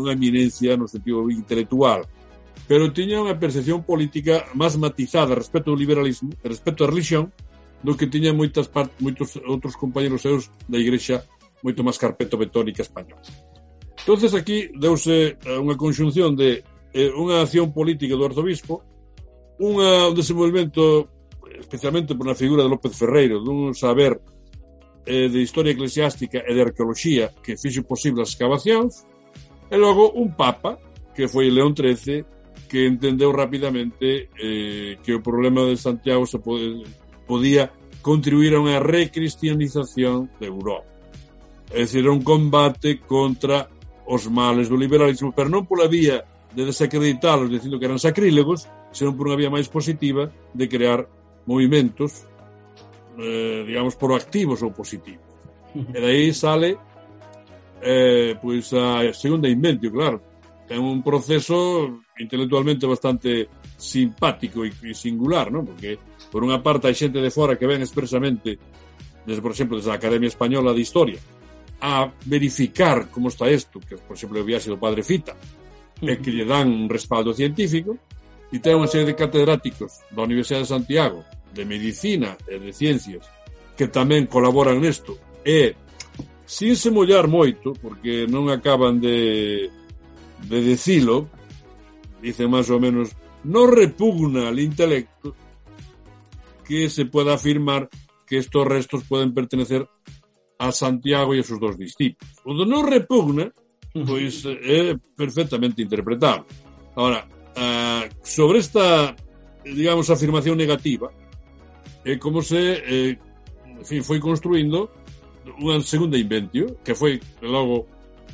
unha 0.00 0.12
eminencia 0.16 0.76
no 0.80 0.88
sentido 0.88 1.28
intelectual, 1.28 2.08
pero 2.64 2.88
tiña 2.92 3.20
unha 3.20 3.36
percepción 3.36 3.84
política 3.84 4.48
máis 4.56 4.80
matizada 4.80 5.36
respecto 5.36 5.68
ao 5.68 5.78
liberalismo, 5.78 6.32
respecto 6.40 6.84
á 6.84 6.88
religión, 6.88 7.28
do 7.84 7.92
que 7.92 8.08
tiña 8.08 8.32
moitas 8.32 8.64
part, 8.72 8.88
moitos 9.04 9.36
outros 9.44 9.76
compañeros 9.76 10.24
seus 10.24 10.48
da 10.64 10.80
Igrexa 10.80 11.28
moito 11.60 11.84
máis 11.84 12.00
carpeto 12.00 12.40
betónica 12.40 12.80
española. 12.80 13.20
Entonces 14.00 14.32
aquí 14.32 14.72
deuse 14.72 15.36
eh, 15.36 15.60
unha 15.60 15.76
conxunción 15.76 16.32
de 16.32 16.64
eh, 16.96 17.12
unha 17.12 17.44
acción 17.44 17.76
política 17.76 18.16
do 18.16 18.24
arzobispo, 18.24 18.80
unha, 19.60 20.08
un 20.08 20.16
desenvolvemento 20.16 21.12
especialmente 21.60 22.16
por 22.16 22.24
na 22.24 22.36
figura 22.36 22.64
de 22.64 22.72
López 22.72 22.96
Ferreiro, 22.96 23.44
dun 23.44 23.76
saber 23.76 24.16
eh, 25.06 25.28
de 25.28 25.40
Historia 25.40 25.72
Eclesiástica 25.72 26.42
e 26.42 26.52
de 26.52 26.62
Arqueoloxía 26.64 27.30
que 27.44 27.60
fixo 27.60 27.84
posible 27.84 28.24
as 28.24 28.32
excavacións, 28.32 29.04
e 29.70 29.76
logo 29.76 30.12
un 30.16 30.32
Papa, 30.36 30.80
que 31.14 31.28
foi 31.28 31.48
León 31.48 31.76
XIII, 31.76 32.24
que 32.68 32.86
entendeu 32.88 33.30
rapidamente 33.30 34.28
eh, 34.34 34.98
que 35.04 35.14
o 35.14 35.22
problema 35.22 35.62
de 35.68 35.76
Santiago 35.76 36.26
se 36.26 36.40
pode, 36.40 36.82
podía 37.28 37.70
contribuir 38.02 38.56
a 38.56 38.60
unha 38.60 38.82
recristianización 38.82 40.28
de 40.40 40.46
Europa. 40.50 40.88
É 41.72 41.86
dicir, 41.86 42.04
un 42.08 42.20
combate 42.20 43.00
contra 43.04 43.68
os 44.04 44.28
males 44.28 44.68
do 44.68 44.76
liberalismo, 44.76 45.32
pero 45.32 45.48
non 45.48 45.64
pola 45.64 45.88
vía 45.88 46.24
de 46.52 46.62
desacreditalos 46.62 47.50
dicindo 47.50 47.80
que 47.80 47.88
eran 47.88 47.98
sacrílegos, 47.98 48.68
senón 48.92 49.16
por 49.16 49.26
unha 49.26 49.40
vía 49.40 49.50
máis 49.50 49.66
positiva 49.66 50.30
de 50.54 50.66
crear 50.68 51.08
movimentos 51.48 52.28
eh, 53.18 53.64
digamos, 53.66 53.94
proactivos 53.96 54.62
ou 54.62 54.70
positivos. 54.70 55.24
E 55.74 55.98
daí 55.98 56.30
sale 56.30 56.78
eh, 57.82 58.38
pois 58.40 58.72
a 58.72 59.12
segunda 59.12 59.50
inventio, 59.50 59.90
claro. 59.92 60.22
Ten 60.64 60.80
un 60.80 61.04
proceso 61.04 62.00
intelectualmente 62.16 62.88
bastante 62.88 63.50
simpático 63.76 64.64
e, 64.64 64.72
e 64.72 64.94
singular, 64.96 65.52
non? 65.52 65.68
Porque 65.68 66.00
por 66.32 66.40
unha 66.40 66.62
parte 66.64 66.88
hai 66.88 66.96
xente 66.96 67.20
de 67.20 67.28
fora 67.28 67.58
que 67.60 67.68
ven 67.68 67.84
expresamente 67.84 68.56
desde, 69.26 69.44
por 69.44 69.52
exemplo, 69.52 69.76
desde 69.76 69.92
a 69.92 70.00
Academia 70.00 70.28
Española 70.28 70.72
de 70.72 70.80
Historia 70.80 71.20
a 71.84 72.08
verificar 72.24 73.10
como 73.10 73.28
está 73.28 73.50
isto, 73.50 73.80
que 73.80 74.00
por 74.00 74.16
exemplo 74.16 74.40
o 74.40 74.46
viaxe 74.46 74.72
do 74.72 74.80
padre 74.80 75.04
Fita, 75.04 75.36
e 76.00 76.16
que 76.16 76.32
lle 76.32 76.48
dan 76.48 76.72
un 76.72 76.88
respaldo 76.88 77.36
científico, 77.36 78.00
e 78.48 78.56
ten 78.56 78.80
unha 78.80 78.88
serie 78.88 79.12
de 79.12 79.18
catedráticos 79.18 80.00
da 80.08 80.24
Universidade 80.24 80.64
de 80.64 80.72
Santiago 80.72 81.20
de 81.54 81.64
medicina 81.64 82.36
e 82.50 82.58
de 82.58 82.74
ciencias 82.74 83.24
que 83.78 83.86
tamén 83.86 84.26
colaboran 84.26 84.82
nesto 84.82 85.14
e 85.46 85.78
sin 86.44 86.74
se 86.76 86.90
mollar 86.90 87.30
moito 87.30 87.72
porque 87.78 88.26
non 88.26 88.50
acaban 88.50 88.98
de 88.98 89.70
de 90.44 90.58
decilo 90.60 91.30
dice 92.20 92.44
máis 92.50 92.68
ou 92.68 92.82
menos 92.82 93.14
non 93.46 93.70
repugna 93.70 94.50
al 94.50 94.58
intelecto 94.58 95.36
que 96.64 96.88
se 96.88 97.04
pueda 97.04 97.34
afirmar 97.34 97.88
que 98.26 98.38
estos 98.38 98.66
restos 98.66 99.04
pueden 99.04 99.34
pertenecer 99.34 99.86
a 100.58 100.72
Santiago 100.72 101.34
e 101.34 101.40
a 101.40 101.44
sus 101.44 101.60
dos 101.60 101.76
discípulos. 101.76 102.32
O 102.44 102.56
de 102.56 102.64
non 102.64 102.88
repugna, 102.88 103.52
pois 103.92 104.42
é 104.48 104.90
eh, 104.90 104.96
perfectamente 105.14 105.84
interpretable. 105.84 106.48
Ahora, 106.96 107.28
ah, 107.56 108.08
sobre 108.22 108.58
esta, 108.64 109.14
digamos, 109.62 110.08
afirmación 110.08 110.56
negativa, 110.56 111.12
é 112.04 112.16
como 112.20 112.42
se 112.42 112.60
eh, 112.84 113.18
en 113.64 113.84
fin, 113.84 114.00
foi 114.04 114.20
construindo 114.20 114.92
unha 115.60 115.80
segunda 115.80 116.20
inventio 116.20 116.80
que 116.84 116.94
foi 116.96 117.20
logo 117.40 117.88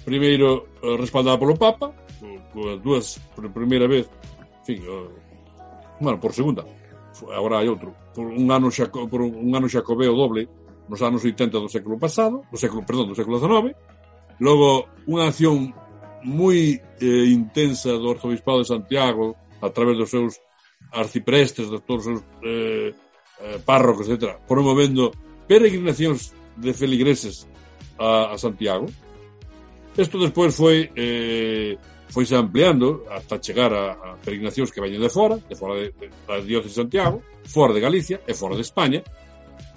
primeiro 0.04 0.70
eh, 0.82 0.96
respaldada 0.98 1.38
polo 1.38 1.58
Papa 1.58 1.94
coas 2.52 2.78
dúas 2.82 3.06
por 3.34 3.46
primeira 3.54 3.86
vez 3.86 4.10
en 4.60 4.64
fin, 4.66 4.78
eh, 4.84 5.08
bueno, 6.00 6.18
por 6.18 6.32
segunda. 6.32 6.64
Agora 7.36 7.60
hai 7.60 7.68
outro. 7.68 7.92
Por 8.16 8.32
un 8.32 8.48
ano 8.48 8.72
xa, 8.72 8.88
por 8.88 9.20
un 9.20 9.52
ano 9.52 9.68
xacobeo 9.68 10.16
doble 10.16 10.48
nos 10.88 11.04
anos 11.04 11.22
80 11.22 11.60
do 11.60 11.70
século 11.70 12.00
pasado 12.00 12.42
do 12.50 12.58
século, 12.58 12.82
perdón, 12.82 13.12
do 13.12 13.18
século 13.18 13.38
XIX 13.38 13.76
logo 14.42 14.90
unha 15.06 15.30
acción 15.30 15.70
moi 16.24 16.80
eh, 16.80 17.26
intensa 17.30 17.94
do 17.94 18.10
Arzobispado 18.10 18.64
de 18.64 18.72
Santiago 18.72 19.38
a 19.62 19.68
través 19.70 19.94
dos 20.00 20.10
seus 20.10 20.40
arciprestes, 20.90 21.70
de 21.70 21.78
todos 21.84 22.08
os 22.08 22.18
seus 22.18 22.20
eh, 22.42 22.90
eh, 23.42 23.58
párrocos, 23.64 24.08
etc., 24.08 24.36
promovendo 24.46 25.12
peregrinacións 25.48 26.32
de 26.56 26.72
feligreses 26.72 27.48
a, 27.98 28.32
a 28.32 28.36
Santiago. 28.38 28.86
Isto 29.96 30.20
despois 30.20 30.54
foi 30.54 30.92
eh, 30.94 31.76
foi 32.10 32.26
se 32.26 32.34
ampliando 32.34 33.06
hasta 33.08 33.38
chegar 33.38 33.72
a, 33.72 33.92
a 33.92 34.08
peregrinacións 34.18 34.74
que 34.74 34.82
veñen 34.82 35.00
de 35.00 35.10
fora, 35.10 35.38
de 35.38 35.54
fora 35.54 35.78
de, 35.78 35.94
de, 35.94 36.10
da 36.26 36.42
diócese 36.42 36.74
de 36.74 36.80
Santiago, 36.82 37.22
fora 37.46 37.72
de 37.72 37.80
Galicia 37.80 38.18
e 38.26 38.34
fora 38.34 38.58
de 38.58 38.66
España. 38.66 39.00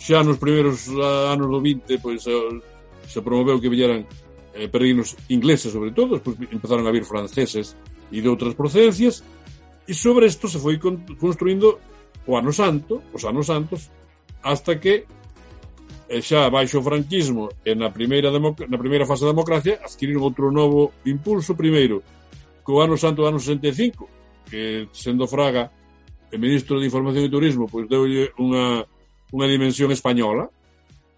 Xa 0.01 0.25
nos 0.25 0.41
primeiros 0.41 0.89
anos 1.29 1.47
do 1.47 1.61
20, 1.61 2.01
pois 2.01 2.25
eh, 2.25 2.33
se 3.05 3.21
promoveu 3.21 3.61
que 3.61 3.69
vieran 3.69 4.09
eh, 4.57 4.67
peregrinos 4.67 5.13
ingleses 5.29 5.69
sobre 5.69 5.93
todo, 5.93 6.17
pois 6.19 6.35
empezaron 6.49 6.89
a 6.89 6.91
vir 6.91 7.05
franceses 7.05 7.77
e 8.09 8.17
de 8.17 8.29
outras 8.29 8.57
procedencias, 8.57 9.21
e 9.85 9.93
sobre 9.93 10.25
isto 10.25 10.49
se 10.49 10.57
foi 10.57 10.81
construindo 11.17 11.77
o 12.27 12.37
ano 12.37 12.51
santo, 12.55 13.03
os 13.11 13.23
anos 13.25 13.47
santos, 13.47 13.91
hasta 14.43 14.79
que 14.79 15.05
e 16.13 16.21
xa 16.21 16.51
baixo 16.51 16.79
o 16.79 16.85
franquismo 16.85 17.49
e 17.65 17.73
na 17.73 17.89
primeira, 17.89 18.29
na 18.29 18.77
primeira 18.77 19.07
fase 19.07 19.23
da 19.23 19.33
democracia 19.33 19.79
adquiriron 19.81 20.21
outro 20.21 20.51
novo 20.51 20.93
impulso 21.07 21.55
primeiro 21.55 22.03
co 22.61 22.83
ano 22.83 22.99
santo 22.99 23.23
do 23.23 23.27
ano 23.27 23.39
65 23.39 24.05
que 24.45 24.91
sendo 24.91 25.25
Fraga 25.25 25.71
o 26.29 26.37
ministro 26.37 26.77
de 26.77 26.85
Información 26.85 27.25
e 27.25 27.33
Turismo 27.33 27.65
pois 27.71 27.87
deulle 27.87 28.29
unha, 28.37 28.85
unha 29.31 29.47
dimensión 29.47 29.89
española 29.89 30.51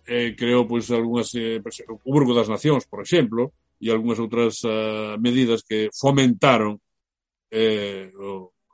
e 0.05 0.37
creou 0.37 0.63
pois 0.69 0.87
algunhas 0.93 1.33
eh, 1.33 1.59
o 1.59 2.09
Burgo 2.13 2.37
das 2.37 2.47
Nacións, 2.47 2.85
por 2.85 3.01
exemplo 3.01 3.51
e 3.81 3.91
algunhas 3.91 4.21
outras 4.21 4.63
uh, 4.63 5.19
medidas 5.19 5.65
que 5.65 5.91
fomentaron 5.91 6.79
eh, 7.51 8.13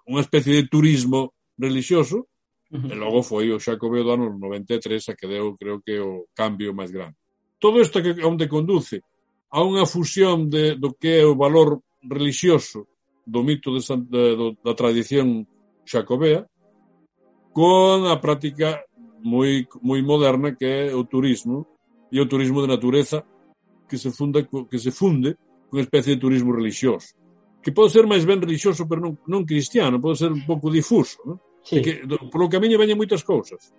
unha 0.06 0.22
especie 0.22 0.54
de 0.60 0.70
turismo 0.70 1.34
religioso, 1.58 2.28
uh 2.72 2.80
-huh. 2.80 2.91
e 2.91 2.95
logo 2.95 3.22
foi 3.24 3.52
o 3.52 3.60
Xacobeo 3.60 4.04
do 4.04 4.12
ano 4.12 4.38
93 4.38 5.10
a 5.10 5.16
que 5.16 5.28
deu, 5.28 5.56
creo 5.58 5.82
que, 5.82 5.99
o 5.99 6.28
cambio 6.36 6.74
máis 6.74 6.91
grande. 6.91 7.16
Todo 7.60 7.80
isto 7.80 8.02
que 8.02 8.18
onde 8.26 8.47
conduce 8.47 9.04
a 9.52 9.60
unha 9.62 9.86
fusión 9.86 10.49
de, 10.49 10.76
do 10.76 10.95
que 10.95 11.22
é 11.22 11.26
o 11.26 11.36
valor 11.36 11.84
religioso 12.02 12.88
do 13.28 13.43
mito 13.43 13.70
de 13.76 13.82
San, 13.84 14.08
de, 14.08 14.36
do, 14.36 14.47
da 14.64 14.74
tradición 14.74 15.45
xacobea 15.86 16.47
con 17.54 18.08
a 18.08 18.16
práctica 18.18 18.82
moi, 19.22 19.68
moi 19.84 20.02
moderna 20.02 20.56
que 20.56 20.66
é 20.66 20.95
o 20.95 21.04
turismo 21.04 21.68
e 22.10 22.18
o 22.20 22.26
turismo 22.26 22.64
de 22.64 22.72
natureza 22.72 23.24
que 23.88 23.99
se 23.99 24.10
funda 24.10 24.41
que 24.41 24.80
se 24.80 24.91
funde 24.91 25.38
con 25.70 25.80
especie 25.80 26.16
de 26.16 26.24
turismo 26.24 26.56
religioso 26.56 27.14
que 27.62 27.72
pode 27.72 27.93
ser 27.93 28.09
máis 28.09 28.26
ben 28.26 28.41
religioso, 28.41 28.89
pero 28.89 28.99
non, 28.99 29.14
non 29.30 29.45
cristiano, 29.45 30.01
pode 30.01 30.18
ser 30.18 30.34
un 30.34 30.43
pouco 30.43 30.74
difuso, 30.74 31.22
non? 31.24 31.38
Sí. 31.62 31.82
Que, 31.82 32.01
polo 32.34 32.49
camiño 32.49 32.82
veñen 32.82 32.97
moitas 32.97 33.22
cousas. 33.22 33.70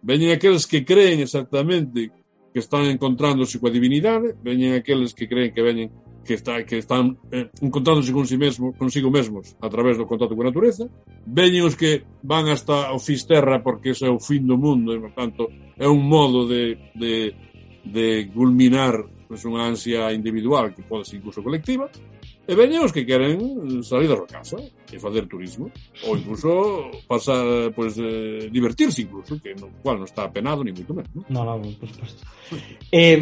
Veñen 0.00 0.32
aqueles 0.32 0.64
que 0.64 0.84
creen 0.84 1.20
exactamente 1.20 2.10
que 2.52 2.60
están 2.64 2.88
encontrándose 2.88 3.60
coa 3.60 3.68
divinidade, 3.68 4.32
veñen 4.40 4.72
aqueles 4.72 5.12
que 5.12 5.28
creen 5.28 5.52
que 5.52 5.60
veñen 5.60 5.92
que, 6.24 6.34
está, 6.34 6.64
que 6.64 6.78
están 6.80 7.20
eh, 7.30 7.52
encontrándose 7.60 8.12
con 8.16 8.26
si 8.26 8.40
mesmo, 8.40 8.72
consigo 8.72 9.12
mesmos 9.12 9.54
a 9.60 9.68
través 9.68 10.00
do 10.00 10.08
contacto 10.08 10.32
coa 10.32 10.48
natureza, 10.48 10.88
veñen 11.28 11.68
os 11.68 11.76
que 11.76 12.08
van 12.24 12.48
hasta 12.48 12.96
o 12.96 12.98
Fisterra 12.98 13.60
porque 13.60 13.92
ese 13.92 14.08
é 14.08 14.10
o 14.10 14.16
fin 14.16 14.48
do 14.48 14.56
mundo 14.56 14.96
e, 14.96 14.98
por 14.98 15.12
tanto, 15.12 15.52
é 15.76 15.84
un 15.84 16.08
modo 16.08 16.48
de, 16.48 16.80
de, 16.96 17.36
de 17.84 18.32
culminar 18.32 19.04
pues, 19.28 19.44
unha 19.44 19.68
ansia 19.68 20.08
individual 20.16 20.72
que 20.72 20.80
pode 20.80 21.04
ser 21.04 21.20
incluso 21.20 21.44
colectiva, 21.44 21.92
E 22.46 22.54
veñen 22.54 22.86
os 22.86 22.94
que 22.94 23.02
queren 23.02 23.82
salir 23.82 24.06
da 24.06 24.14
súa 24.22 24.30
casa 24.30 24.58
e 24.62 24.96
facer 25.02 25.26
turismo, 25.26 25.66
ou 26.06 26.14
incluso 26.14 26.94
pasar, 27.10 27.74
pois, 27.74 27.98
pues, 27.98 27.98
eh, 27.98 28.46
divertirse 28.54 29.02
incluso, 29.02 29.34
que 29.42 29.58
no 29.58 29.66
cual 29.82 29.98
non 29.98 30.06
está 30.06 30.30
apenado 30.30 30.62
ni 30.62 30.70
moito 30.70 30.94
menos. 30.94 31.10
Non, 31.26 31.42
non, 31.42 31.58
non, 31.58 31.74
por 31.74 31.90
suposto. 31.90 32.22
eh, 32.94 33.18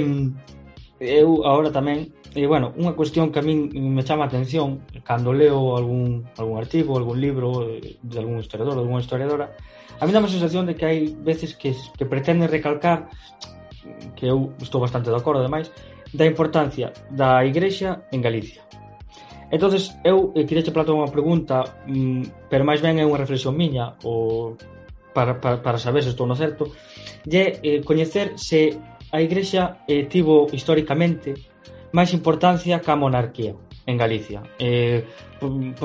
eu 1.01 1.41
agora 1.41 1.73
tamén, 1.73 2.13
eh, 2.37 2.45
bueno, 2.45 2.77
unha 2.77 2.93
cuestión 2.93 3.33
que 3.33 3.41
a 3.41 3.45
min 3.45 3.73
me 3.73 4.05
chama 4.05 4.25
a 4.25 4.31
atención 4.31 4.85
cando 5.01 5.33
leo 5.33 5.73
algún, 5.73 6.29
algún 6.37 6.61
artigo, 6.61 6.93
algún 7.01 7.17
libro 7.17 7.65
eh, 7.65 7.97
de 8.05 8.17
algún 8.21 8.45
historiador, 8.45 8.77
algunha 8.77 9.01
historiadora, 9.01 9.57
a 10.01 10.05
mí 10.05 10.13
dá 10.13 10.21
a 10.21 10.29
sensación 10.29 10.69
de 10.69 10.77
que 10.77 10.85
hai 10.85 11.17
veces 11.17 11.57
que, 11.57 11.73
que 11.73 12.05
pretenden 12.05 12.53
recalcar 12.53 13.09
que 14.17 14.29
eu 14.29 14.53
estou 14.61 14.85
bastante 14.85 15.09
de 15.09 15.17
acordo, 15.17 15.41
ademais, 15.41 15.73
da 16.13 16.29
importancia 16.29 16.93
da 17.09 17.41
Igrexa 17.41 18.05
en 18.13 18.21
Galicia 18.21 18.64
entonces 19.55 19.95
eu 20.03 20.35
eh, 20.35 20.43
queria 20.43 20.67
che 20.67 20.75
plantear 20.75 20.99
unha 20.99 21.15
pregunta, 21.15 21.63
mm, 21.87 22.51
pero 22.51 22.67
máis 22.67 22.83
ben 22.83 22.99
é 22.99 23.07
unha 23.07 23.23
reflexión 23.23 23.55
miña, 23.55 23.95
o 24.03 24.59
para, 25.15 25.39
para, 25.39 25.63
para 25.63 25.79
saber 25.79 26.03
se 26.03 26.11
estou 26.11 26.27
no 26.27 26.35
certo, 26.35 26.75
de 27.23 27.63
eh, 27.63 27.81
coñecer 27.87 28.35
se 28.35 28.75
a 29.15 29.23
Igrexa 29.23 29.87
eh, 29.87 30.11
tivo 30.11 30.51
históricamente 30.51 31.39
máis 31.95 32.11
importancia 32.11 32.83
que 32.83 32.91
a 32.91 32.99
monarquía 32.99 33.55
en 33.87 33.97
Galicia. 33.97 34.43
Eh, 34.59 35.07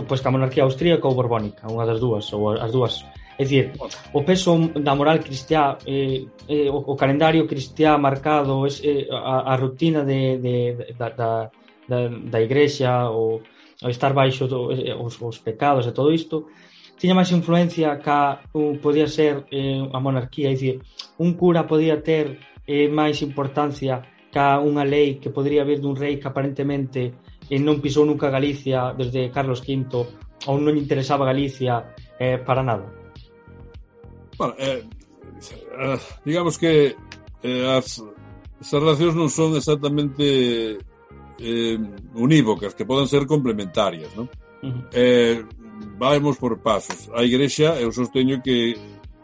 pois 0.09 0.19
que 0.21 0.27
a 0.27 0.33
monarquía 0.33 0.65
austríaca 0.65 1.05
ou 1.05 1.13
borbónica, 1.13 1.69
unha 1.69 1.85
das 1.85 2.01
dúas, 2.01 2.25
ou 2.33 2.57
as 2.57 2.73
dúas. 2.73 3.05
É 3.37 3.45
dicir, 3.45 3.71
o 4.11 4.25
peso 4.25 4.57
da 4.81 4.97
moral 4.97 5.21
cristiá, 5.21 5.77
eh, 5.85 6.25
eh, 6.49 6.67
o, 6.67 6.81
o 6.81 6.97
calendario 6.97 7.45
cristiá 7.45 7.95
marcado, 8.01 8.65
es, 8.65 8.81
eh, 8.81 9.05
a, 9.13 9.45
a 9.45 9.53
rutina 9.55 10.01
de, 10.03 10.41
de, 10.41 10.55
da, 10.97 11.13
da, 11.13 11.31
da, 11.87 11.99
da 12.09 12.39
igrexa, 12.41 13.13
o, 13.13 13.39
ao 13.81 13.89
estar 13.89 14.13
baixo 14.13 14.47
do, 14.47 14.71
eh, 14.71 14.91
eh, 14.91 14.95
os, 14.95 15.15
os 15.21 15.39
pecados 15.39 15.87
e 15.87 15.91
todo 15.95 16.11
isto, 16.11 16.51
tiña 16.99 17.15
máis 17.15 17.31
influencia 17.31 17.95
ca 18.03 18.43
un, 18.51 18.79
podía 18.83 19.07
ser 19.07 19.47
eh, 19.51 19.79
a 19.79 19.99
monarquía, 20.03 20.51
é 20.51 20.55
dicir, 20.55 20.83
un 21.17 21.39
cura 21.39 21.63
podía 21.63 22.03
ter 22.03 22.39
eh, 22.67 22.91
máis 22.91 23.23
importancia 23.23 24.03
ca 24.29 24.59
unha 24.59 24.83
lei 24.83 25.17
que 25.17 25.31
podría 25.31 25.63
vir 25.63 25.79
dun 25.79 25.95
rei 25.95 26.19
que 26.19 26.27
aparentemente 26.27 27.15
eh, 27.47 27.59
non 27.59 27.79
pisou 27.79 28.03
nunca 28.03 28.27
Galicia 28.29 28.91
desde 28.93 29.31
Carlos 29.31 29.63
V 29.63 29.89
ou 30.47 30.55
non 30.59 30.75
interesaba 30.75 31.23
Galicia 31.23 31.95
eh, 32.19 32.37
para 32.37 32.61
nada. 32.61 32.85
Bueno, 34.37 34.53
eh, 34.59 34.83
eh, 34.83 35.99
digamos 36.27 36.59
que 36.59 36.95
eh, 37.43 37.65
as, 37.65 38.03
as 38.59 38.69
relacións 38.75 39.15
non 39.15 39.31
son 39.31 39.55
exactamente 39.55 40.77
eh, 41.39 41.79
unívocas, 42.15 42.75
que 42.75 42.85
poden 42.85 43.07
ser 43.07 43.25
complementarias, 43.25 44.13
non? 44.15 44.29
Uh 44.61 44.67
-huh. 44.67 44.83
Eh, 44.91 45.43
vamos 45.97 46.37
por 46.37 46.59
pasos. 46.59 47.09
A 47.15 47.23
Igrexa, 47.23 47.79
eu 47.79 47.91
sosteño 47.91 48.41
que 48.43 48.75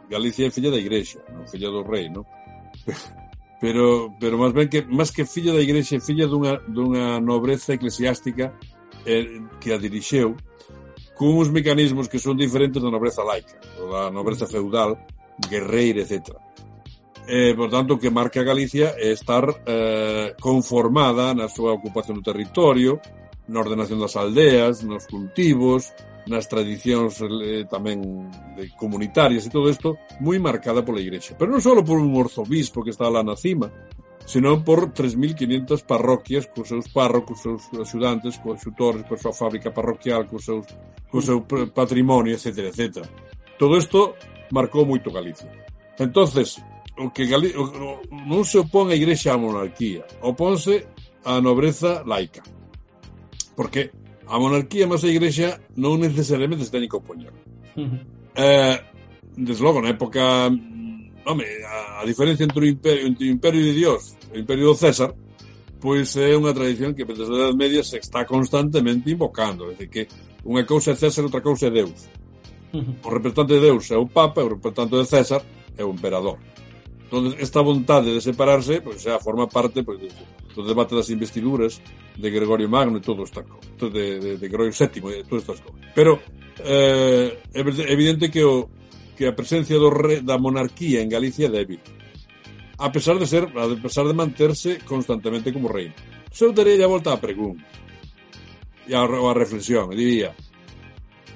Galicia 0.09 0.47
é 0.47 0.51
filla 0.51 0.71
da 0.71 0.79
Igrexa, 0.79 1.19
non 1.33 1.47
filla 1.47 1.69
do 1.69 1.83
rei, 1.83 2.09
non? 2.09 2.25
Pero, 3.55 4.11
pero 4.19 4.37
máis 4.37 4.51
ben 4.51 4.67
que 4.67 4.83
máis 4.83 5.09
que 5.15 5.23
filla 5.23 5.55
da 5.55 5.63
Igrexa, 5.63 5.95
é 5.95 6.03
filla 6.03 6.27
dunha, 6.27 6.59
dunha 6.67 7.23
nobreza 7.23 7.73
eclesiástica 7.73 8.51
eh, 9.07 9.41
que 9.63 9.71
a 9.71 9.79
dirixeu 9.79 10.35
con 11.15 11.39
uns 11.39 11.49
mecanismos 11.49 12.11
que 12.11 12.19
son 12.19 12.35
diferentes 12.35 12.83
da 12.83 12.91
nobreza 12.91 13.23
laica, 13.23 13.55
ou 13.79 13.89
da 13.89 14.11
nobreza 14.11 14.45
feudal, 14.45 14.99
guerreira, 15.49 16.03
etc 16.03 16.35
eh, 17.27 17.53
por 17.55 17.69
tanto, 17.69 17.97
que 17.97 18.09
marca 18.09 18.43
Galicia 18.43 18.95
é 18.97 19.11
estar 19.11 19.45
eh, 19.65 20.35
conformada 20.39 21.33
na 21.33 21.49
súa 21.49 21.73
ocupación 21.73 22.21
do 22.21 22.25
territorio, 22.25 23.01
na 23.49 23.61
ordenación 23.61 24.01
das 24.01 24.17
aldeas, 24.17 24.81
nos 24.81 25.05
cultivos, 25.05 25.93
nas 26.25 26.49
tradicións 26.49 27.21
eh, 27.21 27.65
tamén 27.69 28.29
de 28.57 28.73
comunitarias 28.73 29.45
e 29.45 29.53
todo 29.53 29.69
isto, 29.69 29.97
moi 30.21 30.41
marcada 30.41 30.81
pola 30.81 31.01
Igrexa. 31.01 31.37
Pero 31.37 31.53
non 31.53 31.61
só 31.61 31.77
por 31.85 32.01
un 32.01 32.13
orzobispo 32.17 32.81
que 32.81 32.93
está 32.93 33.05
lá 33.09 33.21
na 33.21 33.37
cima, 33.37 33.69
senón 34.25 34.65
por 34.65 34.89
3.500 34.89 35.85
parroquias 35.85 36.49
cos 36.49 36.73
seus 36.73 36.89
párrocos, 36.89 37.41
cos 37.41 37.61
seus 37.61 37.61
axudantes, 37.77 38.41
cos 38.41 38.57
xutores, 38.57 39.05
coa 39.05 39.21
súa 39.21 39.37
fábrica 39.37 39.69
parroquial, 39.69 40.25
cos 40.25 40.45
seus, 40.49 40.65
co 41.09 41.21
seu 41.21 41.45
patrimonio, 41.73 42.33
etc. 42.33 42.73
etc. 42.73 43.05
Todo 43.61 43.77
isto 43.77 44.17
marcou 44.49 44.85
moito 44.85 45.13
Galicia. 45.13 45.49
Entonces, 46.01 46.57
o 46.97 47.11
que 47.11 47.27
o, 47.27 48.01
non 48.25 48.43
se 48.47 48.59
opón 48.59 48.87
a 48.91 48.95
Igrexa 48.95 49.35
á 49.35 49.37
monarquía, 49.37 50.07
opónse 50.23 50.87
á 51.27 51.41
nobreza 51.43 52.03
laica. 52.07 52.43
Porque 53.55 53.91
a 54.27 54.39
monarquía 54.39 54.87
máis 54.87 55.03
a 55.03 55.11
Igrexa 55.11 55.59
non 55.75 55.99
necesariamente 55.99 56.63
se 56.63 56.71
teñen 56.71 56.89
que 56.89 56.99
opoñer. 56.99 57.33
Uh 57.75 57.83
-huh. 57.87 57.99
eh, 58.35 58.77
desde 59.35 59.63
logo, 59.63 59.83
na 59.83 59.91
época 59.91 60.47
mm, 60.49 61.25
home, 61.27 61.43
a, 61.67 62.01
a 62.01 62.03
diferencia 62.05 62.47
entre 62.47 62.59
o 62.59 62.67
imperio, 62.67 63.07
entre 63.07 63.27
o 63.27 63.31
imperio 63.31 63.61
de 63.61 63.73
Dios 63.73 64.15
e 64.31 64.37
o 64.37 64.41
imperio 64.41 64.71
do 64.71 64.79
César, 64.79 65.11
pois 65.83 66.15
é 66.15 66.31
unha 66.33 66.55
tradición 66.55 66.95
que 66.95 67.03
desde 67.03 67.27
a 67.27 67.51
Edad 67.51 67.55
Media 67.59 67.83
se 67.83 67.99
está 67.99 68.23
constantemente 68.23 69.11
invocando, 69.11 69.67
é 69.67 69.75
dicir, 69.75 69.89
que 69.91 70.03
unha 70.47 70.63
cousa 70.63 70.93
é 70.93 70.95
César, 70.95 71.27
outra 71.27 71.43
cousa 71.43 71.67
é 71.67 71.71
Deus. 71.71 72.07
O 73.05 73.07
representante 73.07 73.55
de 73.55 73.61
Deus 73.71 73.87
é 73.91 73.95
o 73.95 74.07
Papa, 74.07 74.41
e 74.41 74.45
o 74.45 74.59
representante 74.59 74.95
de 74.95 75.05
César 75.05 75.41
é 75.77 75.83
o 75.83 75.91
emperador. 75.91 76.39
Entón, 77.05 77.37
esta 77.37 77.61
vontade 77.61 78.09
de 78.09 78.21
separarse, 78.21 78.81
pois, 78.81 78.97
pues, 78.97 79.05
xa 79.05 79.21
forma 79.21 79.45
parte 79.45 79.85
pois, 79.85 80.01
pues, 80.01 80.57
do 80.57 80.65
debate 80.65 80.97
das 80.97 81.13
investiduras 81.13 81.77
de 82.17 82.29
Gregorio 82.33 82.65
Magno 82.65 82.97
e 82.97 83.05
todo 83.05 83.21
esta 83.21 83.45
de, 83.77 84.17
de, 84.17 84.29
de 84.41 84.47
Gregorio 84.49 84.73
VII 84.73 85.21
e 85.21 85.27
todas 85.27 85.45
estas 85.45 85.61
cosas. 85.61 85.79
Pero 85.93 86.17
eh, 86.65 87.37
é 87.53 87.61
evidente 87.93 88.33
que 88.33 88.41
o 88.41 88.73
que 89.15 89.29
a 89.29 89.37
presencia 89.37 89.77
do 89.79 89.93
re, 89.93 90.25
da 90.25 90.41
monarquía 90.41 90.99
en 90.99 91.07
Galicia 91.07 91.47
é 91.47 91.53
débil. 91.53 91.79
A 92.75 92.91
pesar 92.91 93.15
de 93.15 93.29
ser, 93.29 93.47
a 93.47 93.65
pesar 93.79 94.03
de 94.09 94.17
manterse 94.17 94.83
constantemente 94.83 95.53
como 95.53 95.71
rei. 95.71 95.93
Se 96.33 96.43
eu 96.43 96.51
a 96.51 96.87
volta 96.91 97.15
á 97.15 97.17
pregunta 97.21 97.63
e 98.85 98.93
a, 98.93 99.01
a 99.01 99.33
reflexión, 99.33 99.89
diría, 99.95 100.35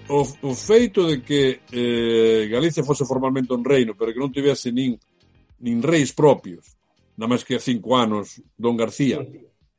o, 0.10 0.26
o 0.26 0.52
feito 0.54 1.08
de 1.08 1.22
que 1.24 1.62
eh, 1.72 2.50
Galicia 2.52 2.84
fose 2.84 3.06
formalmente 3.06 3.54
un 3.54 3.64
reino, 3.64 3.96
pero 3.96 4.12
que 4.12 4.20
non 4.20 4.34
tivese 4.34 4.74
nin 4.76 5.00
nin 5.60 5.84
reis 5.84 6.12
propios, 6.16 6.76
na 7.20 7.28
máis 7.28 7.44
que 7.44 7.56
a 7.56 7.64
cinco 7.64 7.96
anos, 7.96 8.40
Don 8.56 8.80
García, 8.80 9.20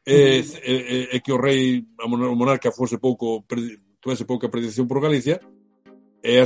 e, 0.05 0.45
e, 0.45 1.09
e 1.13 1.17
que 1.21 1.33
o 1.33 1.41
rei, 1.41 1.85
o 2.01 2.09
monarca, 2.37 2.73
fose 2.73 2.99
pouco, 2.99 3.45
tuese 4.01 4.25
pouca 4.25 4.49
predición 4.49 4.89
por 4.89 5.01
Galicia, 5.01 5.41
e, 6.23 6.37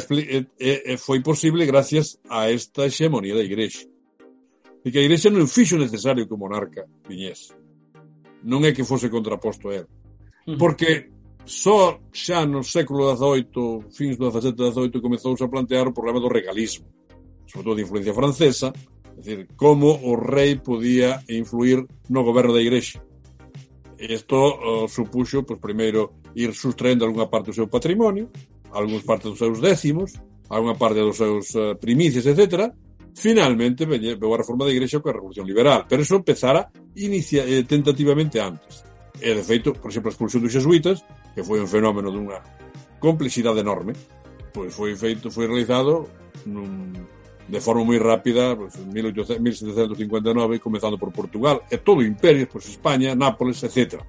e, 0.58 0.72
e 0.86 0.94
foi 0.96 1.20
posible 1.20 1.66
gracias 1.66 2.18
a 2.30 2.50
esta 2.50 2.86
hexemonía 2.86 3.34
da 3.34 3.42
Igrexa. 3.42 3.86
E 4.84 4.90
que 4.90 4.98
a 4.98 5.06
Igrexa 5.06 5.30
non 5.30 5.50
fixo 5.50 5.80
necesario 5.80 6.26
que 6.28 6.34
o 6.34 6.38
monarca 6.38 6.86
viñese. 7.08 7.56
Non 8.44 8.62
é 8.62 8.70
que 8.70 8.86
fose 8.86 9.10
contraposto 9.10 9.72
a 9.72 9.82
él. 9.82 9.86
Porque 10.60 11.10
só 11.44 11.98
xa 12.12 12.44
no 12.46 12.62
século 12.62 13.10
XVIII, 13.16 13.90
fins 13.90 14.16
do 14.20 14.30
XVII 14.30 14.52
e 14.52 14.70
XVIII, 14.70 15.00
comezouse 15.00 15.42
a 15.42 15.48
plantear 15.48 15.88
o 15.88 15.96
problema 15.96 16.20
do 16.20 16.28
regalismo, 16.28 16.86
sobre 17.48 17.64
todo 17.64 17.76
de 17.76 17.82
influencia 17.82 18.14
francesa, 18.14 18.72
É 19.14 19.20
dicir, 19.22 19.48
como 19.56 19.94
o 20.02 20.18
rei 20.18 20.58
podía 20.58 21.22
influir 21.30 21.86
no 22.10 22.26
goberno 22.26 22.52
da 22.52 22.60
Igrexa. 22.60 23.00
Isto 23.98 24.36
uh, 24.36 24.84
eh, 24.84 24.88
supuxo, 24.90 25.46
pois, 25.46 25.62
primeiro, 25.62 26.18
ir 26.34 26.52
sustraendo 26.52 27.06
algunha 27.06 27.30
parte 27.30 27.54
do 27.54 27.56
seu 27.56 27.68
patrimonio, 27.70 28.28
algúns 28.74 29.06
partes 29.06 29.30
dos 29.30 29.38
seus 29.38 29.60
décimos, 29.62 30.12
algunha 30.50 30.74
parte 30.74 31.00
dos 31.00 31.16
seus 31.16 31.54
uh, 31.54 31.78
primicias, 31.78 32.26
etc. 32.26 32.74
Finalmente, 33.14 33.86
veñe, 33.86 34.18
veu 34.18 34.34
a 34.34 34.40
reforma 34.42 34.66
da 34.66 34.74
Igrexa 34.74 34.98
coa 34.98 35.14
Revolución 35.14 35.46
Liberal, 35.46 35.86
pero 35.88 36.02
eso 36.02 36.18
empezara 36.18 36.68
inicia, 36.98 37.46
eh, 37.46 37.62
tentativamente 37.62 38.42
antes. 38.42 38.82
E, 39.22 39.30
de 39.30 39.44
feito, 39.46 39.72
por 39.72 39.94
exemplo, 39.94 40.10
a 40.10 40.14
expulsión 40.14 40.42
dos 40.42 40.52
jesuítas, 40.52 41.06
que 41.32 41.46
foi 41.46 41.62
un 41.62 41.70
fenómeno 41.70 42.10
dunha 42.10 42.42
complexidade 42.98 43.62
enorme, 43.62 43.94
pois 44.50 44.74
foi 44.74 44.98
feito, 44.98 45.30
foi 45.30 45.46
realizado 45.46 46.10
nun 46.50 47.06
de 47.48 47.60
forma 47.60 47.84
moi 47.84 48.00
rápida, 48.00 48.56
pues, 48.56 48.76
1800, 48.80 49.40
1759, 49.40 50.60
comenzando 50.60 50.96
por 50.96 51.12
Portugal, 51.12 51.60
e 51.68 51.76
todo 51.76 52.00
o 52.00 52.06
imperio, 52.06 52.48
pois 52.48 52.64
pues, 52.64 52.76
España, 52.80 53.12
Nápoles, 53.12 53.60
etc. 53.64 54.00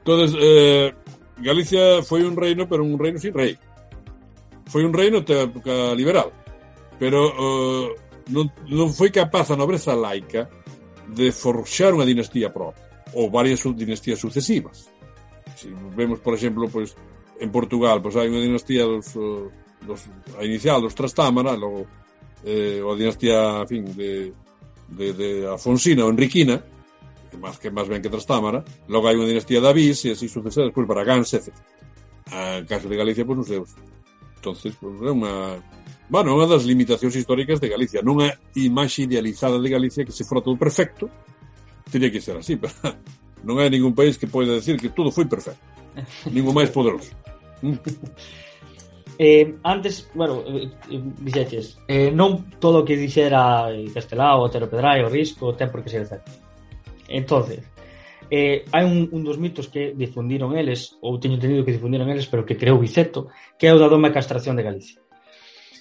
Entón, 0.00 0.24
eh, 0.40 0.94
Galicia 1.36 2.00
foi 2.00 2.24
un 2.24 2.36
reino, 2.36 2.64
pero 2.64 2.80
un 2.80 2.96
reino 2.96 3.20
sin 3.20 3.36
rei. 3.36 3.58
Foi 4.66 4.82
un 4.88 4.94
reino 4.96 5.20
de 5.20 5.44
época 5.44 5.92
liberal, 5.92 6.32
pero 6.98 7.28
eh, 7.28 7.86
non, 8.32 8.48
non 8.72 8.88
foi 8.88 9.12
capaz 9.12 9.52
a 9.52 9.58
nobreza 9.60 9.92
laica 9.92 10.48
de 11.12 11.28
forxar 11.30 11.92
unha 11.92 12.08
dinastía 12.08 12.48
propia, 12.48 12.88
ou 13.12 13.28
varias 13.28 13.60
dinastías 13.76 14.16
sucesivas. 14.16 14.88
Si 15.60 15.68
vemos, 15.92 16.24
por 16.24 16.32
exemplo, 16.32 16.72
pois, 16.72 16.96
pues, 16.96 17.16
en 17.36 17.52
Portugal, 17.52 18.00
pois 18.00 18.16
hai 18.16 18.32
unha 18.32 18.40
dinastía 18.40 18.88
dos, 18.88 19.12
eh, 19.12 19.44
dos, 19.84 20.08
a 20.40 20.42
inicial 20.42 20.80
dos 20.80 20.96
Trastámara, 20.96 21.52
logo 21.52 21.84
eh, 22.44 22.82
ou 22.82 22.92
a 22.92 22.98
dinastía, 22.98 23.62
en 23.62 23.68
fin, 23.68 23.82
de, 23.94 24.32
de, 24.92 25.06
de 25.12 25.28
Afonsina 25.48 26.04
ou 26.04 26.12
Enriquina, 26.12 26.60
que 27.30 27.36
máis 27.36 27.56
que 27.56 27.70
máis 27.70 27.88
ben 27.88 28.02
que 28.02 28.12
Trastámara, 28.12 28.64
logo 28.88 29.06
hai 29.08 29.16
unha 29.16 29.28
dinastía 29.28 29.60
de 29.60 29.68
Avís 29.68 30.04
e 30.04 30.12
así 30.12 30.28
sucesora, 30.28 30.68
despois 30.68 30.88
Baragans, 30.88 31.32
etc. 31.32 31.54
A 32.32 32.60
caso 32.66 32.90
de 32.90 32.96
Galicia, 32.96 33.24
pois 33.24 33.38
non 33.38 33.46
sei. 33.46 33.62
Entonces, 34.36 34.74
pois, 34.76 35.00
é 35.00 35.12
unha 35.12 35.60
Bueno, 36.06 36.38
unha 36.38 36.46
das 36.46 36.62
limitacións 36.62 37.18
históricas 37.18 37.58
de 37.58 37.66
Galicia. 37.66 37.98
Non 37.98 38.22
é 38.22 38.38
imaxe 38.54 39.10
idealizada 39.10 39.58
de 39.58 39.66
Galicia 39.66 40.06
que 40.06 40.14
se 40.14 40.22
fora 40.22 40.38
todo 40.38 40.54
perfecto, 40.54 41.10
teria 41.90 42.14
que 42.14 42.22
ser 42.22 42.38
así, 42.38 42.54
pero 42.62 42.94
non 43.42 43.58
hai 43.58 43.66
ningún 43.66 43.90
país 43.90 44.14
que 44.14 44.30
poida 44.30 44.54
decir 44.54 44.78
que 44.78 44.94
todo 44.94 45.10
foi 45.10 45.26
perfecto. 45.26 45.58
Ningún 46.30 46.54
máis 46.54 46.70
poderoso. 46.70 47.10
Eh, 49.18 49.56
antes, 49.62 50.10
bueno, 50.14 50.44
eh, 50.46 50.68
eh, 50.90 51.02
dixeches, 51.24 51.78
eh, 51.88 52.12
non 52.12 52.52
todo 52.60 52.82
o 52.82 52.86
que 52.86 53.00
dixera 53.00 53.72
Castelao, 53.94 54.44
Otero 54.44 54.68
Pedrai, 54.68 55.00
o 55.00 55.08
Risco, 55.08 55.56
ten 55.56 55.72
por 55.72 55.80
que 55.80 55.88
ser 55.88 56.04
certo. 56.04 56.32
Entonces, 57.08 57.64
eh, 58.28 58.68
hai 58.76 58.84
un, 58.84 59.08
un 59.08 59.22
dos 59.24 59.40
mitos 59.40 59.72
que 59.72 59.96
difundiron 59.96 60.52
eles, 60.52 61.00
ou 61.00 61.16
teño 61.16 61.40
entendido 61.40 61.64
que 61.64 61.72
difundiron 61.72 62.12
eles, 62.12 62.28
pero 62.28 62.44
que 62.44 62.60
creou 62.60 62.76
Biceto, 62.76 63.32
que 63.56 63.68
é 63.68 63.72
o 63.72 63.80
da 63.80 63.88
doma 63.88 64.12
castración 64.12 64.52
de 64.52 64.66
Galicia. 64.68 65.00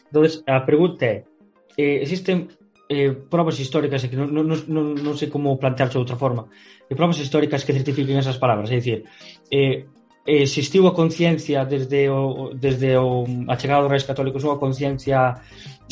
Entonces, 0.08 0.40
a 0.48 0.64
pregunta 0.64 1.04
é, 1.04 1.28
eh, 1.76 2.08
existen 2.08 2.48
eh, 2.88 3.12
probas 3.12 3.60
históricas 3.60 4.06
que 4.06 4.16
non, 4.16 4.32
non, 4.32 4.48
non, 4.48 4.96
non 4.96 5.16
sei 5.18 5.28
como 5.28 5.58
plantearse 5.58 5.98
de 5.98 6.04
outra 6.06 6.16
forma 6.16 6.48
eh, 6.88 6.94
probas 6.94 7.18
históricas 7.18 7.66
que 7.66 7.74
certifiquen 7.74 8.22
esas 8.22 8.38
palabras 8.38 8.70
é 8.70 8.78
dicir, 8.78 9.04
eh, 9.50 9.90
existiu 10.26 10.88
a 10.89 10.93
conciencia 10.93 11.65
desde 11.65 12.09
o, 12.09 12.49
desde 12.53 12.97
o 12.97 13.30
a 13.47 13.55
chegada 13.55 13.86
dos 13.86 13.93
Reis 13.93 14.03
Católicos 14.09 14.41
unha 14.41 14.57
conciencia 14.57 15.38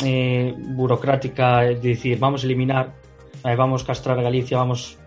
eh, 0.01 0.57
burocrática 0.73 1.69
de 1.69 1.93
dicir 1.93 2.17
vamos 2.17 2.41
a 2.41 2.49
eliminar 2.49 2.97
eh, 3.45 3.53
vamos 3.53 3.86
castrar 3.86 4.17
a 4.17 4.25
Galicia 4.25 4.57
vamos 4.57 4.97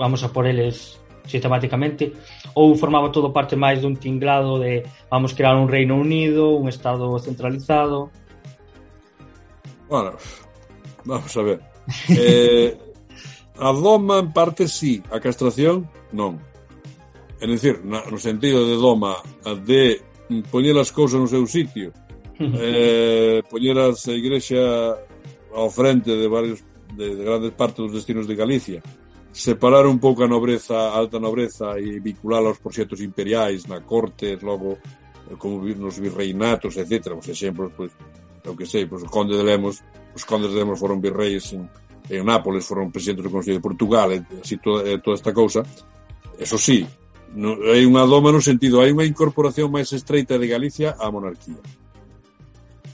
vamos 0.00 0.24
a 0.24 0.32
por 0.32 0.48
eles 0.48 0.96
sistemáticamente 1.28 2.16
ou 2.56 2.72
formaba 2.72 3.12
todo 3.12 3.36
parte 3.36 3.52
máis 3.52 3.84
dun 3.84 4.00
tinglado 4.00 4.56
de 4.56 4.88
vamos 5.12 5.36
crear 5.36 5.60
un 5.60 5.68
Reino 5.68 6.00
Unido 6.00 6.56
un 6.56 6.68
Estado 6.72 7.12
centralizado? 7.20 8.08
Bueno, 9.88 10.16
vamos 11.04 11.36
a 11.36 11.42
ver. 11.42 11.60
Eh, 12.08 12.72
a 13.60 13.72
Doma 13.72 14.18
en 14.18 14.32
parte 14.32 14.68
sí. 14.68 15.02
A 15.12 15.20
castración 15.20 15.84
non 16.12 16.40
é 17.44 17.46
dicir, 17.46 17.84
na, 17.84 18.00
no 18.08 18.16
sentido 18.16 18.64
de 18.64 18.80
doma 18.80 19.20
de 19.68 20.00
poñer 20.48 20.76
as 20.80 20.88
cousas 20.90 21.20
no 21.20 21.28
seu 21.28 21.44
sitio 21.44 21.92
eh, 22.40 23.44
poñer 23.52 23.76
a 23.76 23.92
igrexa 24.16 24.96
ao 25.52 25.68
frente 25.68 26.08
de 26.08 26.26
varios 26.26 26.64
de, 26.96 27.12
de 27.12 27.22
grandes 27.22 27.52
partes 27.52 27.84
dos 27.84 27.92
destinos 27.92 28.24
de 28.24 28.34
Galicia 28.34 28.80
separar 29.28 29.84
un 29.84 30.00
pouco 30.00 30.24
a 30.24 30.28
nobreza 30.28 30.88
a 30.88 30.96
alta 30.96 31.20
nobreza 31.20 31.76
e 31.76 32.00
vincular 32.00 32.40
aos 32.48 32.62
proxectos 32.64 33.04
imperiais 33.04 33.68
na 33.68 33.84
corte, 33.84 34.40
logo 34.40 34.80
eh, 35.28 35.36
como 35.36 35.60
nos 35.60 36.00
virreinatos, 36.00 36.80
etc. 36.80 37.12
Os 37.18 37.28
exemplos, 37.28 37.74
pois, 37.76 37.92
eu 38.46 38.56
que 38.56 38.64
sei, 38.64 38.86
pois, 38.86 39.02
o 39.02 39.10
conde 39.10 39.36
de 39.36 39.44
Lemos 39.44 39.84
os 40.14 40.24
condes 40.24 40.48
de 40.48 40.56
Lemos 40.56 40.78
foron 40.78 41.02
virreis 41.02 41.52
en, 41.52 41.68
en 42.08 42.22
Nápoles, 42.24 42.64
foron 42.64 42.94
presidentes 42.94 43.26
do 43.26 43.34
Consello 43.34 43.58
de 43.58 43.66
Portugal 43.68 44.08
e 44.14 44.22
así 44.40 44.56
toda, 44.62 44.86
toda 45.02 45.18
esta 45.18 45.34
cousa 45.34 45.66
eso 46.38 46.58
sí, 46.58 46.86
no, 47.34 47.58
hai 47.66 47.82
unha 47.82 48.06
doma 48.06 48.30
no 48.30 48.38
sentido, 48.38 48.78
hai 48.78 48.94
unha 48.94 49.06
incorporación 49.06 49.68
máis 49.74 49.90
estreita 49.90 50.38
de 50.38 50.46
Galicia 50.46 50.94
á 50.94 51.10
monarquía. 51.10 51.58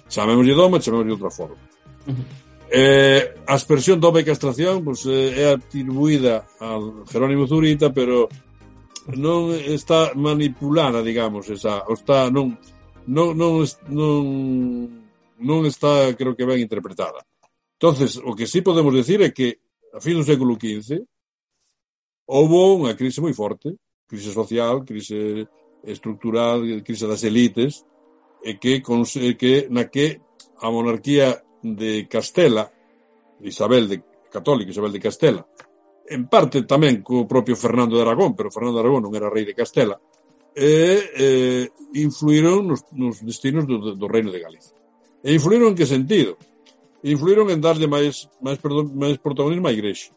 Chamémoslle 0.08 0.56
doma, 0.56 0.80
chamémoslle 0.80 1.14
outra 1.14 1.30
forma. 1.30 1.60
Uh 2.08 2.16
-huh. 2.16 2.24
eh, 2.72 3.36
a 3.46 3.54
expresión 3.54 4.00
doma 4.00 4.24
e 4.24 4.28
castración 4.28 4.80
pues, 4.80 5.04
eh, 5.04 5.44
é 5.44 5.46
atribuída 5.52 6.48
a 6.56 6.80
Jerónimo 7.12 7.44
Zurita, 7.44 7.92
pero 7.92 8.32
non 9.12 9.52
está 9.52 10.16
manipulada, 10.16 11.04
digamos, 11.04 11.48
esa, 11.52 11.84
está 11.92 12.32
non 12.32 12.56
non 13.06 13.36
non 13.36 13.60
non 13.88 14.22
non 15.40 15.60
está, 15.68 16.12
creo 16.16 16.36
que 16.36 16.48
ben 16.48 16.60
interpretada. 16.60 17.20
Entonces, 17.80 18.20
o 18.20 18.36
que 18.36 18.46
sí 18.46 18.60
podemos 18.60 18.92
decir 18.92 19.20
é 19.24 19.32
que 19.32 19.60
a 19.92 20.00
fin 20.00 20.16
do 20.16 20.24
século 20.24 20.56
XV 20.56 21.00
houve 22.30 22.60
unha 22.76 22.94
crise 22.94 23.18
moi 23.20 23.34
forte 23.34 23.74
crise 24.10 24.34
social, 24.34 24.82
crise 24.82 25.46
estructural, 25.86 26.66
crise 26.82 27.06
das 27.06 27.22
elites, 27.22 27.86
e 28.42 28.58
que, 28.58 28.82
que 28.82 29.70
na 29.70 29.86
que 29.86 30.18
a 30.58 30.66
monarquía 30.66 31.38
de 31.62 32.10
Castela, 32.10 32.66
Isabel 33.40 33.86
de 33.86 34.02
Católica, 34.32 34.74
Isabel 34.74 34.92
de 34.92 35.00
Castela, 35.00 35.42
en 36.10 36.26
parte 36.26 36.66
tamén 36.66 37.06
co 37.06 37.30
propio 37.30 37.54
Fernando 37.54 37.94
de 37.94 38.02
Aragón, 38.02 38.34
pero 38.34 38.50
Fernando 38.50 38.82
de 38.82 38.82
Aragón 38.82 39.06
non 39.06 39.14
era 39.14 39.30
rei 39.30 39.46
de 39.46 39.54
Castela, 39.54 39.94
e, 40.50 41.06
eh, 41.14 41.64
influíron 41.94 42.66
nos, 42.66 42.82
nos 42.90 43.22
destinos 43.22 43.62
do, 43.70 43.94
do 43.94 44.06
reino 44.10 44.34
de 44.34 44.42
Galicia. 44.42 44.74
E 45.22 45.30
influíron 45.30 45.70
en 45.70 45.78
que 45.78 45.86
sentido? 45.86 46.34
Influíron 47.06 47.46
en 47.54 47.62
darlle 47.62 47.86
máis, 47.86 48.26
máis, 48.42 48.58
perdón, 48.58 48.90
máis 48.98 49.22
protagonismo 49.22 49.70
á 49.70 49.72
igrexa. 49.72 50.10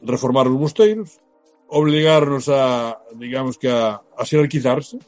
Reformaron 0.00 0.56
os 0.56 0.62
mosteiros, 0.70 1.20
obligarnos 1.68 2.48
a, 2.48 2.98
digamos 3.14 3.58
que 3.58 3.68
a, 3.68 4.00
a 4.16 4.22
xerarquizarse, 4.24 4.98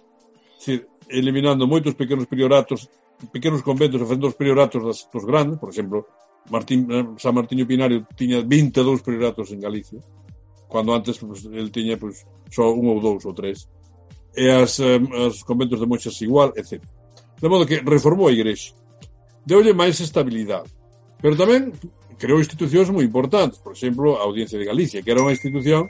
decir, 0.59 0.87
eliminando 1.09 1.67
moitos 1.67 1.97
pequenos 1.97 2.29
prioratos, 2.29 2.89
pequenos 3.33 3.65
conventos 3.65 4.01
facendo 4.01 4.29
os 4.29 4.37
prioratos 4.37 4.81
das, 4.85 4.99
dos 5.09 5.25
grandes, 5.25 5.57
por 5.57 5.73
exemplo, 5.73 6.07
Martín, 6.49 6.89
eh, 6.93 7.05
San 7.17 7.35
Martiño 7.35 7.67
Pinario 7.67 8.07
tiña 8.17 8.45
22 8.45 9.03
prioratos 9.03 9.53
en 9.53 9.61
Galicia, 9.61 10.01
cando 10.71 10.95
antes 10.95 11.19
pues, 11.19 11.45
el 11.49 11.73
tiña 11.73 11.97
pues, 11.97 12.25
só 12.53 12.69
un 12.73 12.93
ou 12.93 13.01
dous 13.01 13.25
ou 13.25 13.33
tres, 13.33 13.69
e 14.37 14.47
as, 14.53 14.79
as 14.81 15.43
conventos 15.43 15.81
de 15.81 15.89
moixas 15.89 16.21
igual, 16.21 16.53
etc. 16.57 16.85
De 17.41 17.49
modo 17.49 17.65
que 17.65 17.81
reformou 17.81 18.29
a 18.29 18.37
Igrexa, 18.37 18.77
deulle 19.49 19.73
máis 19.73 19.97
estabilidade, 20.01 20.69
pero 21.25 21.37
tamén 21.41 21.73
creou 22.21 22.37
institucións 22.37 22.93
moi 22.93 23.05
importantes, 23.05 23.59
por 23.65 23.73
exemplo, 23.73 24.21
a 24.21 24.29
Audiencia 24.29 24.61
de 24.61 24.69
Galicia, 24.69 25.01
que 25.01 25.11
era 25.11 25.25
unha 25.25 25.33
institución 25.33 25.89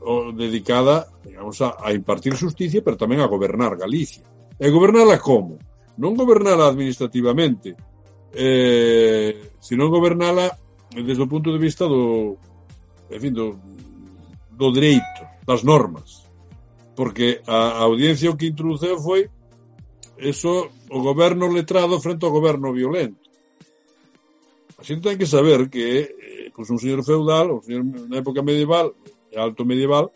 o 0.00 0.32
dedicada, 0.32 1.08
digamos, 1.24 1.60
a, 1.60 1.76
a 1.80 1.92
impartir 1.92 2.32
justicia, 2.34 2.80
pero 2.80 2.96
tamén 2.96 3.20
a 3.20 3.28
gobernar 3.28 3.76
Galicia. 3.76 4.24
E 4.56 4.68
gobernala 4.72 5.20
como? 5.20 5.60
Non 6.00 6.16
gobernala 6.16 6.68
administrativamente, 6.68 7.76
eh, 8.32 9.56
senón 9.60 9.92
gobernala 9.92 10.48
desde 10.96 11.22
o 11.22 11.30
punto 11.30 11.52
de 11.52 11.60
vista 11.60 11.84
do, 11.84 12.36
en 13.12 13.20
fin, 13.20 13.32
do, 13.36 13.60
do 14.56 14.68
dereito, 14.72 15.22
das 15.44 15.62
normas. 15.62 16.24
Porque 16.96 17.40
a, 17.46 17.80
a 17.80 17.88
audiencia 17.88 18.32
o 18.32 18.36
que 18.36 18.48
introduceu 18.48 18.96
foi 19.00 19.28
eso 20.20 20.68
o 20.90 20.98
goberno 21.00 21.48
letrado 21.48 22.00
frente 22.00 22.24
ao 22.24 22.34
goberno 22.34 22.72
violento. 22.72 23.28
A 24.76 24.82
xente 24.84 25.08
ten 25.08 25.20
que 25.20 25.28
saber 25.28 25.68
que 25.68 26.16
eh, 26.16 26.48
pois 26.56 26.68
un 26.68 26.80
señor 26.80 27.04
feudal, 27.04 27.52
un 27.56 27.64
señor 27.64 27.84
na 28.08 28.20
época 28.20 28.44
medieval, 28.44 28.92
e 29.30 29.38
alto 29.38 29.64
medieval, 29.64 30.10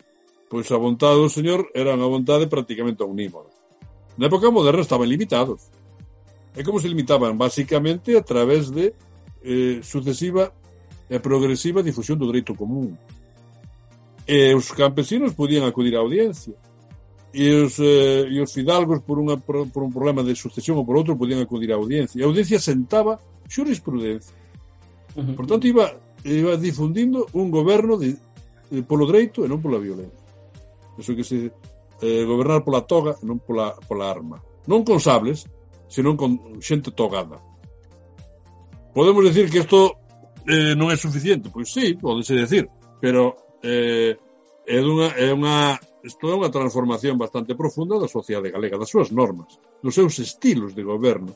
pois 0.51 0.69
a 0.71 0.77
vontade 0.77 1.17
do 1.17 1.31
señor 1.31 1.71
era 1.73 1.95
unha 1.95 2.11
vontade 2.11 2.51
prácticamente 2.51 3.01
omnímoda. 3.01 3.49
Na 4.19 4.27
época 4.27 4.51
moderna 4.51 4.83
estaban 4.83 5.09
limitados. 5.09 5.71
E 6.55 6.63
como 6.63 6.79
se 6.79 6.87
limitaban? 6.87 7.35
Básicamente 7.35 8.15
a 8.15 8.23
través 8.23 8.71
de 8.71 8.95
eh, 9.43 9.79
sucesiva 9.83 10.55
e 11.09 11.19
progresiva 11.19 11.83
difusión 11.83 12.17
do 12.17 12.29
dereito 12.31 12.55
común. 12.55 12.95
E 14.25 14.55
os 14.55 14.71
campesinos 14.71 15.35
podían 15.35 15.67
acudir 15.67 15.93
á 15.95 16.01
audiencia. 16.01 16.55
E 17.35 17.51
os, 17.51 17.75
eh, 17.83 18.31
e 18.31 18.39
os 18.39 18.55
fidalgos 18.55 19.03
por, 19.03 19.19
unha, 19.19 19.35
por, 19.35 19.67
por 19.67 19.83
un 19.83 19.91
problema 19.91 20.23
de 20.23 20.33
sucesión 20.33 20.79
ou 20.79 20.87
por 20.87 20.95
outro 20.95 21.19
podían 21.19 21.43
acudir 21.43 21.69
á 21.71 21.77
audiencia. 21.77 22.17
E 22.17 22.23
a 22.23 22.29
audiencia 22.31 22.57
sentaba 22.57 23.19
xurisprudencia. 23.51 24.33
Por 25.15 25.45
tanto, 25.47 25.67
iba, 25.67 25.95
iba 26.23 26.55
difundindo 26.55 27.27
un 27.35 27.51
goberno 27.51 27.99
de, 27.99 28.15
Eh, 28.75 28.83
polo 28.83 29.07
dereito 29.07 29.43
e 29.43 29.47
non 29.47 29.63
pola 29.63 29.79
violencia. 29.79 30.19
Eso 30.99 31.15
que 31.15 31.23
se 31.23 31.55
eh, 32.03 32.23
gobernar 32.27 32.67
pola 32.67 32.83
toga 32.83 33.15
e 33.15 33.23
non 33.23 33.39
pola, 33.39 33.71
pola 33.87 34.11
arma. 34.11 34.43
Non 34.67 34.83
con 34.83 34.99
sables, 34.99 35.47
senón 35.87 36.19
con 36.19 36.59
xente 36.59 36.91
togada. 36.91 37.39
Podemos 38.91 39.23
decir 39.23 39.47
que 39.47 39.63
isto 39.63 39.95
eh, 40.43 40.75
non 40.75 40.91
é 40.91 40.97
suficiente? 40.99 41.47
Pois 41.47 41.71
sí, 41.71 41.95
podese 41.95 42.35
decir, 42.35 42.67
pero 42.99 43.39
eh, 43.63 44.19
é 44.67 44.79
dunha, 44.83 45.15
é 45.15 45.31
unha 45.31 45.79
isto 46.05 46.29
é 46.29 46.35
unha 46.37 46.53
transformación 46.53 47.17
bastante 47.17 47.57
profunda 47.57 47.97
da 47.97 48.11
sociedade 48.11 48.53
galega, 48.53 48.77
das 48.77 48.93
súas 48.93 49.09
normas, 49.09 49.57
dos 49.81 49.95
seus 49.95 50.19
estilos 50.21 50.77
de 50.77 50.85
goberno 50.85 51.33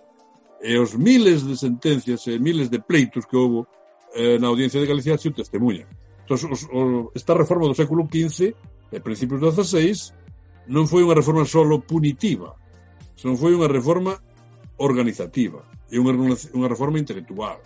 e 0.62 0.78
os 0.78 0.94
miles 0.94 1.48
de 1.48 1.56
sentencias 1.56 2.28
e 2.28 2.38
miles 2.38 2.70
de 2.70 2.84
pleitos 2.84 3.26
que 3.26 3.40
houve 3.40 3.66
eh, 4.14 4.38
na 4.38 4.52
audiencia 4.52 4.78
de 4.78 4.86
Galicia 4.86 5.18
se 5.18 5.30
o 5.30 5.34
testemunha. 5.34 5.88
Entón, 6.30 6.54
os, 6.54 6.70
o, 6.70 7.10
esta 7.18 7.34
reforma 7.34 7.66
do 7.66 7.74
século 7.74 8.06
XV 8.06 8.54
e 8.94 8.98
eh, 8.98 9.02
principios 9.02 9.42
do 9.42 9.50
XVI 9.50 10.14
non 10.70 10.86
foi 10.86 11.02
unha 11.02 11.18
reforma 11.18 11.42
solo 11.50 11.82
punitiva, 11.82 12.54
senón 13.18 13.34
foi 13.34 13.58
unha 13.58 13.66
reforma 13.66 14.14
organizativa, 14.78 15.66
e 15.90 15.98
unha, 15.98 16.14
unha 16.54 16.70
reforma 16.70 17.02
intelectual, 17.02 17.58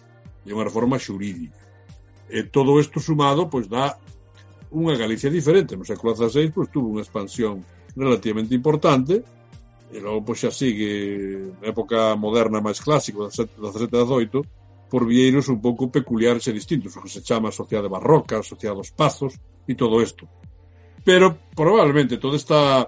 e 0.47 0.55
unha 0.55 0.64
reforma 0.64 0.95
xurídica. 0.95 1.59
E 2.32 2.47
todo 2.47 2.80
isto 2.80 3.03
sumado, 3.03 3.51
pois, 3.51 3.68
dá 3.68 3.99
unha 4.72 4.95
Galicia 4.95 5.28
diferente. 5.28 5.76
No 5.76 5.84
século 5.84 6.16
XVI, 6.16 6.47
pois, 6.55 6.72
tuvo 6.72 6.95
unha 6.95 7.03
expansión 7.03 7.59
relativamente 7.99 8.55
importante, 8.55 9.20
e 9.91 9.99
logo, 9.99 10.32
pois, 10.32 10.39
xa 10.39 10.55
sigue 10.55 11.51
na 11.59 11.76
época 11.76 12.16
moderna 12.16 12.64
máis 12.64 12.80
clásica, 12.80 13.28
17 13.28 13.59
17 13.59 13.91
18, 13.91 14.62
por 14.90 15.06
vieiros 15.06 15.50
un 15.50 15.60
pouco 15.62 15.90
peculiares 15.90 16.48
e 16.48 16.54
distintos, 16.54 16.96
o 16.96 17.02
que 17.02 17.10
se 17.10 17.26
chama 17.26 17.50
a 17.50 17.56
sociedade 17.56 17.90
barroca, 17.90 18.40
a 18.40 18.46
sociedade 18.46 18.82
dos 18.82 18.92
pazos 18.94 19.34
e 19.66 19.74
todo 19.74 20.02
isto. 20.02 20.30
Pero 21.04 21.38
probablemente 21.56 22.22
toda 22.22 22.38
esta 22.38 22.88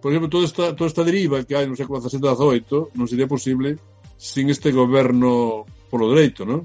por 0.00 0.10
exemplo, 0.12 0.28
toda 0.28 0.44
esta, 0.44 0.74
toda 0.74 0.88
esta 0.88 1.04
deriva 1.04 1.44
que 1.44 1.54
hai 1.54 1.68
no 1.68 1.76
século 1.76 2.00
XVII 2.00 2.24
e 2.24 2.64
XVIII 2.64 2.96
non 2.96 3.06
sería 3.06 3.28
posible 3.28 3.76
sin 4.16 4.48
este 4.48 4.72
goberno 4.72 5.68
polo 5.92 6.08
dereito, 6.08 6.48
non? 6.48 6.64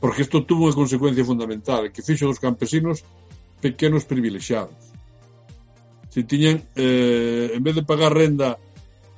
Porque 0.00 0.24
isto 0.24 0.48
tuvo 0.48 0.66
unha 0.66 0.76
consecuencia 0.76 1.22
fundamental, 1.22 1.92
que 1.92 2.00
fixo 2.00 2.24
dos 2.24 2.40
campesinos 2.40 3.04
pequenos 3.60 4.08
privilexiados. 4.08 4.74
Se 6.08 6.24
tiñan, 6.24 6.64
eh, 6.74 7.52
en 7.52 7.62
vez 7.62 7.76
de 7.76 7.84
pagar 7.84 8.16
renda 8.16 8.56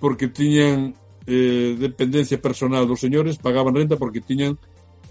porque 0.02 0.28
tiñan 0.28 0.98
eh, 1.26 1.76
dependencia 1.78 2.40
personal 2.40 2.86
dos 2.86 3.00
señores 3.00 3.38
pagaban 3.38 3.74
renta 3.74 3.96
porque 3.96 4.20
tiñan 4.20 4.58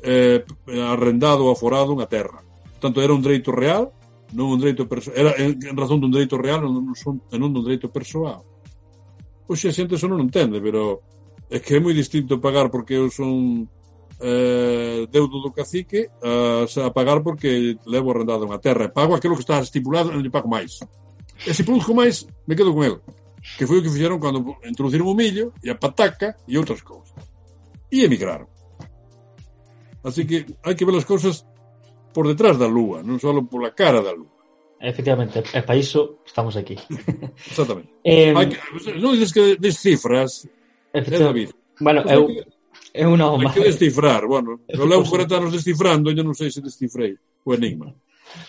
eh, 0.03 0.43
arrendado 0.67 1.47
ou 1.47 1.51
aforado 1.51 1.95
unha 1.95 2.09
terra. 2.09 2.43
Tanto 2.77 2.99
era 2.99 3.15
un 3.15 3.23
dereito 3.23 3.55
real, 3.55 3.89
non 4.35 4.53
un 4.53 4.59
dereito 4.59 4.85
era 5.15 5.33
en, 5.39 5.57
en 5.61 5.75
razón 5.77 6.03
dun 6.03 6.11
dereito 6.11 6.35
real, 6.37 6.61
non, 6.65 6.91
son, 6.93 7.23
e 7.31 7.35
non 7.39 7.55
dun 7.55 7.63
dereito 7.63 7.89
persoal. 7.89 8.43
Oxe, 9.47 9.71
a 9.71 9.75
xente 9.75 9.95
eso 9.95 10.11
non 10.11 10.21
entende, 10.21 10.59
pero 10.59 11.01
é 11.49 11.57
que 11.63 11.77
é 11.77 11.79
moi 11.79 11.95
distinto 11.95 12.41
pagar 12.43 12.67
porque 12.73 12.97
eu 12.99 13.07
son 13.09 13.65
eh, 14.19 15.07
deudo 15.09 15.39
do 15.39 15.51
cacique 15.55 16.09
eh, 16.09 16.65
a 16.67 16.89
pagar 16.91 17.23
porque 17.23 17.77
levo 17.87 18.11
arrendado 18.11 18.45
unha 18.45 18.59
terra. 18.59 18.91
Pago 18.91 19.15
aquilo 19.15 19.37
que 19.39 19.45
está 19.45 19.63
estipulado 19.63 20.11
e 20.11 20.17
non 20.19 20.33
pago 20.33 20.51
máis. 20.51 20.83
E 21.47 21.51
se 21.55 21.63
produzco 21.63 21.95
máis, 21.95 22.27
me 22.45 22.53
quedo 22.55 22.75
con 22.75 22.83
ele 22.83 22.99
que 23.57 23.67
foi 23.67 23.79
o 23.79 23.83
que 23.83 23.91
fixeron 23.91 24.23
cando 24.23 24.57
introduciron 24.63 25.07
o 25.11 25.15
millo 25.15 25.51
e 25.59 25.67
a 25.67 25.75
pataca 25.75 26.39
e 26.47 26.55
outras 26.55 26.81
cousas. 26.81 27.13
E 27.91 28.07
emigraron. 28.07 28.47
Así 30.03 30.25
que 30.25 30.47
hai 30.63 30.75
que 30.75 30.87
ver 30.87 30.95
as 30.95 31.07
cousas 31.07 31.43
por 32.15 32.27
detrás 32.27 32.55
da 32.57 32.67
lúa, 32.67 33.03
non 33.03 33.19
só 33.19 33.31
pola 33.47 33.75
cara 33.75 33.99
da 33.99 34.15
lúa. 34.15 34.31
Efectivamente, 34.83 35.39
e 35.39 35.61
para 35.63 35.79
iso 35.79 36.19
estamos 36.27 36.55
aquí. 36.55 36.75
Exactamente. 37.51 37.89
eh, 38.03 38.35
hai 38.35 38.47
que, 38.51 38.59
non 38.99 39.15
dices 39.15 39.31
que 39.31 39.55
des 39.59 39.79
cifras, 39.79 40.47
é 40.91 40.99
David. 40.99 41.55
Bueno, 41.79 42.03
eu, 42.07 42.27
é 42.91 43.03
unha 43.07 43.31
má. 43.39 43.47
Hai 43.47 43.55
que 43.55 43.63
descifrar, 43.63 44.27
bueno, 44.27 44.63
eu 44.71 44.83
levo 44.83 45.07
40 45.07 45.39
anos 45.39 45.51
descifrando 45.55 46.11
e 46.11 46.15
non 46.19 46.35
sei 46.35 46.51
se 46.51 46.59
descifrei 46.59 47.15
o 47.47 47.49
enigma. 47.55 47.95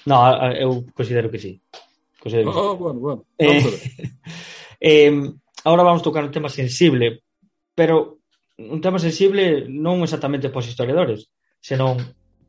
No, 0.06 0.26
eu 0.54 0.82
considero 0.90 1.30
que 1.30 1.38
sí. 1.38 1.62
Considero 2.18 2.50
que 2.50 2.58
oh, 2.58 2.62
sí. 2.62 2.66
Ah, 2.66 2.74
bueno, 2.74 2.98
bueno. 2.98 3.20
Eh... 3.38 3.62
Eh, 4.80 5.12
ahora 5.64 5.82
vamos 5.82 6.02
tocar 6.02 6.24
un 6.24 6.30
tema 6.30 6.48
sensible, 6.48 7.22
pero 7.74 8.18
un 8.58 8.80
tema 8.80 8.98
sensible 8.98 9.66
non 9.68 10.02
exactamente 10.06 10.48
para 10.48 10.62
os 10.62 10.70
historiadores, 10.70 11.30
senón 11.58 11.98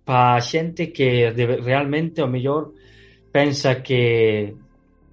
para 0.06 0.38
a 0.38 0.44
xente 0.44 0.94
que 0.94 1.34
de, 1.34 1.58
realmente 1.66 2.22
o 2.22 2.30
mellor 2.30 2.78
pensa 3.34 3.82
que, 3.82 4.54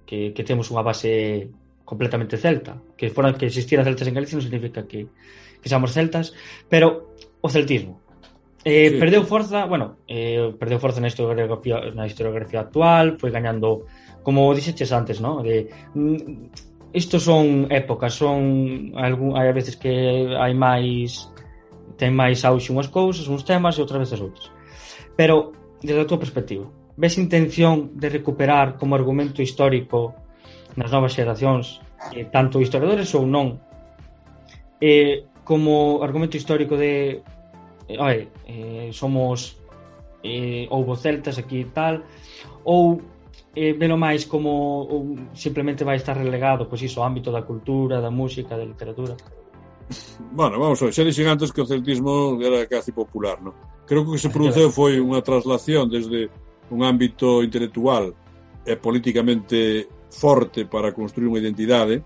que, 0.05 0.31
que 0.31 0.43
temos 0.45 0.69
unha 0.69 0.85
base 0.85 1.49
completamente 1.81 2.37
celta, 2.37 2.77
que 2.93 3.09
fora 3.09 3.33
que 3.33 3.49
existiran 3.49 3.83
celtas 3.83 4.05
en 4.05 4.15
Galicia 4.15 4.37
non 4.37 4.45
significa 4.45 4.85
que, 4.85 5.09
que 5.57 5.67
seamos 5.67 5.91
celtas, 5.97 6.31
pero 6.69 7.17
o 7.41 7.49
celtismo 7.49 8.03
eh, 8.63 8.89
sí. 8.91 8.97
perdeu 8.97 9.23
forza, 9.25 9.65
bueno, 9.65 9.97
eh, 10.07 10.55
perdeu 10.55 10.79
forza 10.79 11.03
na 11.03 11.11
historiografía 11.11 11.91
na 11.91 12.07
historiografía 12.07 12.63
actual, 12.63 13.19
foi 13.19 13.27
gañando 13.27 13.83
como 14.23 14.55
dixeches 14.55 14.95
antes, 14.95 15.19
¿no? 15.19 15.43
De 15.43 15.67
mm, 15.91 16.72
isto 16.93 17.19
son 17.19 17.67
épocas, 17.73 18.13
son 18.13 18.93
algún, 18.95 19.33
hai 19.33 19.49
veces 19.51 19.75
que 19.75 20.29
hai 20.37 20.53
máis 20.53 21.33
ten 21.97 22.13
máis 22.13 22.45
auxe 22.45 22.69
unhas 22.69 22.89
cousas, 22.89 23.25
uns 23.25 23.41
temas 23.41 23.77
e 23.77 23.81
outras 23.81 24.01
veces 24.05 24.21
outras. 24.21 24.53
Pero 25.17 25.53
desde 25.81 26.05
a 26.05 26.09
túa 26.09 26.21
perspectiva, 26.21 26.69
ves 26.97 27.17
intención 27.17 27.97
de 27.97 28.09
recuperar 28.09 28.77
como 28.77 28.93
argumento 28.93 29.41
histórico 29.41 30.13
nas 30.77 30.93
novas 30.93 31.17
xeracións, 31.17 31.81
eh, 32.13 32.29
tanto 32.29 32.61
historiadores 32.61 33.09
ou 33.17 33.25
non, 33.25 33.57
eh, 34.77 35.25
como 35.43 36.01
argumento 36.05 36.37
histórico 36.37 36.77
de 36.77 37.25
eh, 37.89 37.97
oi, 37.97 38.29
eh, 38.45 38.89
somos 38.93 39.57
eh, 40.23 40.69
houbo 40.69 40.95
celtas 40.95 41.37
aquí 41.41 41.65
e 41.65 41.69
tal, 41.73 42.05
ou 42.63 43.01
eh, 43.55 43.73
velo 43.73 43.97
máis 43.97 44.25
como 44.25 44.49
ou 44.89 44.99
simplemente 45.33 45.85
vai 45.85 45.97
estar 45.97 46.17
relegado 46.17 46.65
pois 46.65 46.81
iso, 46.81 47.05
ámbito 47.05 47.29
da 47.31 47.45
cultura, 47.45 48.01
da 48.01 48.09
música, 48.09 48.57
da 48.57 48.65
literatura? 48.65 49.15
Bueno, 50.31 50.59
vamos 50.59 50.81
a 50.81 50.85
ver, 50.85 50.93
xa 50.93 51.05
dixen 51.05 51.29
antes 51.29 51.53
que 51.53 51.61
o 51.61 51.69
celtismo 51.69 52.41
era 52.41 52.65
casi 52.65 52.91
popular, 52.91 53.37
non? 53.41 53.53
Creo 53.85 54.01
que 54.01 54.09
o 54.09 54.13
que 54.17 54.23
se 54.25 54.33
produceu 54.33 54.73
foi 54.79 54.97
unha 54.97 55.21
traslación 55.21 55.85
desde 55.85 56.33
un 56.73 56.81
ámbito 56.81 57.45
intelectual 57.45 58.15
e 58.65 58.73
políticamente 58.79 59.85
forte 60.09 60.65
para 60.65 60.95
construir 60.95 61.29
unha 61.29 61.41
identidade 61.43 62.01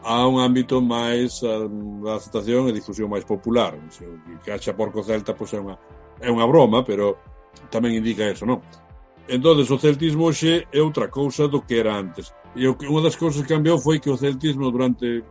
a 0.00 0.24
un 0.24 0.40
ámbito 0.40 0.80
máis 0.80 1.44
da 1.44 2.16
aceptación 2.16 2.68
e 2.68 2.72
difusión 2.72 3.12
máis 3.12 3.28
popular. 3.28 3.76
O 3.76 4.40
que 4.40 4.48
haxa 4.48 4.72
porco 4.72 5.04
celta 5.04 5.36
pois 5.36 5.52
é 5.52 5.60
unha, 5.60 5.76
é 6.24 6.32
unha 6.32 6.48
broma, 6.48 6.80
pero 6.80 7.20
tamén 7.68 8.00
indica 8.00 8.24
eso, 8.24 8.48
non? 8.48 8.64
entonces 9.30 9.70
o 9.70 9.78
celtismo 9.78 10.26
hoxe 10.26 10.66
é 10.74 10.80
outra 10.82 11.06
cousa 11.08 11.46
do 11.46 11.62
que 11.62 11.78
era 11.78 11.94
antes. 11.94 12.34
E 12.58 12.66
o, 12.66 12.74
unha 12.74 13.06
das 13.06 13.14
cousas 13.14 13.46
que 13.46 13.54
cambiou 13.54 13.78
foi 13.78 14.02
que 14.02 14.10
o 14.10 14.18
celtismo 14.18 14.66
durante 14.74 15.22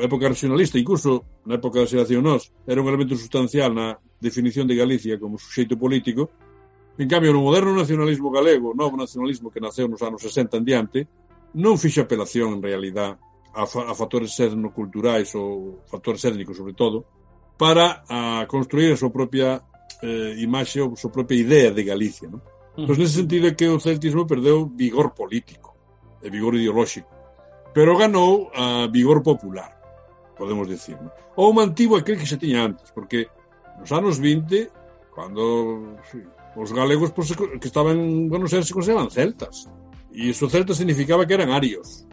a 0.00 0.04
época 0.04 0.32
regionalista, 0.32 0.80
incluso 0.80 1.44
na 1.44 1.60
época 1.60 1.84
da 1.84 1.86
xeración 1.86 2.24
nós, 2.24 2.48
era 2.64 2.80
un 2.80 2.88
elemento 2.88 3.12
sustancial 3.14 3.76
na 3.76 4.00
definición 4.16 4.64
de 4.64 4.74
Galicia 4.74 5.20
como 5.20 5.36
suxeito 5.36 5.76
político. 5.76 6.32
En 6.98 7.06
cambio, 7.06 7.30
no 7.30 7.44
moderno 7.44 7.76
nacionalismo 7.76 8.32
galego, 8.32 8.74
novo 8.74 8.96
nacionalismo 8.96 9.52
que 9.52 9.60
naceu 9.60 9.86
nos 9.86 10.02
anos 10.02 10.24
60 10.24 10.56
en 10.56 10.64
diante, 10.64 10.98
non 11.60 11.76
fixe 11.76 12.00
apelación 12.00 12.56
en 12.56 12.64
realidad 12.64 13.20
a, 13.54 13.68
fa 13.68 13.84
a 13.86 13.94
factores 13.94 14.32
etnoculturais 14.40 15.28
ou 15.36 15.84
factores 15.86 16.24
étnicos, 16.24 16.56
sobre 16.56 16.72
todo, 16.72 17.04
para 17.60 18.02
ah, 18.08 18.42
a 18.42 18.48
construir 18.48 18.96
a 18.96 19.00
súa 19.00 19.12
propia 19.12 19.60
eh, 20.02 20.40
imaxe 20.40 20.80
ou 20.80 20.96
a 20.96 21.00
súa 21.00 21.12
propia 21.12 21.38
idea 21.38 21.70
de 21.70 21.84
Galicia, 21.84 22.26
non? 22.32 22.42
Entón, 22.78 22.94
nese 22.94 23.18
sentido 23.18 23.50
é 23.50 23.58
que 23.58 23.66
o 23.66 23.82
celtismo 23.82 24.22
perdeu 24.22 24.70
vigor 24.70 25.10
político 25.10 25.74
e 26.22 26.30
vigor 26.30 26.54
ideolóxico, 26.54 27.10
pero 27.74 27.98
ganou 27.98 28.54
a 28.54 28.86
ah, 28.86 28.86
vigor 28.86 29.18
popular, 29.26 29.74
podemos 30.38 30.70
dicir. 30.70 30.94
¿no? 30.94 31.10
Ou 31.34 31.50
mantivo 31.50 31.98
aquel 31.98 32.14
que 32.14 32.30
se 32.30 32.38
tiña 32.38 32.62
antes, 32.62 32.94
porque 32.94 33.26
nos 33.82 33.90
anos 33.90 34.22
20, 34.22 34.70
cando 35.10 35.98
sí, 36.06 36.22
os 36.54 36.70
galegos 36.70 37.10
pues, 37.10 37.34
que 37.34 37.66
estaban, 37.66 38.30
bueno, 38.30 38.46
se 38.46 38.62
consideraban 38.70 39.10
celtas, 39.10 39.66
e 40.14 40.30
iso 40.30 40.46
celta 40.46 40.70
significaba 40.70 41.26
que 41.26 41.34
eran 41.34 41.50
arios, 41.50 42.06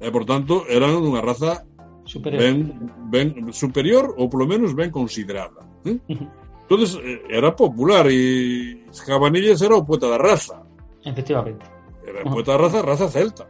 e, 0.00 0.08
por 0.08 0.24
tanto, 0.24 0.64
eran 0.64 0.96
dunha 0.96 1.20
raza 1.20 1.68
superior. 2.08 2.40
Ben, 2.40 2.56
ben 3.12 3.28
superior 3.52 4.16
ou 4.16 4.32
polo 4.32 4.48
menos 4.48 4.72
ben 4.72 4.88
considerada. 4.88 5.60
Eh? 5.84 6.00
entonces 6.70 7.02
era 7.28 7.50
popular 7.50 8.06
e 8.06 8.86
Cabanillas 9.04 9.60
era 9.60 9.74
o 9.74 9.84
poeta 9.84 10.06
da 10.06 10.16
raza. 10.16 10.62
Efectivamente. 11.02 11.66
Era 12.06 12.22
o 12.22 12.30
poeta 12.30 12.52
da 12.54 12.62
raza, 12.62 12.80
raza 12.80 13.10
celta. 13.10 13.48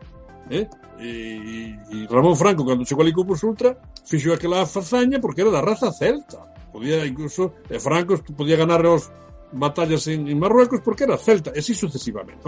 Eh? 0.49 0.64
E, 0.99 1.77
e 1.93 2.07
Ramón 2.09 2.35
Franco, 2.35 2.64
cando 2.64 2.89
chegou 2.89 3.05
ali 3.05 3.12
Cupus 3.12 3.43
Ultra, 3.43 3.77
fixo 4.09 4.33
aquela 4.33 4.64
fazaña 4.64 5.21
porque 5.21 5.43
era 5.43 5.51
da 5.51 5.61
raza 5.61 5.93
celta. 5.93 6.41
Podía 6.73 7.05
incluso, 7.05 7.53
e 7.68 7.77
Franco 7.79 8.16
podía 8.33 8.57
ganar 8.57 8.81
os 8.89 9.12
batallas 9.53 10.09
en, 10.09 10.25
en 10.25 10.39
Marruecos 10.41 10.81
porque 10.81 11.05
era 11.05 11.21
celta, 11.21 11.53
e 11.53 11.61
así 11.61 11.77
sucesivamente. 11.77 12.41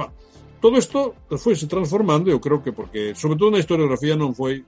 Todo 0.56 0.78
isto 0.80 1.12
foi 1.36 1.52
se 1.52 1.68
transformando, 1.68 2.32
eu 2.32 2.40
creo 2.40 2.64
que 2.64 2.72
porque, 2.72 3.12
sobre 3.12 3.36
todo 3.36 3.52
na 3.52 3.60
historiografía, 3.60 4.16
non 4.16 4.32
foi 4.32 4.64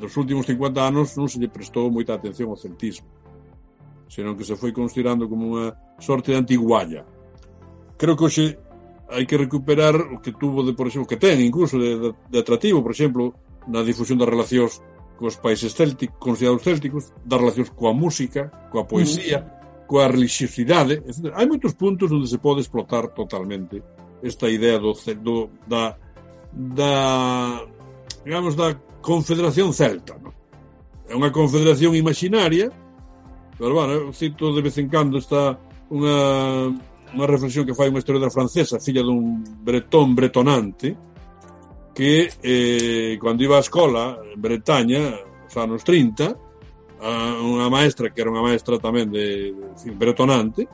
nos 0.00 0.16
últimos 0.16 0.48
50 0.48 0.80
anos 0.80 1.12
non 1.20 1.28
se 1.28 1.36
lle 1.36 1.52
prestou 1.52 1.92
moita 1.92 2.16
atención 2.16 2.48
ao 2.48 2.56
celtismo 2.56 3.04
senón 4.14 4.38
que 4.38 4.46
se 4.46 4.54
foi 4.54 4.70
considerando 4.70 5.26
como 5.26 5.58
unha 5.58 5.74
sorte 5.98 6.30
de 6.30 6.38
antigualla. 6.38 7.02
Creo 7.98 8.14
que 8.14 8.30
hoxe 8.30 8.46
hai 9.10 9.26
que 9.26 9.34
recuperar 9.34 9.98
o 9.98 10.22
que 10.22 10.30
tuvo, 10.30 10.62
de, 10.62 10.72
por 10.72 10.86
exemplo, 10.86 11.10
que 11.10 11.18
ten 11.18 11.42
incluso 11.42 11.74
de, 11.82 11.98
de, 11.98 12.10
de 12.30 12.38
atractivo, 12.38 12.78
por 12.78 12.94
exemplo, 12.94 13.34
na 13.66 13.82
difusión 13.82 14.22
das 14.22 14.30
relacións 14.30 14.78
cos 15.18 15.34
países 15.42 15.74
célticos, 15.74 16.14
considerados 16.22 16.62
célticos, 16.62 17.10
das 17.26 17.38
relacións 17.42 17.70
coa 17.74 17.90
música, 17.90 18.70
coa 18.70 18.86
poesía, 18.86 19.42
mm. 19.42 19.86
coa 19.90 20.06
religiosidade, 20.06 21.02
etc. 21.02 21.34
Hai 21.34 21.50
moitos 21.50 21.74
puntos 21.74 22.14
onde 22.14 22.30
se 22.30 22.38
pode 22.38 22.62
explotar 22.62 23.10
totalmente 23.18 23.82
esta 24.22 24.46
idea 24.46 24.78
do, 24.78 24.94
do 24.94 25.50
da, 25.66 25.98
da 26.54 26.94
digamos 28.22 28.54
da 28.54 28.78
confederación 29.02 29.74
celta, 29.74 30.14
non? 30.22 30.32
É 31.04 31.12
unha 31.12 31.34
confederación 31.34 31.92
imaginaria 31.98 32.72
Pero, 33.58 33.74
bueno, 33.74 34.12
cito 34.12 34.54
de 34.54 34.62
vez 34.62 34.76
en 34.78 34.88
cando 34.88 35.18
está 35.18 35.58
unha, 35.90 36.74
unha 37.14 37.26
reflexión 37.30 37.62
que 37.62 37.76
fai 37.76 37.88
unha 37.88 38.02
historiadora 38.02 38.34
francesa, 38.34 38.82
filla 38.82 39.06
dun 39.06 39.46
bretón 39.62 40.18
bretonante, 40.18 40.96
que 41.94 42.28
eh, 42.42 43.14
cando 43.22 43.46
iba 43.46 43.56
á 43.56 43.62
escola 43.62 44.18
en 44.18 44.40
Bretaña, 44.42 45.14
os 45.46 45.54
anos 45.54 45.86
30, 45.86 46.34
a 46.98 47.10
unha 47.38 47.70
maestra, 47.70 48.10
que 48.10 48.18
era 48.18 48.34
unha 48.34 48.42
maestra 48.42 48.82
tamén 48.82 49.12
de, 49.14 49.54
de 49.54 49.64
en 49.70 49.78
fin, 49.78 49.94
bretonante, 49.94 50.66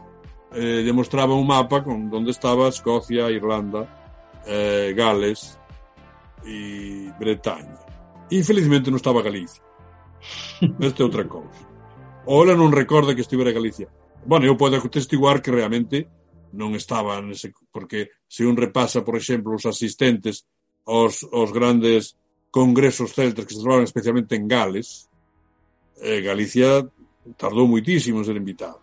eh, 0.57 0.81
demostraba 0.81 1.37
un 1.37 1.47
mapa 1.47 1.85
con 1.85 2.09
donde 2.09 2.33
estaba 2.33 2.73
Escocia, 2.73 3.29
Irlanda, 3.29 3.85
eh, 4.47 4.95
Gales 4.97 5.61
e 6.45 7.13
Bretaña. 7.21 7.77
Infelizmente 8.33 8.89
non 8.89 8.97
estaba 8.97 9.21
Galicia. 9.21 9.61
Esta 10.81 11.03
é 11.03 11.05
outra 11.05 11.29
cousa. 11.29 11.70
O 12.27 12.45
ela 12.45 12.57
non 12.57 12.75
recorda 12.75 13.17
que 13.17 13.25
estivera 13.25 13.55
Galicia. 13.55 13.89
Bueno, 14.27 14.45
eu 14.45 14.57
podo 14.57 14.77
testiguar 14.93 15.41
que 15.41 15.55
realmente 15.55 16.09
non 16.53 16.75
estaba 16.75 17.17
nese, 17.23 17.55
porque 17.73 18.11
se 18.27 18.45
un 18.45 18.59
repasa, 18.59 19.07
por 19.07 19.17
exemplo, 19.17 19.55
os 19.55 19.65
asistentes 19.65 20.45
aos, 20.85 21.25
aos 21.33 21.55
grandes 21.55 22.19
congresos 22.51 23.15
celtas 23.15 23.47
que 23.47 23.55
se 23.55 23.63
celebraban 23.63 23.87
especialmente 23.87 24.35
en 24.35 24.51
Gales, 24.51 25.09
eh, 26.03 26.21
Galicia 26.21 26.83
tardou 27.39 27.71
moitísimo 27.71 28.21
en 28.21 28.27
ser 28.27 28.37
invitada. 28.37 28.79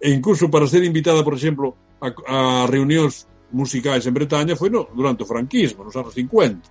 E 0.00 0.08
incluso 0.08 0.48
para 0.48 0.66
ser 0.66 0.82
invitada, 0.82 1.20
por 1.20 1.36
exemplo, 1.36 1.76
a, 2.00 2.08
a 2.08 2.38
reunións 2.66 3.28
musicais 3.52 4.08
en 4.08 4.16
Bretaña 4.16 4.56
foi 4.56 4.72
no, 4.72 4.88
durante 4.96 5.22
o 5.22 5.28
franquismo, 5.28 5.84
nos 5.84 5.94
anos 5.94 6.16
50. 6.16 6.66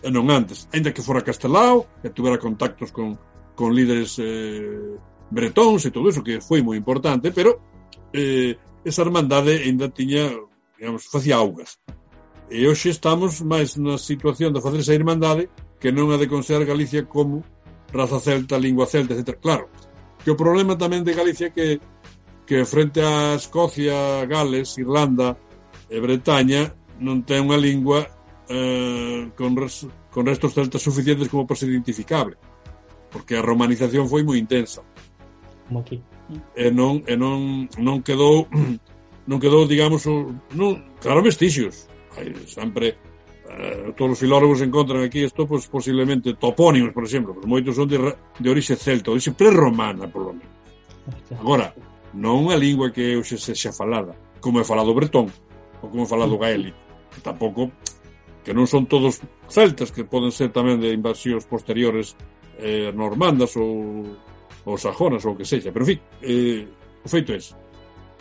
E 0.00 0.08
non 0.08 0.32
antes, 0.32 0.64
ainda 0.72 0.96
que 0.96 1.04
fora 1.04 1.20
castelao, 1.20 2.00
e 2.00 2.08
tuvera 2.08 2.40
contactos 2.40 2.88
con 2.88 3.20
con 3.60 3.76
líderes 3.76 4.16
eh, 4.16 4.96
bretóns 5.28 5.84
e 5.84 5.92
todo 5.92 6.08
eso, 6.08 6.24
que 6.24 6.40
foi 6.40 6.64
moi 6.64 6.80
importante, 6.80 7.28
pero 7.28 7.60
eh, 8.08 8.56
esa 8.88 9.04
hermandade 9.04 9.60
ainda 9.68 9.92
tiña, 9.92 10.32
digamos, 10.80 11.04
facía 11.12 11.36
augas. 11.36 11.76
E 12.48 12.64
hoxe 12.64 12.88
estamos 12.88 13.44
máis 13.44 13.76
na 13.76 14.00
situación 14.00 14.56
de 14.56 14.64
facer 14.64 14.80
esa 14.80 14.96
hermandade 14.96 15.52
que 15.76 15.92
non 15.92 16.08
a 16.08 16.16
de 16.16 16.24
considerar 16.24 16.72
Galicia 16.72 17.04
como 17.04 17.44
raza 17.92 18.16
celta, 18.16 18.56
lingua 18.56 18.88
celta, 18.88 19.12
etc. 19.12 19.36
Claro, 19.36 19.68
que 20.24 20.32
o 20.32 20.40
problema 20.40 20.80
tamén 20.80 21.04
de 21.04 21.12
Galicia 21.12 21.52
é 21.52 21.54
que, 21.54 21.84
que 22.48 22.64
frente 22.64 23.04
a 23.04 23.36
Escocia, 23.36 24.24
Gales, 24.24 24.80
Irlanda 24.80 25.36
e 25.92 26.00
Bretaña 26.00 26.72
non 26.96 27.28
ten 27.28 27.44
unha 27.44 27.60
lingua 27.60 28.08
eh, 28.48 29.28
con, 29.36 29.52
res, 29.52 29.84
con 30.08 30.24
restos 30.24 30.56
celtas 30.56 30.80
suficientes 30.80 31.28
como 31.28 31.44
para 31.44 31.60
ser 31.60 31.68
identificable 31.68 32.40
porque 33.10 33.36
a 33.36 33.42
romanización 33.42 34.08
foi 34.08 34.22
moi 34.22 34.38
intensa. 34.38 34.82
Como 35.66 35.82
aquí. 35.82 36.02
E 36.54 36.70
non, 36.70 37.02
e 37.10 37.14
non, 37.18 37.66
non 37.78 38.02
quedou 38.06 38.46
non 39.30 39.38
quedou, 39.38 39.66
digamos, 39.66 40.06
non, 40.06 40.70
claro, 40.98 41.22
vestixios. 41.22 41.86
Hai, 42.18 42.34
sempre 42.50 42.98
eh, 43.46 43.92
todos 43.94 44.18
os 44.18 44.18
filólogos 44.18 44.62
encontran 44.62 45.02
aquí 45.02 45.22
isto, 45.22 45.46
pois, 45.46 45.66
posiblemente 45.66 46.34
topónimos, 46.34 46.90
por 46.90 47.04
exemplo, 47.04 47.34
pero 47.34 47.46
moitos 47.46 47.78
son 47.78 47.86
de, 47.86 47.98
de 47.98 48.48
orixe 48.50 48.74
celta, 48.74 49.14
orixe 49.14 49.34
prerromana, 49.34 50.10
por 50.10 50.30
lo 50.30 50.32
menos. 50.34 50.54
Agora, 51.38 51.74
non 52.14 52.50
unha 52.50 52.58
lingua 52.58 52.90
que 52.90 53.14
hoxe 53.14 53.38
se 53.38 53.54
xa 53.54 53.70
falada, 53.70 54.14
como 54.42 54.58
é 54.58 54.64
falado 54.66 54.90
o 54.90 54.98
bretón, 54.98 55.30
ou 55.82 55.86
como 55.90 56.06
é 56.06 56.08
falado 56.10 56.34
o 56.34 56.42
gaélico, 56.42 56.78
que 57.14 57.22
tampouco 57.22 57.70
que 58.42 58.56
non 58.56 58.66
son 58.66 58.88
todos 58.88 59.20
celtas, 59.46 59.92
que 59.92 60.02
poden 60.02 60.32
ser 60.34 60.50
tamén 60.50 60.80
de 60.80 60.90
invasións 60.90 61.46
posteriores 61.46 62.18
eh, 62.60 62.92
normandas 62.92 63.56
ou, 63.56 64.04
ou 64.64 64.76
sajonas 64.78 65.24
ou 65.24 65.36
que 65.36 65.44
sexa, 65.44 65.72
pero 65.72 65.84
en 65.84 65.90
fin, 65.96 66.00
eh, 66.22 66.68
o 67.04 67.08
feito 67.08 67.32
é 67.32 67.36
ese. 67.36 67.54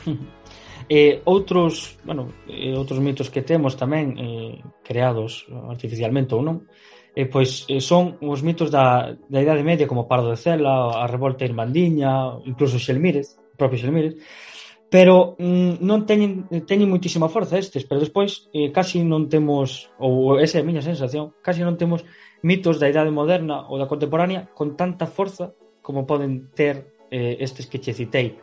Eh, 0.92 1.22
outros, 1.26 2.00
bueno, 2.02 2.34
eh, 2.50 2.74
outros 2.74 2.98
mitos 2.98 3.30
que 3.30 3.46
temos 3.46 3.78
tamén 3.78 4.18
eh, 4.18 4.58
creados 4.82 5.46
artificialmente 5.70 6.34
ou 6.34 6.42
non, 6.42 6.66
eh, 7.14 7.30
pois 7.30 7.70
eh, 7.70 7.78
son 7.78 8.18
os 8.26 8.42
mitos 8.42 8.74
da, 8.74 9.14
da 9.14 9.38
Idade 9.38 9.62
Media 9.62 9.86
como 9.86 10.10
Pardo 10.10 10.34
de 10.34 10.42
Cela, 10.42 10.90
a 10.98 11.06
Revolta 11.06 11.46
Irmandiña, 11.46 12.42
incluso 12.42 12.82
Xelmírez, 12.82 13.38
propio 13.54 13.78
Xelmírez, 13.78 14.18
pero 14.90 15.38
mm, 15.38 15.78
non 15.86 16.10
teñen, 16.10 16.50
teñen 16.66 16.90
moitísima 16.90 17.30
forza 17.30 17.62
estes, 17.62 17.86
pero 17.86 18.02
despois 18.02 18.50
eh, 18.50 18.74
casi 18.74 19.06
non 19.06 19.30
temos, 19.30 19.94
ou 20.02 20.42
esa 20.42 20.58
é 20.58 20.62
a 20.62 20.68
miña 20.68 20.82
sensación, 20.82 21.38
casi 21.46 21.62
non 21.62 21.78
temos 21.78 22.02
mitos 22.42 22.80
da 22.80 22.88
idade 22.88 23.12
moderna 23.12 23.68
ou 23.68 23.76
da 23.78 23.90
contemporánea 23.90 24.48
con 24.56 24.76
tanta 24.80 25.08
forza 25.08 25.52
como 25.82 26.08
poden 26.08 26.52
ter 26.56 26.96
eh, 27.12 27.38
estes 27.40 27.68
que 27.68 27.80
che 27.80 27.94
citei. 27.94 28.38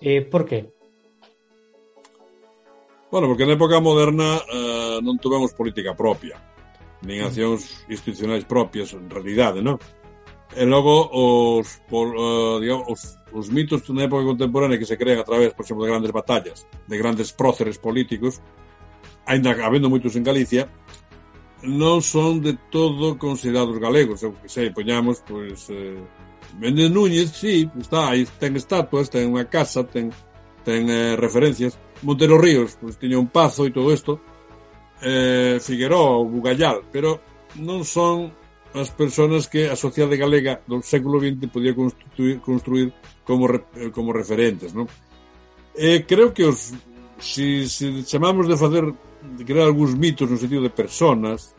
Eh, 0.00 0.22
por 0.22 0.46
que? 0.46 0.72
Bueno, 3.10 3.28
porque 3.28 3.46
na 3.46 3.54
época 3.54 3.78
moderna 3.78 4.42
eh, 4.50 4.98
non 4.98 5.22
tuvemos 5.22 5.54
política 5.54 5.94
propia, 5.94 6.34
nin 7.06 7.22
mm. 7.22 7.26
accións 7.30 7.62
institucionais 7.86 8.42
propias, 8.42 8.90
en 8.90 9.06
realidade, 9.06 9.62
non? 9.62 9.78
E 10.54 10.62
logo 10.66 11.10
os, 11.10 11.82
por, 11.90 12.14
uh, 12.14 12.58
eh, 12.58 12.66
digamos, 12.66 12.86
os, 12.90 13.02
os 13.34 13.46
mitos 13.50 13.86
na 13.90 14.06
época 14.06 14.26
contemporánea 14.26 14.78
que 14.78 14.86
se 14.86 14.98
crean 14.98 15.18
a 15.22 15.26
través, 15.26 15.54
por 15.54 15.66
exemplo, 15.66 15.86
de 15.86 15.90
grandes 15.94 16.14
batallas, 16.14 16.66
de 16.86 16.96
grandes 16.98 17.30
próceres 17.34 17.78
políticos, 17.78 18.42
ainda 19.26 19.50
habendo 19.62 19.90
moitos 19.90 20.14
en 20.18 20.22
Galicia, 20.22 20.70
non 21.64 22.04
son 22.04 22.44
de 22.44 22.56
todo 22.68 23.16
considerados 23.16 23.80
galegos, 23.80 24.20
eu 24.20 24.36
que 24.36 24.52
sei, 24.52 24.68
poñamos, 24.68 25.24
pois, 25.24 25.68
eh, 25.72 25.96
Méndez 26.60 26.90
Núñez, 26.92 27.32
sí, 27.32 27.68
está, 27.80 28.12
aí 28.12 28.28
ten 28.38 28.54
estatuas, 28.54 29.08
ten 29.08 29.32
unha 29.32 29.48
casa, 29.48 29.82
ten, 29.82 30.12
ten 30.62 30.86
eh, 30.92 31.16
referencias, 31.16 31.80
Montero 32.04 32.36
Ríos, 32.36 32.76
pois 32.76 33.00
tiña 33.00 33.16
un 33.16 33.32
pazo 33.32 33.64
e 33.64 33.72
todo 33.72 33.88
isto, 33.90 34.20
eh, 35.00 35.56
Figueroa 35.60 36.20
ou 36.20 36.28
Bugallal, 36.28 36.84
pero 36.92 37.24
non 37.56 37.82
son 37.82 38.28
as 38.74 38.90
persoas 38.90 39.46
que 39.46 39.70
a 39.70 39.76
sociedade 39.78 40.20
galega 40.20 40.60
do 40.66 40.82
século 40.84 41.22
XX 41.22 41.48
podía 41.48 41.72
construir, 41.72 42.42
construir 42.44 42.88
como, 43.24 43.48
eh, 43.48 43.88
como 43.88 44.12
referentes, 44.12 44.76
non? 44.76 44.84
Eh, 45.74 46.04
creo 46.06 46.34
que 46.34 46.44
os, 46.44 46.76
si, 47.18 47.66
si 47.66 48.04
chamamos 48.04 48.46
de 48.46 48.58
facer 48.58 48.84
de 49.24 49.42
crear 49.44 49.66
algúns 49.66 49.96
mitos 49.96 50.28
no 50.28 50.36
sentido 50.36 50.62
de 50.62 50.70
personas 50.70 51.53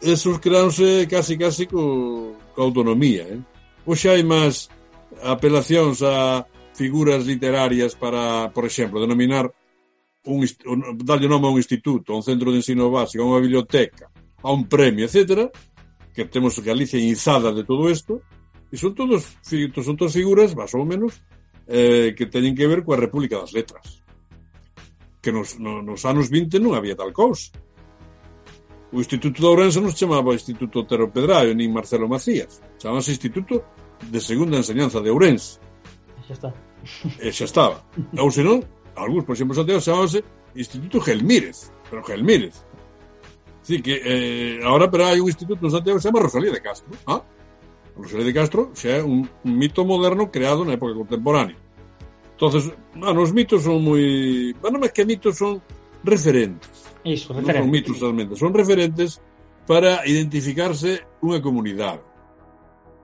esos 0.00 0.40
creáronse 0.40 1.06
casi 1.08 1.36
casi 1.36 1.66
co, 1.66 2.36
co 2.54 2.62
autonomía. 2.62 3.24
Eh? 3.28 3.40
hoxe 3.86 4.08
hai 4.12 4.22
máis 4.22 4.68
apelacións 5.24 6.04
a 6.04 6.44
figuras 6.76 7.26
literarias 7.26 7.96
para, 7.96 8.48
por 8.52 8.64
exemplo, 8.64 9.00
denominar 9.00 9.50
un, 10.24 10.44
un 10.44 10.78
darlle 11.04 11.28
nome 11.28 11.48
a 11.48 11.50
un 11.50 11.58
instituto, 11.58 12.12
a 12.12 12.16
un 12.16 12.22
centro 12.22 12.52
de 12.52 12.60
ensino 12.60 12.90
básico, 12.90 13.24
a 13.24 13.28
unha 13.28 13.42
biblioteca, 13.42 14.12
a 14.44 14.48
un 14.52 14.68
premio, 14.68 15.08
etc., 15.08 15.48
que 16.14 16.26
temos 16.26 16.58
Galicia 16.60 16.98
inzada 17.00 17.52
de 17.52 17.64
todo 17.64 17.88
isto, 17.88 18.20
e 18.70 18.76
son 18.76 18.94
todos 18.94 19.26
son 19.42 19.96
todas 19.96 20.14
figuras, 20.14 20.54
más 20.54 20.70
ou 20.76 20.84
menos, 20.84 21.24
eh, 21.66 22.14
que 22.14 22.30
teñen 22.30 22.54
que 22.54 22.68
ver 22.68 22.84
coa 22.84 23.00
República 23.00 23.40
das 23.40 23.50
Letras. 23.50 24.04
Que 25.20 25.32
nos, 25.32 25.58
no, 25.58 25.82
nos 25.82 26.06
anos 26.06 26.30
20 26.30 26.62
non 26.62 26.76
había 26.76 26.96
tal 26.96 27.12
cousa. 27.12 27.52
O 28.92 28.98
Instituto 28.98 29.40
de 29.40 29.46
Ourense 29.46 29.78
non 29.78 29.94
se 29.94 30.02
chamaba 30.02 30.34
Instituto 30.34 30.82
Otero 30.82 31.06
Pedraio 31.14 31.54
nin 31.54 31.70
Marcelo 31.70 32.10
Macías. 32.10 32.58
Chamase 32.74 33.14
Instituto 33.14 33.62
de 34.02 34.18
Segunda 34.18 34.58
Enseñanza 34.58 34.98
de 34.98 35.14
Ourense. 35.14 35.62
Xa 36.26 36.34
está. 36.34 36.50
E 37.22 37.30
xa 37.30 37.46
estaba. 37.46 37.86
Ou 38.18 38.34
senón, 38.34 38.66
algúns, 38.98 39.22
por 39.22 39.38
exemplo, 39.38 39.54
Santiago 39.54 39.78
chamábase 39.78 40.26
Instituto 40.58 40.98
Gelmírez. 40.98 41.70
Pero 41.86 42.02
Gelmírez. 42.02 42.66
Sí, 43.62 43.78
que 43.78 44.02
eh, 44.02 44.58
ahora 44.66 44.90
pero 44.90 45.06
hai 45.06 45.22
un 45.22 45.30
instituto 45.30 45.62
en 45.62 45.70
Santiago 45.70 45.94
que 45.94 46.02
se 46.02 46.10
chama 46.10 46.26
Rosalía 46.26 46.50
de 46.50 46.58
Castro. 46.58 46.90
Ah? 47.06 47.22
Rosalía 47.94 48.26
de 48.26 48.34
Castro 48.34 48.74
xa 48.74 48.98
é 48.98 49.00
un, 49.06 49.22
un 49.22 49.52
mito 49.54 49.86
moderno 49.86 50.34
creado 50.34 50.66
na 50.66 50.74
época 50.74 50.98
contemporánea. 50.98 51.54
Entonces, 52.34 52.74
bueno, 52.96 53.22
os 53.22 53.30
mitos 53.30 53.62
son 53.62 53.78
moi... 53.86 54.02
Bueno, 54.58 54.82
máis 54.82 54.90
que 54.90 55.06
mitos 55.06 55.38
son 55.38 55.62
referentes 56.02 56.79
Iso, 57.04 57.32
non 57.32 57.44
son 57.44 57.70
mitos 57.72 57.96
realmente, 58.00 58.36
son 58.36 58.52
referentes 58.52 59.24
para 59.64 60.04
identificarse 60.04 61.04
unha 61.24 61.40
comunidade. 61.40 62.04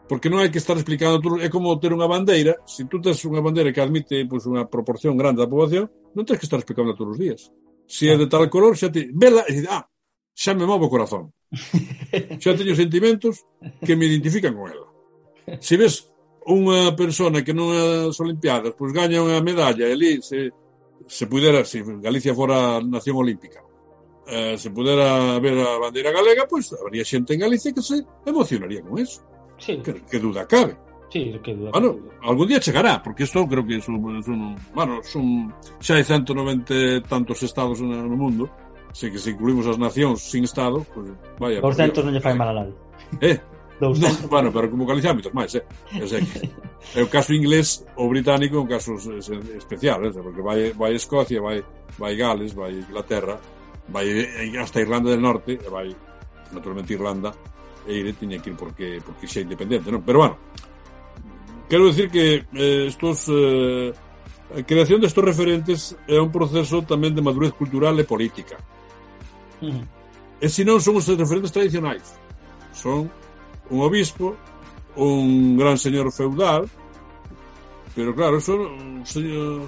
Porque 0.07 0.31
non 0.31 0.39
hai 0.39 0.55
que 0.55 0.63
estar 0.63 0.79
explicando, 0.79 1.19
todo, 1.19 1.43
é 1.43 1.51
como 1.51 1.75
ter 1.83 1.91
unha 1.91 2.07
bandeira, 2.07 2.63
se 2.63 2.83
si 2.85 2.91
tú 2.91 3.03
tens 3.03 3.19
unha 3.27 3.43
bandeira 3.43 3.75
que 3.75 3.83
admite 3.83 4.23
pois, 4.31 4.47
unha 4.47 4.69
proporción 4.71 5.19
grande 5.19 5.43
da 5.43 5.51
poboación, 5.51 5.91
non 6.15 6.23
tens 6.23 6.39
que 6.39 6.47
estar 6.47 6.63
explicando 6.63 6.95
todos 6.95 7.17
os 7.17 7.21
días. 7.21 7.41
Se 7.87 8.07
si 8.07 8.13
é 8.13 8.15
de 8.15 8.31
tal 8.31 8.47
color, 8.47 8.79
xa 8.79 8.91
te... 8.91 9.11
Vela, 9.11 9.43
e 9.49 9.53
dices, 9.55 9.71
ah, 9.71 9.83
xa 10.37 10.55
me 10.55 10.67
movo 10.69 10.87
o 10.87 10.93
corazón. 10.93 11.33
Xa 12.43 12.59
teño 12.59 12.75
sentimentos 12.75 13.47
que 13.87 13.95
me 13.95 14.11
identifican 14.11 14.55
con 14.55 14.67
ela. 14.67 14.91
Se 15.63 15.79
ves 15.79 16.11
unha 16.47 16.95
persona 16.95 17.43
que 17.43 17.51
non 17.51 17.75
as 17.75 18.15
Olimpiadas 18.23 18.79
pois 18.79 18.95
gaña 18.95 19.19
unha 19.19 19.43
medalla 19.43 19.91
e 19.91 19.93
ali 19.95 20.23
se, 20.23 20.55
se 21.11 21.27
pudera, 21.27 21.67
se 21.67 21.83
Galicia 21.83 22.39
fora 22.39 22.79
nación 22.79 23.19
olímpica, 23.19 23.66
eh, 24.27 24.59
se 24.59 24.70
pudera 24.70 25.39
ver 25.39 25.59
a 25.59 25.79
bandeira 25.79 26.11
galega, 26.11 26.47
pois 26.49 26.68
pues, 26.68 26.81
habría 26.81 27.05
xente 27.05 27.35
en 27.35 27.41
Galicia 27.41 27.72
que 27.72 27.83
se 27.83 28.05
emocionaría 28.24 28.83
con 28.83 28.99
eso. 28.99 29.22
Sí. 29.59 29.79
Que, 29.83 30.03
que 30.03 30.18
duda 30.18 30.47
cabe. 30.47 30.77
Sí, 31.11 31.33
que 31.43 31.55
duda 31.55 31.70
bueno, 31.70 31.97
cabe. 31.97 32.29
algún 32.29 32.49
día 32.49 32.61
chegará, 32.61 33.03
porque 33.03 33.24
isto 33.24 33.47
creo 33.47 33.66
que 33.66 33.81
son, 33.81 34.22
son, 34.22 34.57
bueno, 34.74 35.01
son 35.03 35.55
xa 35.81 35.95
hai 35.97 36.05
190 36.05 37.07
tantos 37.09 37.43
estados 37.43 37.81
no, 37.81 37.89
no 37.95 38.16
mundo, 38.16 38.51
se 38.93 39.11
que 39.11 39.18
se 39.18 39.31
incluímos 39.31 39.66
as 39.70 39.79
nacións 39.79 40.22
sin 40.22 40.45
estado, 40.45 40.83
pues, 40.93 41.07
vaya... 41.39 41.62
200 41.62 42.05
non 42.05 42.12
lle 42.12 42.22
fai 42.22 42.35
mal 42.35 42.51
a 42.51 42.55
nadie. 42.64 42.74
Eh, 43.22 43.39
No, 43.81 43.93
bueno, 44.29 44.51
pero 44.53 44.70
como 44.70 44.87
Galicia 44.87 45.12
moitos 45.12 45.35
máis, 45.37 45.53
eh? 45.53 45.64
O 46.01 46.09
que, 46.09 46.49
é 46.97 47.03
o 47.05 47.09
caso 47.12 47.37
inglés 47.37 47.85
ou 47.93 48.09
británico 48.09 48.57
é 48.57 48.61
un 48.64 48.70
caso 48.70 48.97
especial, 49.53 50.01
eh? 50.07 50.12
porque 50.16 50.41
vai, 50.41 50.72
vai 50.72 50.97
Escocia, 50.97 51.45
vai, 51.45 51.61
vai 52.01 52.16
Gales, 52.16 52.57
vai 52.57 52.72
Inglaterra, 52.72 53.37
vai 53.89 54.07
eh, 54.11 54.59
hasta 54.59 54.80
Irlanda 54.80 55.11
del 55.11 55.20
Norte 55.20 55.59
e 55.59 55.68
vai 55.70 55.95
naturalmente 56.53 56.93
Irlanda 56.93 57.32
e 57.87 57.95
Eire 57.95 58.12
tiña 58.18 58.43
que 58.43 58.51
ir 58.51 58.57
porque, 58.57 58.99
porque 59.05 59.30
xa 59.30 59.41
independente 59.41 59.91
non? 59.91 60.03
pero 60.03 60.26
bueno 60.26 60.37
quero 61.70 61.87
decir 61.87 62.11
que 62.11 62.47
eh, 62.51 62.87
estos 62.91 63.30
eh, 63.30 63.95
a 64.55 64.62
creación 64.62 65.03
destos 65.03 65.22
referentes 65.22 65.95
é 66.07 66.18
un 66.18 66.30
proceso 66.30 66.82
tamén 66.82 67.14
de 67.14 67.22
madurez 67.22 67.55
cultural 67.55 67.95
e 67.99 68.05
política 68.07 68.59
uh 69.62 69.70
-huh. 69.70 69.84
e 70.43 70.47
se 70.51 70.62
non 70.66 70.82
son 70.82 70.99
os 70.99 71.07
referentes 71.07 71.55
tradicionais 71.55 72.07
son 72.74 73.07
un 73.70 73.78
obispo 73.82 74.34
un 74.99 75.55
gran 75.55 75.78
señor 75.78 76.11
feudal 76.11 76.66
pero 77.95 78.14
claro 78.14 78.43
son 78.43 78.66
un 78.66 79.07
señor 79.07 79.66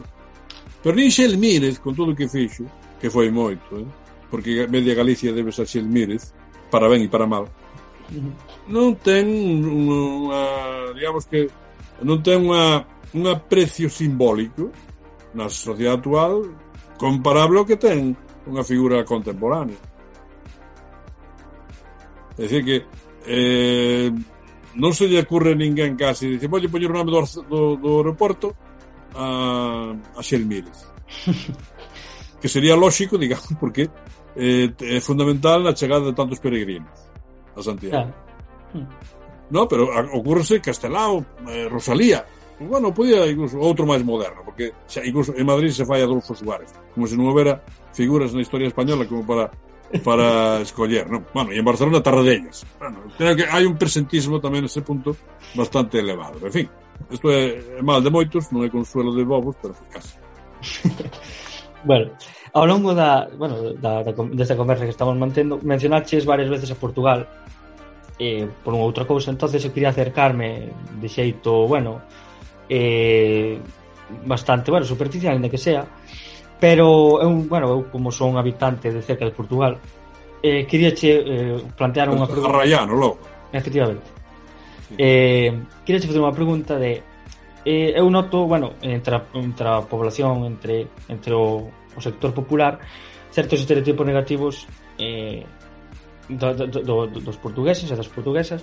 pero 0.78 0.94
nin 0.94 1.10
Xelmírez, 1.10 1.82
con 1.82 1.90
todo 1.94 2.14
o 2.14 2.18
que 2.18 2.30
fixo 2.30 2.66
que 2.98 3.10
foi 3.10 3.30
moito 3.30 3.78
eh? 3.78 4.07
porque 4.30 4.68
media 4.68 4.94
Galicia 4.94 5.32
debe 5.32 5.52
ser 5.52 5.66
Xelmírez, 5.66 6.32
para 6.70 6.88
ben 6.88 7.02
e 7.04 7.08
para 7.08 7.26
mal, 7.26 7.48
non 8.68 8.96
ten 9.00 9.28
unha, 9.64 10.42
digamos 10.96 11.28
que, 11.28 11.48
non 12.04 12.20
ten 12.24 12.44
unha, 12.44 12.84
un 13.12 13.24
aprecio 13.28 13.88
simbólico 13.88 14.72
na 15.36 15.48
sociedade 15.48 16.00
actual 16.00 16.48
comparable 16.96 17.60
ao 17.60 17.68
que 17.68 17.76
ten 17.76 18.16
unha 18.48 18.64
figura 18.64 19.04
contemporánea. 19.04 19.76
É 22.36 22.48
dicir 22.48 22.62
que 22.64 22.76
eh, 23.28 24.08
non 24.76 24.92
se 24.96 25.08
lle 25.08 25.24
ocurre 25.24 25.52
ninguén 25.52 25.96
casi 25.96 26.36
dice, 26.36 26.48
voulle 26.48 26.72
poñer 26.72 26.88
o 26.92 26.96
nome 26.96 27.12
do, 27.12 27.20
do, 27.44 27.60
do 27.76 27.90
aeroporto 28.00 28.56
a, 29.12 29.92
a 30.16 30.20
Xelmírez. 30.24 30.88
que 32.40 32.48
sería 32.48 32.76
lógico, 32.76 33.18
digamos, 33.18 33.52
porque 33.60 33.90
eh, 34.38 34.70
é 34.70 34.96
eh, 34.96 35.00
fundamental 35.02 35.66
a 35.66 35.74
chegada 35.74 36.06
de 36.06 36.14
tantos 36.14 36.38
peregrinos 36.38 36.94
a 37.58 37.62
Santiago. 37.62 38.06
Claro. 38.06 38.14
Mm. 38.74 38.86
No, 39.50 39.66
pero 39.66 39.88
ocurrese 40.12 40.60
Castelao, 40.60 41.24
eh, 41.48 41.66
Rosalía, 41.68 42.24
bueno, 42.60 42.92
podía 42.92 43.26
incluso 43.26 43.58
outro 43.58 43.86
máis 43.86 44.02
moderno, 44.02 44.42
porque 44.42 44.74
xa, 44.86 45.02
incluso 45.06 45.30
en 45.34 45.46
Madrid 45.46 45.70
se 45.70 45.86
fai 45.86 46.02
Adolfo 46.02 46.34
Suárez, 46.34 46.74
como 46.94 47.06
se 47.06 47.14
non 47.14 47.30
houbera 47.30 47.62
figuras 47.94 48.34
na 48.34 48.42
historia 48.42 48.66
española 48.66 49.06
como 49.06 49.22
para 49.22 49.50
para 50.02 50.58
escoller, 50.66 51.06
non? 51.06 51.22
Bueno, 51.30 51.54
e 51.54 51.58
en 51.58 51.64
Barcelona 51.64 52.02
Tarradellas. 52.02 52.66
Bueno, 52.82 53.08
creo 53.14 53.34
que 53.38 53.46
hai 53.46 53.64
un 53.64 53.78
presentismo 53.78 54.42
tamén 54.42 54.66
nese 54.66 54.82
punto 54.82 55.14
bastante 55.54 56.02
elevado. 56.02 56.42
En 56.42 56.52
fin, 56.52 56.66
isto 57.08 57.30
é, 57.30 57.78
é 57.78 57.82
mal 57.82 58.02
de 58.02 58.10
moitos, 58.10 58.50
non 58.50 58.66
é 58.66 58.68
consuelo 58.68 59.14
de 59.14 59.22
bobos, 59.22 59.54
pero 59.62 59.72
casi. 59.88 60.18
bueno, 61.88 62.10
Ao 62.58 62.66
longo 62.66 62.90
da, 62.90 63.30
bueno, 63.38 63.54
da, 63.78 64.02
da, 64.02 64.10
desta 64.34 64.58
conversa 64.58 64.82
que 64.82 64.90
estamos 64.90 65.14
mantendo, 65.14 65.60
mencionaches 65.62 66.26
varias 66.26 66.50
veces 66.50 66.68
a 66.72 66.74
Portugal 66.74 67.22
eh, 68.18 68.50
por 68.66 68.74
unha 68.74 68.82
outra 68.82 69.06
cousa, 69.06 69.30
entonces 69.30 69.62
eu 69.62 69.70
quería 69.70 69.94
acercarme 69.94 70.74
de 70.98 71.06
xeito, 71.06 71.70
bueno, 71.70 72.02
eh, 72.66 73.62
bastante, 74.26 74.74
bueno, 74.74 74.82
superficial, 74.82 75.38
ainda 75.38 75.46
que 75.46 75.54
sea, 75.54 75.86
pero 76.58 77.22
eu, 77.22 77.30
bueno, 77.46 77.70
eu 77.70 77.86
como 77.94 78.10
son 78.10 78.34
habitante 78.34 78.90
de 78.90 79.06
cerca 79.06 79.22
de 79.22 79.30
Portugal, 79.30 79.78
eh, 80.42 80.66
quería 80.66 80.90
che, 80.90 81.14
eh, 81.14 81.62
plantear 81.78 82.10
unha 82.10 82.26
pregunta. 82.26 82.58
Rayano, 82.58 82.98
logo. 82.98 83.22
Efectivamente. 83.54 84.10
Sí. 84.90 84.98
Eh, 84.98 85.54
queria 85.86 86.02
che 86.02 86.10
facer 86.10 86.18
unha 86.18 86.34
pregunta 86.34 86.74
de 86.74 87.06
eh, 87.62 87.94
eu 87.94 88.10
noto, 88.10 88.50
bueno, 88.50 88.74
entre 88.82 89.14
a, 89.14 89.22
entre 89.38 89.66
a 89.70 89.86
población, 89.86 90.42
entre, 90.42 90.90
entre 91.06 91.38
o, 91.38 91.70
o 91.98 92.02
sector 92.02 92.30
popular 92.30 92.78
certos 93.34 93.60
estereotipos 93.60 94.06
negativos 94.06 94.54
eh, 94.96 95.42
do, 96.30 96.54
do, 96.54 96.80
do, 96.86 97.20
dos 97.20 97.36
portugueses 97.42 97.90
e 97.90 97.94
das 97.98 98.08
portuguesas 98.08 98.62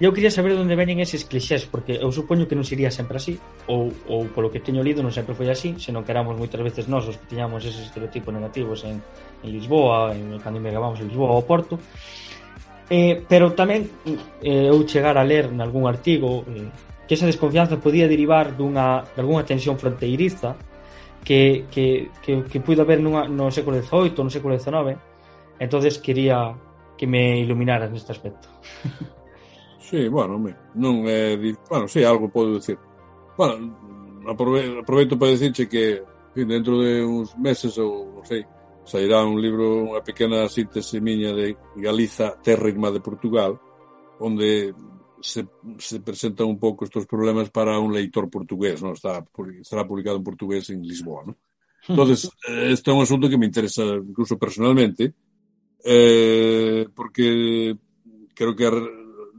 E 0.00 0.04
eu 0.04 0.12
queria 0.12 0.30
saber 0.30 0.58
onde 0.58 0.74
veñen 0.74 0.98
eses 0.98 1.22
clixés, 1.22 1.70
porque 1.70 2.02
eu 2.02 2.10
supoño 2.10 2.50
que 2.50 2.58
non 2.58 2.66
sería 2.66 2.90
sempre 2.90 3.14
así, 3.14 3.38
ou, 3.70 3.94
ou 4.10 4.26
polo 4.26 4.50
que 4.50 4.58
teño 4.58 4.82
lido 4.82 5.06
non 5.06 5.14
sempre 5.14 5.38
foi 5.38 5.46
así, 5.46 5.78
senón 5.78 6.02
que 6.02 6.10
éramos 6.10 6.34
moitas 6.34 6.58
veces 6.66 6.90
nós 6.90 7.06
os 7.06 7.14
que 7.14 7.30
tiñamos 7.30 7.62
eses 7.62 7.94
estereotipos 7.94 8.34
negativos 8.34 8.82
en, 8.82 8.98
en 8.98 9.48
Lisboa, 9.54 10.10
en, 10.10 10.42
cando 10.42 10.58
emigrábamos 10.58 10.98
en 10.98 11.06
Lisboa 11.06 11.38
ou 11.38 11.46
Porto. 11.46 11.78
Eh, 12.90 13.22
pero 13.22 13.54
tamén 13.54 13.86
eh, 14.42 14.66
eu 14.66 14.82
chegar 14.82 15.14
a 15.14 15.22
ler 15.22 15.54
nalgún 15.54 15.86
artigo 15.86 16.42
eh, 16.50 16.66
que 17.06 17.14
esa 17.14 17.30
desconfianza 17.30 17.78
podía 17.78 18.10
derivar 18.10 18.50
dunha, 18.58 19.06
de 19.14 19.22
algunha 19.22 19.46
tensión 19.46 19.78
fronteiriza 19.78 20.58
que, 21.24 21.66
que, 21.70 22.10
que, 22.22 22.44
que 22.44 22.60
puido 22.60 22.82
haber 22.82 23.00
nunha, 23.00 23.26
no 23.26 23.50
século 23.50 23.80
XVIII, 23.80 24.20
no 24.20 24.30
século 24.30 24.54
XIX. 24.60 25.00
entonces 25.58 25.98
quería 25.98 26.54
que 26.96 27.06
me 27.06 27.40
iluminaras 27.40 27.90
neste 27.90 28.12
aspecto. 28.12 28.48
sí, 29.78 30.06
bueno, 30.08 30.38
non 30.76 31.08
é... 31.08 31.34
Eh, 31.34 31.56
bueno, 31.66 31.88
sí, 31.88 32.04
algo 32.04 32.28
podo 32.28 32.60
dicir. 32.60 32.78
Bueno, 33.34 33.74
aproveito 34.28 35.18
para 35.18 35.32
dicirche 35.32 35.66
que 35.68 36.02
dentro 36.34 36.80
de 36.80 37.02
uns 37.02 37.36
meses 37.38 37.78
ou 37.78 38.20
non 38.20 38.24
sei, 38.26 38.44
sairá 38.84 39.24
un 39.24 39.40
libro, 39.40 39.90
unha 39.90 40.04
pequena 40.04 40.46
síntese 40.50 41.00
miña 41.00 41.32
de 41.32 41.56
Galiza, 41.78 42.36
terra 42.42 42.68
irmá 42.68 42.90
de 42.92 43.00
Portugal, 43.00 43.56
onde 44.20 44.74
se, 45.24 45.48
se 45.78 46.00
presentan 46.00 46.46
un 46.46 46.58
pouco 46.58 46.84
estos 46.84 47.06
problemas 47.06 47.48
para 47.48 47.78
un 47.80 47.96
leitor 47.96 48.28
portugués, 48.28 48.84
non? 48.84 48.92
Está, 48.92 49.24
estará 49.56 49.88
publicado 49.88 50.20
en 50.20 50.28
portugués 50.28 50.68
en 50.68 50.84
Lisboa, 50.84 51.24
non? 51.24 51.36
Entonces, 51.88 52.28
eh, 52.44 52.76
este 52.76 52.92
é 52.92 52.96
un 52.96 53.00
asunto 53.00 53.32
que 53.32 53.40
me 53.40 53.48
interesa 53.48 53.84
incluso 53.96 54.36
personalmente, 54.36 55.16
eh, 55.80 56.84
porque 56.92 57.72
creo 58.36 58.52
que 58.52 58.68
as 58.68 58.76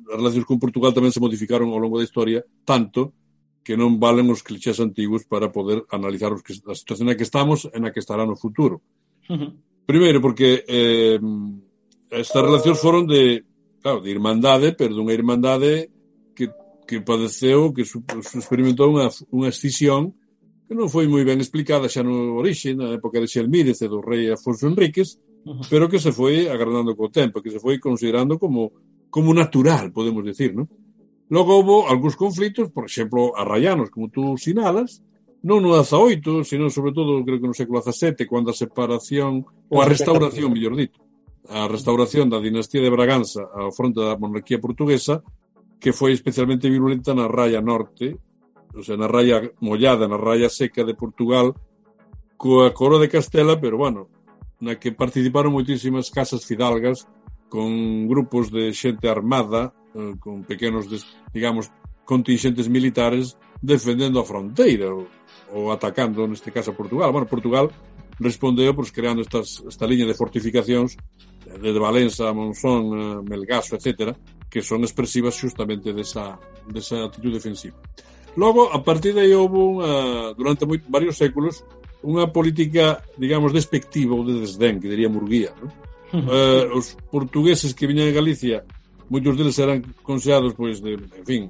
relacións 0.09 0.49
con 0.49 0.57
Portugal 0.57 0.89
tamén 0.89 1.13
se 1.13 1.21
modificaron 1.21 1.69
ao 1.69 1.81
longo 1.81 2.01
da 2.01 2.07
historia, 2.07 2.41
tanto 2.65 3.13
que 3.61 3.77
non 3.77 4.01
valen 4.01 4.33
os 4.33 4.41
clichés 4.41 4.81
antigos 4.81 5.29
para 5.29 5.53
poder 5.53 5.86
analizar 5.93 6.33
os 6.33 6.41
que, 6.41 6.57
a 6.65 6.73
situación 6.73 7.13
na 7.13 7.17
que 7.17 7.29
estamos 7.29 7.69
e 7.69 7.77
na 7.77 7.93
que 7.93 8.01
estará 8.01 8.25
no 8.25 8.33
futuro. 8.33 8.81
Uh 9.29 9.38
-huh. 9.38 9.51
Primeiro, 9.86 10.17
porque 10.17 10.65
eh, 10.65 11.21
estas 12.09 12.41
relacións 12.41 12.81
foron 12.81 13.05
de 13.05 13.45
claro, 13.86 14.01
de 14.01 14.09
irmandade, 14.09 14.73
pero 14.73 14.97
dunha 14.97 15.13
irmandade 15.13 15.93
que, 16.33 16.49
que 16.89 17.05
padeceu, 17.05 17.69
que 17.69 17.86
su, 17.86 18.01
su 18.01 18.41
experimentou 18.41 18.89
unha, 18.89 19.13
unha 19.29 19.53
escisión 19.53 20.09
que 20.65 20.73
non 20.73 20.89
foi 20.89 21.05
moi 21.05 21.21
ben 21.21 21.38
explicada 21.38 21.86
xa 21.86 22.01
no 22.01 22.33
orixe, 22.41 22.73
na 22.73 22.97
época 22.97 23.21
de 23.21 23.29
Xelmírez 23.29 23.77
e 23.86 23.86
do 23.86 24.01
rei 24.01 24.33
Afonso 24.33 24.65
Enríquez, 24.65 25.21
pero 25.69 25.86
que 25.86 26.01
se 26.01 26.09
foi 26.09 26.49
agrandando 26.49 26.97
co 26.97 27.13
tempo, 27.13 27.45
que 27.45 27.53
se 27.53 27.61
foi 27.61 27.77
considerando 27.77 28.41
como 28.41 28.73
como 29.13 29.38
natural, 29.38 29.93
podemos 29.93 30.25
decir, 30.25 30.57
¿no? 30.57 30.65
Logo 31.29 31.53
houve 31.53 31.86
algúns 31.86 32.17
conflitos, 32.17 32.73
por 32.73 32.89
exemplo, 32.89 33.38
arraianos, 33.38 33.93
como 33.93 34.09
tú 34.09 34.33
sinalas, 34.33 35.05
non 35.45 35.61
no 35.61 35.77
18, 35.77 36.41
sino 36.41 36.73
sobre 36.73 36.89
todo 36.89 37.21
creo 37.21 37.38
que 37.38 37.45
no 37.45 37.53
século 37.53 37.86
XVII, 37.86 38.25
cando 38.25 38.49
a 38.49 38.57
separación 38.57 39.45
ou 39.69 39.77
a 39.77 39.86
restauración, 39.86 40.49
mellor 40.49 40.73
dito, 40.73 41.05
a 41.50 41.68
restauración 41.68 42.30
da 42.30 42.41
dinastía 42.41 42.82
de 42.82 42.93
Braganza 42.93 43.50
ao 43.54 43.72
fronte 43.72 44.02
da 44.02 44.18
monarquía 44.18 44.58
portuguesa, 44.58 45.22
que 45.80 45.93
foi 45.93 46.14
especialmente 46.14 46.72
virulenta 46.72 47.14
na 47.14 47.30
raya 47.30 47.62
norte, 47.62 48.18
ou 48.74 48.84
sea, 48.84 48.98
na 48.98 49.08
raya 49.08 49.54
mollada, 49.62 50.10
na 50.10 50.18
raya 50.18 50.50
seca 50.50 50.84
de 50.84 50.98
Portugal, 50.98 51.54
coa 52.38 52.74
coroa 52.74 53.00
de 53.00 53.12
Castela, 53.12 53.56
pero 53.60 53.78
bueno, 53.78 54.10
na 54.60 54.76
que 54.76 54.91
participaron 54.91 55.54
moitísimas 55.54 56.10
casas 56.10 56.43
fidalgas 56.43 57.08
con 57.48 58.08
grupos 58.10 58.52
de 58.52 58.74
xente 58.74 59.08
armada, 59.08 59.72
eh, 59.93 60.18
con 60.20 60.43
pequenos, 60.43 60.89
digamos, 61.32 61.72
contingentes 62.04 62.68
militares 62.68 63.38
defendendo 63.62 64.20
a 64.20 64.28
fronteira 64.28 64.93
ou, 64.93 65.08
ou 65.54 65.72
atacando, 65.72 66.28
neste 66.28 66.52
caso, 66.52 66.72
a 66.72 66.78
Portugal. 66.78 67.12
Bueno, 67.12 67.28
Portugal 67.28 67.72
respondeu 68.20 68.74
pois, 68.74 68.91
creando 68.91 69.22
estas, 69.22 69.63
esta 69.68 69.88
liña 69.88 70.05
de 70.05 70.16
fortificacións 70.16 70.95
desde 71.45 71.80
Valença, 71.80 72.34
Monzón, 72.34 72.84
eh, 72.93 73.22
Melgaso, 73.24 73.76
etc., 73.76 74.16
que 74.49 74.61
son 74.61 74.84
expresivas 74.84 75.39
justamente 75.39 75.91
desa, 75.91 76.39
desa 76.68 77.05
actitud 77.05 77.32
defensiva. 77.32 77.76
Logo, 78.36 78.72
a 78.72 78.84
partir 78.84 79.16
de 79.16 79.28
aí 79.28 79.34
houve 79.34 79.55
unha, 79.55 79.88
eh, 79.88 80.28
durante 80.36 80.68
moi, 80.68 80.80
varios 80.88 81.16
séculos 81.16 81.63
unha 82.05 82.30
política, 82.30 83.01
digamos, 83.18 83.49
despectiva 83.49 84.13
ou 84.13 84.22
de 84.22 84.38
desdén, 84.38 84.78
que 84.78 84.91
diría 84.91 85.09
Murguía. 85.09 85.51
Non? 85.57 85.72
eh, 86.13 86.70
os 86.72 86.95
portugueses 87.09 87.74
que 87.74 87.88
viñan 87.88 88.11
a 88.11 88.16
Galicia, 88.16 88.63
moitos 89.09 89.36
deles 89.36 89.57
eran 89.59 89.82
considerados, 90.05 90.53
pois, 90.53 90.80
de, 90.80 90.95
en 90.95 91.26
fin, 91.26 91.41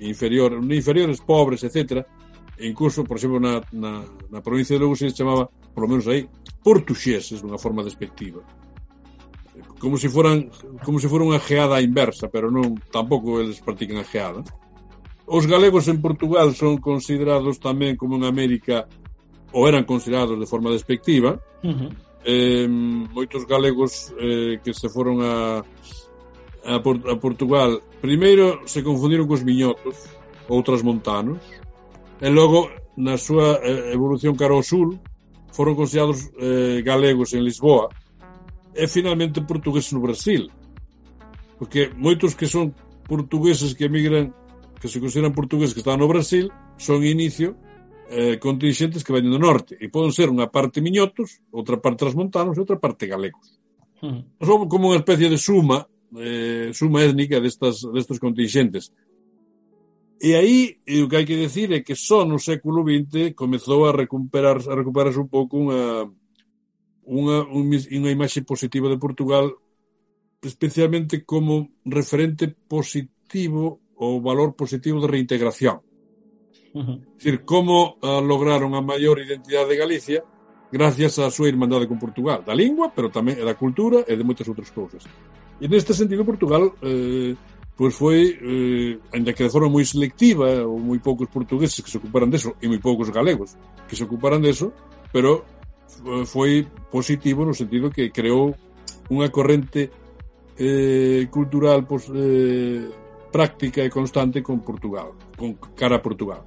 inferior, 0.00 0.60
inferiores, 0.60 1.20
pobres, 1.20 1.64
etc. 1.64 2.04
E 2.58 2.68
incluso, 2.68 3.04
por 3.04 3.16
exemplo, 3.16 3.40
na, 3.40 3.62
na, 3.72 4.04
na 4.30 4.40
provincia 4.44 4.76
de 4.76 4.82
Lugo 4.84 4.94
se 4.94 5.10
chamaba 5.10 5.48
por 5.74 5.84
lo 5.84 5.88
menos 5.88 6.06
aí, 6.08 6.28
portuxeses 6.62 7.40
dunha 7.40 7.58
forma 7.58 7.82
despectiva 7.82 8.44
como 9.78 9.98
se 9.98 10.08
foran 10.08 10.48
como 10.84 11.02
se 11.02 11.10
fora 11.10 11.26
unha 11.26 11.42
geada 11.42 11.82
inversa, 11.82 12.30
pero 12.30 12.54
non 12.54 12.78
tampouco 12.94 13.42
eles 13.42 13.58
practican 13.58 13.98
a 13.98 14.06
geada. 14.06 14.40
Os 15.26 15.44
galegos 15.50 15.90
en 15.90 15.98
Portugal 15.98 16.54
son 16.54 16.78
considerados 16.78 17.58
tamén 17.58 17.98
como 17.98 18.14
en 18.14 18.22
América 18.22 18.86
ou 19.50 19.66
eran 19.66 19.82
considerados 19.82 20.38
de 20.38 20.46
forma 20.46 20.70
despectiva. 20.70 21.42
Uh 21.66 21.74
-huh. 21.74 21.90
Eh, 22.22 22.70
moitos 23.10 23.42
galegos 23.42 24.14
eh, 24.22 24.62
que 24.62 24.70
se 24.70 24.86
foron 24.86 25.18
a 25.26 25.66
a, 26.62 26.78
Port 26.78 27.02
a 27.10 27.18
Portugal, 27.18 27.82
primeiro 27.98 28.62
se 28.70 28.86
confundiron 28.86 29.26
cos 29.26 29.42
miñotos 29.42 29.98
ou 30.46 30.62
montanos 30.86 31.42
e 32.22 32.30
logo 32.30 32.70
na 32.94 33.18
súa 33.18 33.58
eh, 33.66 33.90
evolución 33.90 34.38
cara 34.38 34.54
ao 34.54 34.62
sul 34.62 34.94
foron 35.52 35.76
considerados 35.76 36.32
eh, 36.40 36.82
galegos 36.84 37.36
en 37.36 37.44
Lisboa 37.44 37.88
e 38.72 38.88
finalmente 38.88 39.44
portugueses 39.44 39.92
no 39.92 40.00
Brasil. 40.00 40.48
Porque 41.60 41.92
moitos 41.94 42.34
que 42.34 42.48
son 42.48 42.74
portugueses 43.06 43.76
que 43.76 43.86
emigran, 43.86 44.32
que 44.80 44.88
se 44.88 44.98
consideran 44.98 45.36
portugueses 45.36 45.76
que 45.76 45.84
están 45.84 46.00
no 46.00 46.08
Brasil, 46.08 46.50
son 46.80 47.04
inicio 47.04 47.54
eh, 48.08 48.40
contingentes 48.40 49.04
que 49.04 49.12
veñen 49.12 49.32
do 49.32 49.40
norte 49.40 49.76
e 49.76 49.92
poden 49.92 50.10
ser 50.10 50.32
unha 50.32 50.48
parte 50.48 50.80
miñotos, 50.80 51.44
outra 51.52 51.78
parte 51.78 52.08
transmontanos 52.08 52.56
e 52.56 52.62
outra 52.64 52.80
parte 52.80 53.06
galegos. 53.06 53.60
Hmm. 54.00 54.26
Son 54.40 54.66
como 54.66 54.90
unha 54.90 55.00
especie 55.00 55.28
de 55.28 55.38
suma 55.38 55.86
eh, 56.16 56.72
suma 56.74 57.04
étnica 57.04 57.40
destas, 57.40 57.84
destes 57.92 58.18
contingentes. 58.18 58.92
E 60.22 60.38
aí 60.38 60.78
o 61.02 61.10
que 61.10 61.18
hai 61.18 61.26
que 61.26 61.34
decir 61.34 61.74
é 61.74 61.82
que 61.82 61.98
só 61.98 62.22
no 62.22 62.38
século 62.38 62.86
XX 62.86 63.34
comezou 63.34 63.90
a 63.90 63.92
recuperar 63.92 64.62
a 64.70 64.74
recuperarse 64.78 65.18
un 65.18 65.26
pouco 65.26 65.58
unha 65.58 66.06
unha, 67.02 67.50
unha 67.50 68.14
imaxe 68.14 68.46
positiva 68.46 68.86
de 68.86 69.02
Portugal 69.02 69.50
especialmente 70.38 71.26
como 71.26 71.74
referente 71.82 72.46
positivo 72.70 73.82
ou 73.98 74.22
valor 74.22 74.54
positivo 74.54 75.02
de 75.02 75.10
reintegración. 75.10 75.82
Uh 76.72 76.80
-huh. 76.80 76.98
Decir, 77.20 77.44
como 77.44 78.00
uh, 78.00 78.24
lograron 78.24 78.72
a 78.72 78.80
maior 78.80 79.20
identidade 79.20 79.68
de 79.68 79.76
Galicia 79.76 80.24
gracias 80.72 81.20
á 81.20 81.28
súa 81.28 81.52
irmandade 81.52 81.84
con 81.84 82.00
Portugal, 82.00 82.40
da 82.40 82.56
lingua, 82.56 82.88
pero 82.96 83.12
tamén 83.12 83.36
da 83.36 83.52
cultura 83.52 84.08
e 84.08 84.16
de 84.16 84.24
moitas 84.24 84.48
outras 84.48 84.72
cousas. 84.72 85.04
E 85.60 85.68
neste 85.68 85.92
sentido 85.92 86.24
Portugal 86.24 86.72
eh, 86.80 87.36
pois 87.76 87.94
foi, 87.96 88.38
eh, 88.38 88.98
ainda 89.12 89.32
que 89.32 89.44
de 89.44 89.52
forma 89.52 89.72
moi 89.72 89.84
selectiva, 89.84 90.64
ou 90.68 90.78
moi 90.78 91.00
poucos 91.00 91.28
portugueses 91.32 91.80
que 91.80 91.90
se 91.90 91.98
ocuparan 91.98 92.28
deso, 92.28 92.54
e 92.60 92.68
moi 92.68 92.78
poucos 92.78 93.08
galegos 93.08 93.56
que 93.88 93.96
se 93.96 94.04
ocuparan 94.04 94.44
deso, 94.44 94.72
pero 95.10 95.44
eh, 96.04 96.24
foi 96.28 96.68
positivo 96.92 97.44
no 97.44 97.56
sentido 97.56 97.88
que 97.88 98.12
creou 98.12 98.52
unha 99.08 99.32
corrente 99.32 99.90
eh, 100.56 101.28
cultural 101.32 101.88
pois, 101.88 102.08
eh, 102.12 102.88
práctica 103.32 103.80
e 103.80 103.88
constante 103.88 104.44
con 104.44 104.60
Portugal, 104.60 105.16
con 105.36 105.56
cara 105.74 105.96
a 105.96 106.04
Portugal. 106.04 106.44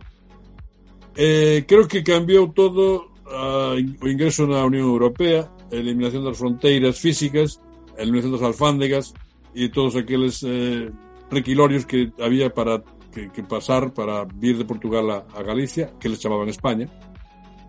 Eh, 1.18 1.66
creo 1.66 1.88
que 1.88 2.06
cambiou 2.06 2.54
todo 2.54 3.12
ah, 3.26 3.74
a, 3.74 3.82
o 3.82 4.06
ingreso 4.08 4.46
na 4.46 4.62
Unión 4.62 4.86
Europea, 4.86 5.50
a 5.50 5.76
eliminación 5.76 6.22
das 6.22 6.38
fronteiras 6.38 7.02
físicas, 7.02 7.58
a 7.98 8.06
eliminación 8.06 8.38
das 8.38 8.46
alfándegas 8.46 9.18
e 9.56 9.72
todos 9.72 9.96
aqueles 9.96 10.44
eh, 10.44 10.92
requilorios 11.30 11.86
que 11.86 12.12
había 12.20 12.54
para 12.54 12.84
que, 13.16 13.32
que 13.32 13.44
pasar 13.44 13.94
para 13.94 14.26
vir 14.26 14.58
de 14.58 14.66
Portugal 14.66 15.10
a, 15.10 15.18
a 15.34 15.42
Galicia, 15.44 15.94
que 16.00 16.10
les 16.10 16.20
chamaban 16.20 16.50
España, 16.50 16.92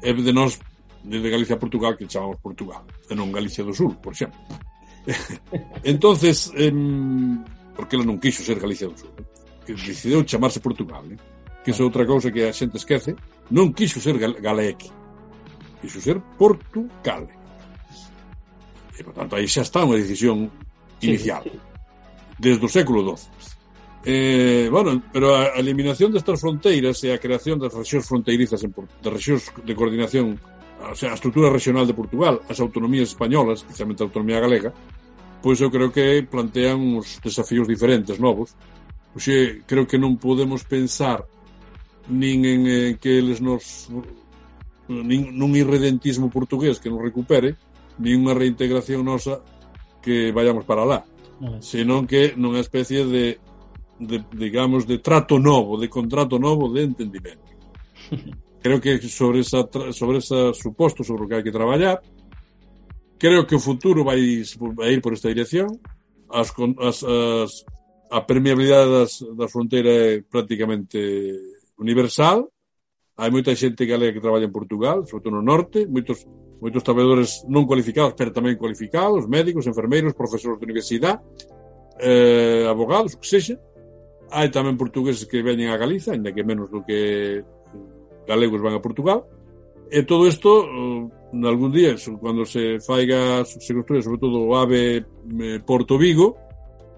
e 0.02 0.10
de 0.12 0.32
nós, 0.34 0.58
desde 1.06 1.30
Galicia 1.30 1.56
a 1.56 1.62
Portugal, 1.62 1.94
que 1.96 2.10
chamamos 2.10 2.42
Portugal, 2.42 2.82
e 3.06 3.14
non 3.14 3.30
Galicia 3.30 3.62
do 3.62 3.70
Sur, 3.70 3.94
por 4.02 4.12
exemplo. 4.12 4.36
entonces, 5.86 6.50
eh, 6.58 6.74
porque 7.78 7.94
ela 7.94 8.04
non 8.04 8.18
quixo 8.18 8.42
ser 8.42 8.58
Galicia 8.58 8.90
do 8.90 8.98
Sur, 8.98 9.14
que 9.62 9.78
decidiu 9.78 10.26
chamarse 10.26 10.58
Portugal, 10.58 11.06
eh? 11.06 11.18
que 11.62 11.70
é 11.70 11.78
outra 11.82 12.06
cousa 12.06 12.30
que 12.30 12.46
a 12.46 12.54
xente 12.54 12.78
esquece, 12.78 13.14
non 13.50 13.74
quixo 13.74 14.02
ser 14.02 14.18
gal 14.18 14.34
Galeque, 14.38 14.90
quixo 15.82 16.02
ser 16.02 16.18
Portugal. 16.38 17.26
E, 18.98 19.02
por 19.02 19.14
tanto, 19.14 19.34
aí 19.34 19.46
xa 19.46 19.62
está 19.62 19.82
unha 19.82 19.98
decisión 19.98 20.50
inicial. 21.02 21.42
Sí, 21.42 21.54
sí 21.54 21.65
desde 22.38 22.64
o 22.64 22.70
século 22.70 23.02
XII. 23.02 23.56
Eh, 24.06 24.68
bueno, 24.70 25.02
pero 25.10 25.34
a, 25.34 25.58
eliminación 25.58 26.14
destas 26.14 26.38
fronteiras 26.38 27.02
e 27.02 27.10
a 27.10 27.18
creación 27.18 27.58
das 27.58 27.74
rexións 27.74 28.06
fronteirizas 28.06 28.62
en, 28.62 28.70
das 29.02 29.12
rexións 29.12 29.50
de 29.66 29.74
coordinación 29.74 30.38
o 30.78 30.94
sea, 30.94 31.10
a 31.10 31.18
estrutura 31.18 31.50
regional 31.50 31.86
de 31.86 31.96
Portugal, 31.96 32.38
as 32.46 32.60
autonomías 32.60 33.10
españolas, 33.10 33.64
especialmente 33.64 34.04
a 34.04 34.06
autonomía 34.06 34.38
galega, 34.38 34.70
pois 35.42 35.58
eu 35.58 35.72
creo 35.74 35.90
que 35.90 36.22
plantean 36.22 36.78
uns 36.78 37.18
desafíos 37.18 37.66
diferentes, 37.66 38.20
novos. 38.20 38.54
Oxe, 39.16 39.64
creo 39.66 39.88
que 39.88 39.98
non 39.98 40.20
podemos 40.20 40.62
pensar 40.62 41.24
nin 42.06 42.46
en 42.46 42.60
eh, 42.70 42.90
que 43.02 43.18
eles 43.18 43.42
nos 43.42 43.90
nin, 44.86 45.34
nun 45.34 45.58
irredentismo 45.58 46.30
portugués 46.30 46.78
que 46.78 46.92
nos 46.92 47.02
recupere, 47.02 47.58
nin 47.98 48.22
unha 48.22 48.36
reintegración 48.36 49.02
nosa 49.02 49.42
que 49.98 50.30
vayamos 50.30 50.62
para 50.62 50.86
lá 50.86 51.02
senón 51.60 52.06
que 52.06 52.34
nunha 52.36 52.60
especie 52.60 53.04
de, 53.04 53.40
de, 54.00 54.24
digamos, 54.32 54.86
de 54.86 54.98
trato 54.98 55.38
novo, 55.38 55.78
de 55.78 55.88
contrato 55.88 56.38
novo 56.38 56.72
de 56.72 56.84
entendimento. 56.84 57.50
Creo 58.62 58.80
que 58.80 58.98
sobre 59.06 59.40
esa, 59.40 59.68
sobre 59.92 60.18
esa 60.18 60.52
suposto 60.52 61.04
sobre 61.04 61.24
o 61.24 61.28
que 61.28 61.38
hai 61.38 61.46
que 61.46 61.54
traballar, 61.54 62.02
creo 63.14 63.46
que 63.46 63.54
o 63.54 63.62
futuro 63.62 64.02
vai, 64.02 64.42
vai 64.74 64.90
ir 64.90 65.00
por 65.00 65.14
esta 65.14 65.30
dirección, 65.30 65.70
as, 66.26 66.50
as, 66.82 66.98
as, 67.04 67.64
a 68.10 68.20
permeabilidade 68.26 68.90
das, 68.90 69.12
da 69.38 69.46
fronteira 69.46 70.18
é 70.18 70.22
prácticamente 70.22 70.98
universal, 71.78 72.50
hai 73.16 73.30
moita 73.30 73.54
xente 73.54 73.86
galega 73.86 74.18
que 74.18 74.24
traballa 74.24 74.50
en 74.50 74.52
Portugal, 74.52 75.06
sobre 75.06 75.30
todo 75.30 75.38
no 75.38 75.46
norte, 75.46 75.86
moitos 75.86 76.26
moitos 76.60 76.82
traballadores 76.82 77.44
non 77.48 77.68
cualificados, 77.68 78.16
pero 78.16 78.32
tamén 78.32 78.56
cualificados, 78.56 79.28
médicos, 79.28 79.68
enfermeiros, 79.68 80.16
profesores 80.16 80.56
de 80.56 80.64
universidade, 80.64 81.20
eh, 82.00 82.64
abogados, 82.68 83.14
o 83.14 83.20
que 83.20 83.28
sexa. 83.28 83.60
Hai 84.32 84.50
tamén 84.50 84.80
portugueses 84.80 85.28
que 85.28 85.44
veñen 85.44 85.70
a 85.70 85.78
Galiza, 85.78 86.16
ainda 86.16 86.32
que 86.32 86.42
menos 86.42 86.72
do 86.72 86.82
que 86.82 87.44
galegos 88.26 88.60
van 88.64 88.74
a 88.74 88.82
Portugal. 88.82 89.28
E 89.86 90.02
todo 90.02 90.26
isto, 90.26 90.66
eh, 90.66 91.46
algún 91.46 91.70
día, 91.70 91.94
cando 91.94 92.42
se 92.48 92.80
faiga, 92.80 93.44
se 93.44 93.72
construye 93.72 94.02
sobre 94.02 94.18
todo 94.18 94.42
o 94.42 94.56
AVE 94.56 95.04
eh, 95.04 95.60
Porto 95.62 95.94
Vigo, 96.00 96.34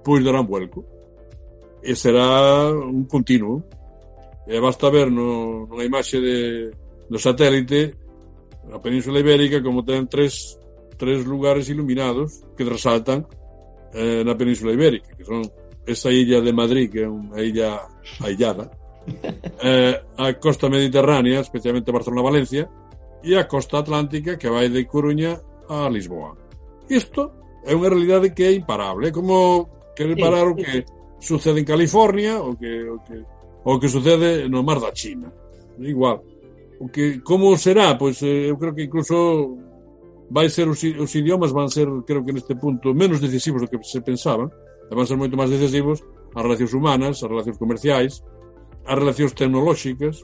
pois 0.06 0.24
darán 0.24 0.46
vuelco. 0.46 0.86
E 1.82 1.94
será 1.94 2.70
un 2.72 3.04
continuo. 3.04 3.62
E 4.48 4.56
basta 4.62 4.88
ver 4.88 5.12
no, 5.12 5.68
na 5.68 5.84
imaxe 5.84 6.16
de, 6.16 6.72
do 7.11 7.18
satélite 7.20 8.07
a 8.72 8.78
Península 8.80 9.20
Ibérica 9.20 9.62
como 9.62 9.84
ten 9.84 10.06
tres, 10.08 10.58
tres 10.96 11.24
lugares 11.24 11.68
iluminados 11.68 12.44
que 12.56 12.64
resaltan 12.64 13.26
eh, 13.94 14.22
na 14.24 14.36
Península 14.36 14.72
Ibérica, 14.72 15.16
que 15.16 15.24
son 15.24 15.44
esa 15.86 16.12
illa 16.12 16.40
de 16.40 16.52
Madrid, 16.52 16.92
que 16.92 17.04
é 17.04 17.08
unha 17.08 17.40
illa 17.40 17.88
aillada, 18.20 18.68
eh, 19.64 19.96
a 20.20 20.36
costa 20.36 20.68
mediterránea, 20.68 21.40
especialmente 21.40 21.94
Barcelona-Valencia, 21.94 22.68
e 23.24 23.34
a 23.34 23.48
costa 23.48 23.80
atlántica 23.80 24.36
que 24.36 24.48
vai 24.48 24.68
de 24.68 24.84
Coruña 24.84 25.40
a 25.68 25.88
Lisboa. 25.88 26.36
Isto 26.88 27.60
é 27.64 27.72
unha 27.72 27.88
realidade 27.88 28.36
que 28.36 28.44
é 28.44 28.52
imparable, 28.52 29.08
é 29.08 29.12
como 29.12 29.68
querer 29.96 30.16
parar 30.20 30.46
o 30.46 30.54
que 30.54 30.84
sucede 31.18 31.58
en 31.60 31.66
California 31.66 32.38
o 32.38 32.54
que, 32.54 32.86
o 32.86 33.02
que, 33.02 33.16
o 33.64 33.80
que 33.80 33.88
sucede 33.88 34.48
no 34.48 34.62
mar 34.62 34.78
da 34.78 34.94
China. 34.94 35.32
Igual 35.78 36.22
o 36.80 36.88
que 36.88 37.20
como 37.20 37.56
será? 37.56 37.98
Pois 37.98 38.22
eh, 38.22 38.50
eu 38.50 38.56
creo 38.56 38.74
que 38.74 38.86
incluso 38.86 39.58
vai 40.30 40.48
ser 40.48 40.68
os, 40.68 40.82
os 40.82 41.14
idiomas 41.14 41.52
van 41.52 41.68
ser, 41.68 41.88
creo 42.06 42.24
que 42.24 42.32
neste 42.32 42.54
punto, 42.54 42.94
menos 42.94 43.20
decisivos 43.20 43.62
do 43.64 43.68
que 43.68 43.80
se 43.82 44.00
pensaba, 44.04 44.46
van 44.90 45.06
ser 45.06 45.16
moito 45.16 45.36
máis 45.36 45.50
decisivos 45.50 46.04
as 46.36 46.42
relacións 46.44 46.72
humanas, 46.76 47.14
as 47.24 47.28
relacións 47.28 47.58
comerciais, 47.58 48.12
as 48.84 48.96
relacións 48.96 49.32
tecnolóxicas, 49.34 50.22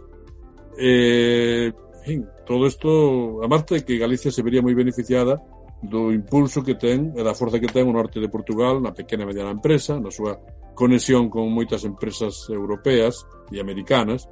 eh, 0.79 1.73
en 2.07 2.29
todo 2.45 2.69
isto, 2.69 3.41
a 3.41 3.49
Marte, 3.49 3.81
que 3.85 3.97
Galicia 3.97 4.31
se 4.31 4.45
vería 4.45 4.61
moi 4.61 4.77
beneficiada 4.77 5.41
do 5.85 6.13
impulso 6.13 6.65
que 6.65 6.77
ten 6.77 7.13
e 7.17 7.21
da 7.25 7.37
forza 7.37 7.61
que 7.61 7.69
ten 7.69 7.89
o 7.89 7.97
norte 7.97 8.21
de 8.21 8.33
Portugal 8.33 8.81
na 8.81 8.93
pequena 8.93 9.25
e 9.25 9.29
mediana 9.29 9.53
empresa, 9.53 9.97
na 10.01 10.13
súa 10.13 10.37
conexión 10.77 11.33
con 11.33 11.49
moitas 11.49 11.85
empresas 11.85 12.49
europeas 12.53 13.25
e 13.53 13.61
americanas, 13.61 14.29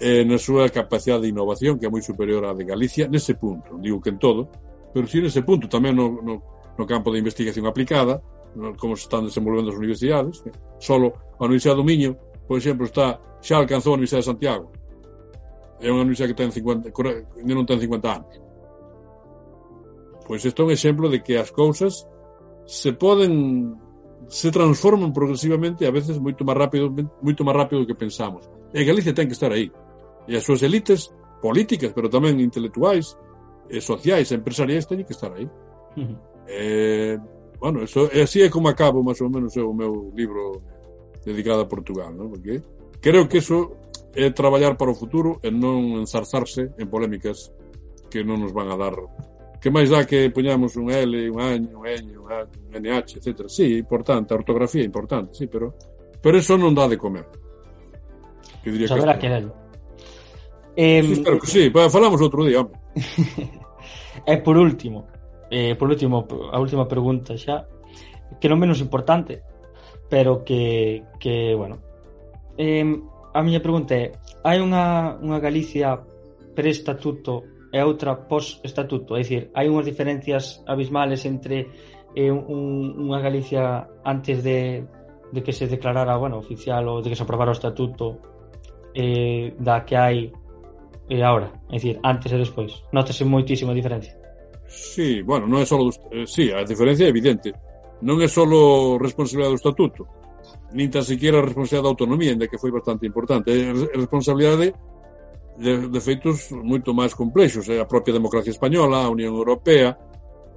eh, 0.00 0.24
na 0.24 0.40
súa 0.40 0.72
capacidade 0.72 1.28
de 1.28 1.32
innovación 1.32 1.76
que 1.76 1.86
é 1.86 1.92
moi 1.92 2.00
superior 2.00 2.42
á 2.48 2.56
de 2.56 2.64
Galicia 2.64 3.06
nese 3.06 3.36
punto, 3.36 3.76
digo 3.78 4.00
que 4.00 4.10
en 4.10 4.18
todo 4.18 4.48
pero 4.90 5.06
si 5.06 5.20
nese 5.20 5.44
punto 5.44 5.68
tamén 5.68 5.94
no, 5.94 6.18
no, 6.24 6.34
no 6.74 6.84
campo 6.88 7.12
de 7.12 7.20
investigación 7.20 7.68
aplicada 7.68 8.18
no, 8.56 8.74
como 8.74 8.96
se 8.96 9.06
están 9.06 9.28
desenvolvendo 9.28 9.70
as 9.70 9.78
universidades 9.78 10.42
eh? 10.48 10.54
solo 10.80 11.36
a 11.38 11.44
Universidade 11.44 11.78
do 11.78 11.86
Miño 11.86 12.12
por 12.50 12.58
exemplo, 12.58 12.84
está, 12.84 13.20
xa 13.40 13.58
alcanzou 13.58 13.92
a 13.92 13.94
Universidade 13.94 14.26
de 14.26 14.30
Santiago. 14.34 14.72
É 15.78 15.86
unha 15.86 16.02
universidade 16.02 16.34
que 16.34 16.42
ten 16.42 16.50
50, 16.50 16.90
non 17.46 17.62
ten 17.62 17.78
50 17.78 18.10
anos. 18.10 18.34
Pois 20.26 20.42
isto 20.42 20.58
é 20.58 20.64
un 20.66 20.74
exemplo 20.74 21.06
de 21.06 21.22
que 21.22 21.38
as 21.38 21.54
cousas 21.54 22.10
se 22.66 22.90
poden 22.98 23.78
se 24.26 24.50
transforman 24.50 25.14
progresivamente 25.14 25.86
a 25.86 25.94
veces 25.94 26.18
moito 26.18 26.42
máis 26.42 26.58
rápido 26.58 26.90
moito 27.22 27.46
máis 27.46 27.54
rápido 27.54 27.86
do 27.86 27.88
que 27.88 27.94
pensamos. 27.94 28.50
E 28.74 28.82
Galicia 28.82 29.14
ten 29.14 29.30
que 29.30 29.38
estar 29.38 29.54
aí. 29.54 29.70
E 30.30 30.38
as 30.38 30.46
súas 30.46 30.62
elites 30.62 31.10
políticas, 31.42 31.90
pero 31.90 32.06
tamén 32.06 32.38
intelectuais, 32.38 33.18
e 33.66 33.82
sociais, 33.82 34.30
empresariais, 34.30 34.86
teñen 34.86 35.02
que 35.02 35.14
estar 35.18 35.34
aí. 35.34 35.50
Uh 35.98 36.06
-huh. 36.06 36.16
eh, 36.46 37.18
bueno, 37.58 37.82
eso, 37.82 38.06
e 38.14 38.22
así 38.22 38.38
é 38.42 38.48
como 38.48 38.70
acabo, 38.70 39.02
máis 39.02 39.18
ou 39.18 39.26
menos, 39.26 39.58
o 39.58 39.74
meu 39.74 40.14
libro 40.14 40.62
dedicado 41.26 41.66
a 41.66 41.68
Portugal, 41.68 42.14
¿no? 42.14 42.30
Porque 42.30 42.62
creo 43.02 43.26
que 43.26 43.42
eso 43.42 43.76
é 44.14 44.30
traballar 44.30 44.78
para 44.78 44.90
o 44.90 44.96
futuro 44.96 45.38
e 45.42 45.50
non 45.50 45.98
ensarzarse 45.98 46.74
en 46.78 46.86
polémicas 46.86 47.50
que 48.10 48.22
non 48.22 48.42
nos 48.42 48.54
van 48.54 48.70
a 48.70 48.76
dar 48.78 48.94
que 49.60 49.68
máis 49.68 49.92
dá 49.92 50.08
que 50.08 50.32
poñamos 50.32 50.74
un 50.80 50.88
L, 50.88 51.12
un 51.30 51.40
año, 51.40 51.84
un 51.84 51.86
N, 51.86 52.16
un, 52.16 52.32
H, 52.32 52.48
un 52.64 52.72
NH, 52.80 53.20
etc. 53.20 53.44
Sí, 53.46 53.76
importante, 53.76 54.32
a 54.32 54.40
ortografía 54.40 54.80
é 54.80 54.88
importante, 54.88 55.36
sí, 55.36 55.46
pero 55.46 55.76
pero 56.20 56.40
eso 56.40 56.56
non 56.56 56.72
dá 56.72 56.88
de 56.88 56.96
comer. 56.96 57.28
Que 58.64 58.72
diría 58.72 58.88
Saber 58.88 59.04
que, 59.04 59.12
a 59.12 59.18
querelo. 59.20 59.52
Eh, 60.82 61.02
sí, 61.02 61.12
espero 61.12 61.38
que 61.38 61.46
sí, 61.46 61.70
falamos 61.92 62.24
outro 62.24 62.40
día, 62.40 62.64
hombre. 62.64 62.80
e 64.24 64.32
eh, 64.32 64.38
por 64.40 64.56
último, 64.56 65.04
eh, 65.52 65.76
por 65.76 65.92
último, 65.92 66.24
a 66.24 66.56
última 66.56 66.88
pregunta 66.88 67.36
xa, 67.36 67.68
que 68.40 68.48
non 68.48 68.56
menos 68.56 68.80
importante, 68.80 69.44
pero 70.08 70.40
que, 70.40 71.04
que 71.20 71.52
bueno, 71.52 71.84
eh, 72.56 72.96
a 73.36 73.40
miña 73.44 73.60
pregunta 73.60 73.92
é, 73.92 74.16
hai 74.40 74.64
unha, 74.64 75.20
unha 75.20 75.36
Galicia 75.36 76.00
pre-estatuto 76.56 77.44
e 77.68 77.76
outra 77.84 78.16
post-estatuto? 78.16 79.20
É 79.20 79.20
dicir, 79.20 79.52
hai 79.52 79.68
unhas 79.68 79.84
diferencias 79.84 80.64
abismales 80.64 81.28
entre 81.28 81.68
eh, 82.16 82.32
un, 82.32 82.96
unha 82.96 83.20
Galicia 83.20 83.84
antes 84.00 84.40
de, 84.40 84.88
de 85.28 85.40
que 85.44 85.52
se 85.52 85.68
declarara, 85.68 86.16
bueno, 86.16 86.40
oficial 86.40 86.88
ou 86.88 87.04
de 87.04 87.12
que 87.12 87.18
se 87.20 87.24
aprobara 87.28 87.52
o 87.52 87.58
estatuto 87.60 88.16
eh, 88.96 89.52
da 89.60 89.84
que 89.84 90.00
hai 90.00 90.32
e 91.10 91.18
agora, 91.22 91.50
é 91.68 91.74
dicir, 91.74 91.98
antes 92.06 92.30
e 92.30 92.38
despois. 92.38 92.72
Notase 92.94 93.26
moitísima 93.26 93.74
diferencia. 93.74 94.14
Sí, 94.70 95.22
bueno, 95.26 95.50
non 95.50 95.58
é 95.58 95.66
só 95.66 95.74
eh, 96.14 96.22
sí, 96.30 96.54
a 96.54 96.62
diferencia 96.62 97.04
é 97.06 97.10
evidente. 97.10 97.50
Non 98.06 98.22
é 98.22 98.30
só 98.30 98.46
responsabilidade 99.02 99.58
do 99.58 99.60
estatuto, 99.60 100.02
nin 100.70 100.86
tan 100.86 101.02
siquiera 101.02 101.42
a 101.42 101.46
responsabilidade 101.46 101.90
da 101.90 101.92
autonomía, 101.92 102.30
ainda 102.30 102.46
que 102.46 102.62
foi 102.62 102.70
bastante 102.70 103.02
importante. 103.02 103.50
É 103.50 103.74
responsabilidade 103.98 104.70
de, 105.58 105.90
de 105.90 106.00
feitos 106.00 106.54
moito 106.54 106.94
máis 106.94 107.12
complexos, 107.18 107.66
é 107.66 107.82
a 107.82 107.90
propia 107.90 108.14
democracia 108.14 108.54
española, 108.54 109.02
a 109.02 109.10
Unión 109.10 109.34
Europea, 109.34 109.98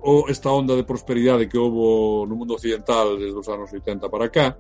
ou 0.06 0.30
esta 0.30 0.54
onda 0.54 0.78
de 0.78 0.86
prosperidade 0.86 1.50
que 1.50 1.58
houve 1.58 2.30
no 2.30 2.38
mundo 2.38 2.54
occidental 2.54 3.18
desde 3.18 3.40
os 3.40 3.50
anos 3.50 3.74
80 3.74 4.06
para 4.06 4.30
cá, 4.30 4.54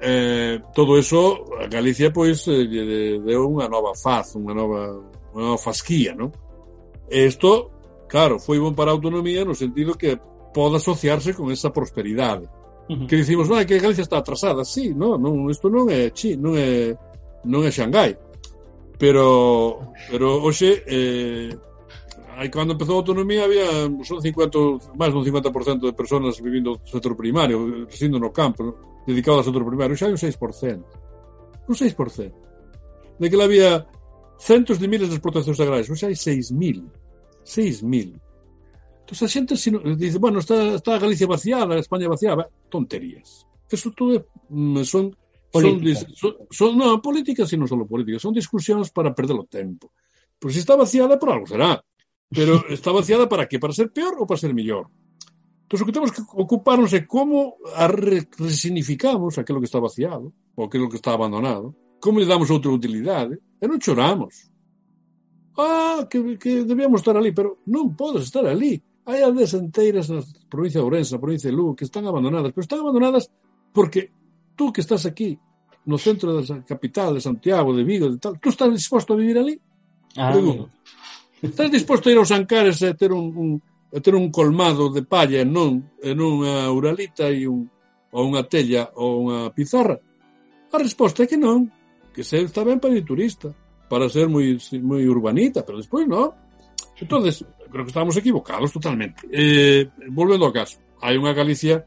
eh, 0.00 0.58
todo 0.74 0.98
eso 0.98 1.44
a 1.60 1.68
Galicia 1.68 2.10
pois 2.10 2.48
eh, 2.48 2.64
lle 2.64 3.20
deu 3.20 3.46
unha 3.46 3.68
nova 3.68 3.92
faz, 3.94 4.34
unha 4.34 4.56
nova 4.56 4.80
unha 5.34 5.58
fasquía, 5.58 6.14
non? 6.14 6.34
E 7.10 7.26
isto, 7.26 7.70
claro, 8.06 8.38
foi 8.38 8.58
bon 8.58 8.74
para 8.74 8.90
a 8.90 8.96
autonomía 8.96 9.44
no 9.44 9.54
sentido 9.54 9.98
que 9.98 10.18
pode 10.54 10.76
asociarse 10.78 11.34
con 11.34 11.50
esa 11.50 11.70
prosperidade. 11.70 12.46
Uh 12.90 12.94
-huh. 12.94 13.06
Que 13.06 13.18
dicimos, 13.22 13.46
non, 13.46 13.58
é 13.58 13.64
que 13.64 13.78
Galicia 13.78 14.02
está 14.02 14.18
atrasada. 14.18 14.66
Sí, 14.66 14.94
non, 14.94 15.22
non 15.22 15.46
isto 15.50 15.70
non 15.70 15.86
é 15.90 16.10
chi, 16.10 16.34
non 16.34 16.58
é, 16.58 16.94
non 17.46 17.62
é 17.62 17.70
Xangai. 17.70 18.18
Pero, 18.98 19.94
pero 20.10 20.44
hoxe, 20.44 20.84
eh, 20.84 21.48
aí 22.36 22.48
cando 22.50 22.74
empezou 22.74 22.98
a 22.98 23.00
autonomía 23.00 23.44
había 23.44 23.88
son 24.04 24.20
50, 24.20 24.92
máis 24.98 25.14
dun 25.14 25.24
50% 25.24 25.88
de 25.88 25.94
personas 25.96 26.36
vivindo 26.40 26.76
no 26.76 26.84
sector 26.84 27.16
primario, 27.16 27.86
residindo 27.88 28.18
no 28.20 28.30
campo, 28.30 28.76
dedicado 29.06 29.40
dedicadas 29.40 29.40
ao 29.40 29.48
sector 29.48 29.64
primario, 29.64 29.96
xa 29.96 30.06
hai 30.06 30.14
un 30.14 30.20
6%. 30.20 30.84
Un 31.70 31.74
6%. 31.74 32.34
De 33.20 33.26
que 33.30 33.36
había 33.40 33.86
centos 34.40 34.80
de 34.80 34.88
miles 34.88 35.12
de 35.12 35.20
explotacións 35.20 35.60
agrarias, 35.60 35.92
xa 35.92 36.08
hai 36.08 36.16
6.000. 36.16 36.88
6.000. 37.44 38.16
Entón 39.04 39.16
a 39.20 39.28
xente 39.28 39.52
si, 39.60 39.68
dice, 40.00 40.18
bueno, 40.18 40.40
está, 40.40 40.80
está 40.80 40.96
Galicia 40.96 41.28
vaciada, 41.28 41.76
España 41.76 42.08
vaciada, 42.08 42.48
tonterías. 42.72 43.44
Eso 43.68 43.92
todo 43.92 44.26
mm, 44.48 44.82
son 44.82 45.14
Son, 45.52 45.82
son, 46.14 46.36
son, 46.48 46.70
non, 46.78 47.02
políticas 47.02 47.50
e 47.50 47.58
non 47.58 47.66
só 47.66 47.74
políticas, 47.82 48.22
son 48.22 48.30
discusións 48.30 48.94
para 48.94 49.10
perder 49.10 49.34
o 49.34 49.50
tempo. 49.50 49.90
Pois 50.38 50.54
se 50.54 50.62
está 50.62 50.78
vaciada, 50.78 51.18
por 51.18 51.34
algo 51.34 51.42
será. 51.42 51.82
Pero 52.30 52.62
está 52.70 52.94
vaciada 52.94 53.26
para 53.26 53.50
qué? 53.50 53.58
Para 53.58 53.74
ser 53.74 53.90
peor 53.90 54.14
ou 54.14 54.30
para 54.30 54.38
ser 54.38 54.54
mellor? 54.54 54.86
Entón, 55.66 55.82
o 55.82 55.86
que 55.86 55.90
temos 55.90 56.14
que 56.14 56.22
ocuparnos 56.38 56.94
é 56.94 57.02
como 57.02 57.58
a 57.74 57.90
resignificamos 57.90 59.42
aquilo 59.42 59.58
que 59.58 59.66
está 59.66 59.82
vaciado 59.82 60.30
ou 60.54 60.70
aquilo 60.70 60.86
que 60.86 61.02
está 61.02 61.18
abandonado, 61.18 61.74
como 61.98 62.22
lhe 62.22 62.30
damos 62.30 62.46
outra 62.46 62.70
utilidade, 62.70 63.42
E 63.60 63.64
non 63.68 63.78
choramos. 63.78 64.48
Ah, 65.60 66.08
que, 66.08 66.40
que 66.40 66.64
debíamos 66.64 67.04
estar 67.04 67.16
ali, 67.16 67.36
pero 67.36 67.60
non 67.68 67.92
podes 67.92 68.24
estar 68.24 68.48
ali. 68.48 68.80
Hai 69.04 69.20
aldeas 69.20 69.52
enteiras 69.52 70.08
na 70.08 70.24
provincia 70.48 70.80
de 70.80 70.86
Ourense, 70.88 71.12
na 71.12 71.20
provincia 71.20 71.52
de 71.52 71.56
Lugo, 71.56 71.76
que 71.76 71.84
están 71.84 72.08
abandonadas, 72.08 72.56
pero 72.56 72.64
están 72.64 72.80
abandonadas 72.80 73.28
porque 73.76 74.08
tú 74.56 74.72
que 74.72 74.80
estás 74.80 75.04
aquí, 75.04 75.36
no 75.84 75.96
centro 76.00 76.32
da 76.32 76.44
capital 76.64 77.16
de 77.16 77.20
Santiago, 77.20 77.76
de 77.76 77.84
Vigo, 77.84 78.08
de 78.08 78.18
tal, 78.18 78.40
tú 78.40 78.48
estás 78.48 78.72
disposto 78.72 79.12
a 79.12 79.20
vivir 79.20 79.36
ali? 79.36 79.60
Ah, 80.16 80.32
Pregunto. 80.32 80.70
Estás 81.40 81.70
disposto 81.70 82.08
a 82.08 82.12
ir 82.12 82.18
aos 82.20 82.32
Ancares 82.32 82.80
e 82.84 82.92
ter 82.96 83.12
un, 83.12 83.32
un 83.36 83.50
a 83.90 83.98
ter 84.00 84.14
un 84.14 84.30
colmado 84.30 84.88
de 84.88 85.02
palla 85.02 85.42
e 85.42 85.46
non 85.48 85.82
en 85.98 86.16
unha 86.20 86.70
uralita 86.70 87.26
e 87.32 87.48
un 87.48 87.66
ou 88.12 88.22
unha 88.26 88.46
tella 88.46 88.90
ou 88.94 89.26
unha 89.26 89.50
pizarra? 89.50 89.98
A 90.70 90.76
resposta 90.78 91.24
é 91.24 91.26
que 91.26 91.40
non. 91.40 91.66
Que 92.20 92.24
se 92.24 92.42
está 92.42 92.64
ben 92.64 92.78
para 92.78 92.92
ir 92.92 93.02
turista, 93.02 93.48
para 93.88 94.04
ser 94.12 94.28
moi, 94.28 94.52
moi 94.84 95.00
urbanita, 95.08 95.64
pero 95.64 95.80
despois 95.80 96.04
non. 96.04 96.36
Entonces, 97.00 97.40
creo 97.72 97.80
que 97.80 97.92
estamos 97.96 98.12
equivocados 98.20 98.68
totalmente. 98.76 99.24
Eh, 99.32 99.88
volvendo 100.12 100.44
ao 100.44 100.52
caso, 100.52 100.76
hai 101.00 101.16
unha 101.16 101.32
Galicia 101.32 101.80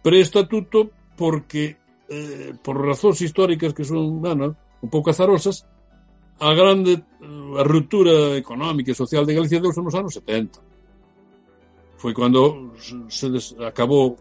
pre-estatuto 0.00 0.88
porque 1.12 1.76
eh, 2.08 2.56
por 2.56 2.80
razóns 2.80 3.20
históricas 3.20 3.76
que 3.76 3.84
son, 3.84 4.16
bueno, 4.16 4.56
un 4.80 4.88
pouco 4.88 5.12
azarosas, 5.12 5.68
a 6.40 6.56
grande 6.56 7.04
a 7.20 7.60
ruptura 7.60 8.40
económica 8.40 8.88
e 8.88 8.96
social 8.96 9.28
de 9.28 9.36
Galicia 9.36 9.60
deu 9.60 9.76
nos 9.76 9.92
anos 9.92 10.16
70. 10.16 10.56
Foi 12.00 12.16
cando 12.16 12.72
se 13.12 13.28
des, 13.28 13.52
acabou 13.60 14.16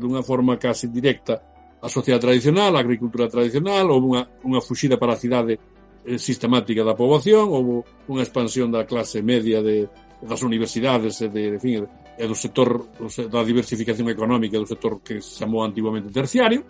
dunha 0.00 0.24
forma 0.24 0.56
casi 0.56 0.88
directa 0.88 1.44
a 1.80 1.88
sociedade 1.88 2.26
tradicional, 2.26 2.74
a 2.74 2.82
agricultura 2.82 3.30
tradicional, 3.30 3.86
houve 3.90 4.06
unha, 4.18 4.22
unha 4.42 4.60
fuxida 4.60 4.98
para 4.98 5.14
a 5.14 5.20
cidade 5.20 5.58
eh, 6.02 6.18
sistemática 6.18 6.82
da 6.82 6.98
poboación, 6.98 7.50
houve 7.54 7.86
unha 8.10 8.22
expansión 8.24 8.74
da 8.74 8.82
clase 8.82 9.22
media 9.22 9.62
de, 9.62 9.86
das 10.22 10.42
universidades 10.42 11.22
e, 11.22 11.30
de, 11.30 11.54
de 11.54 11.58
fin, 11.62 11.86
e 12.18 12.24
do 12.26 12.34
sector 12.34 12.90
da 13.30 13.46
diversificación 13.46 14.10
económica 14.10 14.58
do 14.58 14.66
sector 14.66 14.98
que 14.98 15.22
se 15.22 15.38
chamou 15.38 15.62
antiguamente 15.62 16.10
terciario. 16.10 16.66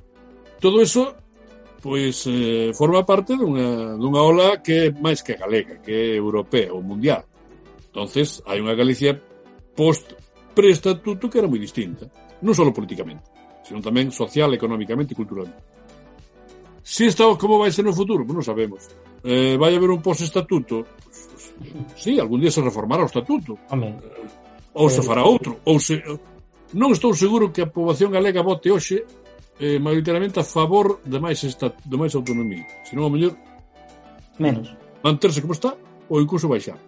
Todo 0.61 0.85
eso 0.85 1.17
pois 1.81 2.27
eh, 2.27 2.75
forma 2.75 3.07
parte 3.07 3.39
dunha, 3.39 3.95
dunha 3.95 4.21
ola 4.21 4.59
que 4.59 4.91
é 4.91 4.95
máis 4.99 5.23
que 5.23 5.39
galega, 5.39 5.79
que 5.79 5.95
é 5.95 6.19
europea 6.19 6.75
ou 6.75 6.83
mundial. 6.83 7.25
Entonces, 7.87 8.43
hai 8.45 8.59
unha 8.59 8.75
Galicia 8.75 9.15
post 9.79 10.13
prestatuto 10.53 11.31
que 11.31 11.39
era 11.39 11.47
moi 11.47 11.63
distinta, 11.63 12.11
non 12.43 12.53
só 12.53 12.67
políticamente 12.75 13.38
sino 13.69 13.85
tamén 13.85 14.09
social, 14.09 14.49
económicamente 14.57 15.13
e 15.13 15.19
culturalmente. 15.21 15.61
Si 16.81 17.05
está, 17.05 17.29
como 17.37 17.61
vai 17.61 17.69
ser 17.69 17.85
no 17.85 17.93
futuro? 17.93 18.25
Non 18.25 18.41
sabemos. 18.41 18.89
Eh, 19.21 19.61
vai 19.61 19.77
haber 19.77 19.93
un 19.93 20.01
post-estatuto? 20.01 20.89
Pues, 21.05 21.29
pues, 21.29 22.01
sí, 22.01 22.17
algún 22.17 22.41
día 22.41 22.49
se 22.49 22.65
reformará 22.65 23.05
o 23.05 23.11
estatuto. 23.13 23.61
Amén. 23.69 24.01
Eh, 24.01 24.49
ou 24.73 24.89
se 24.89 25.05
fará 25.05 25.21
outro. 25.21 25.61
Ou 25.69 25.77
se... 25.77 26.01
Non 26.73 26.97
estou 26.97 27.13
seguro 27.13 27.53
que 27.53 27.61
a 27.61 27.69
poboación 27.69 28.09
galega 28.09 28.41
vote 28.41 28.73
hoxe 28.73 29.05
eh, 29.61 29.77
maioritariamente 29.77 30.41
a 30.41 30.49
favor 30.49 31.05
de 31.05 31.21
máis, 31.21 31.45
esta, 31.45 31.77
de 31.77 31.97
máis 32.01 32.17
autonomía. 32.17 32.65
Senón, 32.89 33.09
o 33.09 33.13
mellor... 33.13 33.37
Menos. 34.41 34.73
Manterse 35.05 35.45
como 35.45 35.53
está 35.53 35.77
ou 36.09 36.25
incluso 36.25 36.49
baixar. 36.49 36.81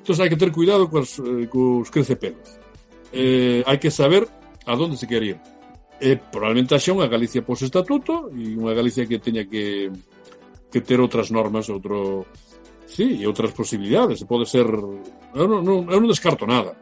Entón, 0.00 0.16
hai 0.24 0.32
que 0.32 0.40
ter 0.40 0.52
cuidado 0.52 0.88
cos, 0.88 1.20
eh, 1.20 1.48
cos 1.52 1.92
crecepelos. 1.92 2.48
Eh, 3.12 3.60
hai 3.68 3.76
que 3.76 3.92
saber 3.92 4.24
a 4.64 4.72
donde 4.72 4.96
se 4.96 5.04
quer 5.04 5.22
ir 5.22 5.38
e 6.00 6.18
probablemente 6.18 6.74
haxa 6.74 6.94
unha 6.94 7.10
Galicia 7.10 7.46
pos 7.46 7.62
estatuto 7.62 8.30
e 8.34 8.58
unha 8.58 8.74
Galicia 8.74 9.06
que 9.06 9.22
teña 9.22 9.46
que 9.46 9.90
que 10.74 10.82
ter 10.82 10.98
outras 10.98 11.30
normas, 11.30 11.70
outro 11.70 12.26
sí, 12.90 13.22
e 13.22 13.24
outras 13.30 13.54
posibilidades, 13.54 14.26
pode 14.26 14.46
ser 14.46 14.66
eu 14.66 15.46
non, 15.46 15.62
non, 15.62 15.86
eu 15.86 15.98
non 16.02 16.10
descarto 16.10 16.50
nada. 16.50 16.74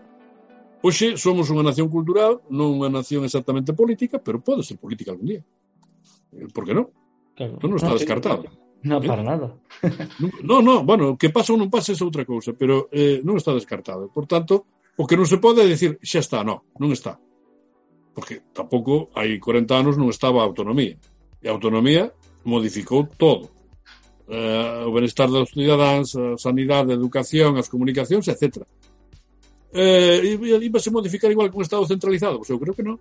Hoxe 0.82 1.14
somos 1.20 1.46
unha 1.52 1.62
nación 1.62 1.92
cultural, 1.92 2.40
non 2.48 2.80
unha 2.80 2.88
nación 2.88 3.22
exactamente 3.22 3.76
política, 3.76 4.18
pero 4.18 4.40
pode 4.40 4.64
ser 4.64 4.80
política 4.80 5.12
algún 5.12 5.28
día. 5.28 5.42
Eh, 6.32 6.48
por 6.50 6.64
que 6.64 6.74
non? 6.74 6.88
Claro. 7.36 7.60
Non 7.60 7.76
está 7.76 7.92
descartado. 7.92 8.48
Non, 8.82 8.98
eh? 8.98 9.06
para 9.06 9.22
nada. 9.22 9.54
non, 10.48 10.64
non, 10.64 10.82
bueno, 10.82 11.14
que 11.14 11.30
pasa 11.30 11.54
ou 11.54 11.60
non 11.60 11.70
pasa 11.70 11.94
é 11.94 12.00
outra 12.02 12.26
cousa, 12.26 12.56
pero 12.56 12.90
eh, 12.90 13.22
non 13.22 13.38
está 13.38 13.54
descartado. 13.54 14.10
Por 14.10 14.26
tanto, 14.26 14.66
o 14.98 15.06
que 15.06 15.14
non 15.14 15.28
se 15.28 15.38
pode 15.38 15.62
é 15.62 15.68
dicir, 15.70 16.00
xa 16.02 16.18
está, 16.18 16.42
non, 16.42 16.66
non 16.80 16.90
está. 16.90 17.20
Porque 18.14 18.44
tampouco 18.52 19.08
hai 19.16 19.40
40 19.40 19.72
anos 19.72 19.94
non 19.96 20.12
estaba 20.12 20.44
a 20.44 20.48
autonomía. 20.48 20.96
E 21.40 21.48
a 21.48 21.54
autonomía 21.54 22.12
modificou 22.44 23.08
todo. 23.08 23.48
Eh, 24.28 24.84
o 24.86 24.92
benestar 24.92 25.28
dos 25.28 25.50
cidadáns, 25.50 26.14
a 26.16 26.36
sanidade, 26.36 26.92
a 26.92 26.98
educación, 26.98 27.56
as 27.56 27.68
comunicacións, 27.68 28.28
etc. 28.28 28.62
Eh, 29.72 30.36
iba 30.36 30.78
a 30.78 30.82
se 30.82 30.92
modificar 30.92 31.32
igual 31.32 31.48
que 31.48 31.56
un 31.56 31.64
Estado 31.64 31.88
centralizado? 31.88 32.36
Pois 32.38 32.50
eu 32.52 32.60
creo 32.60 32.76
que 32.76 32.84
non. 32.84 33.00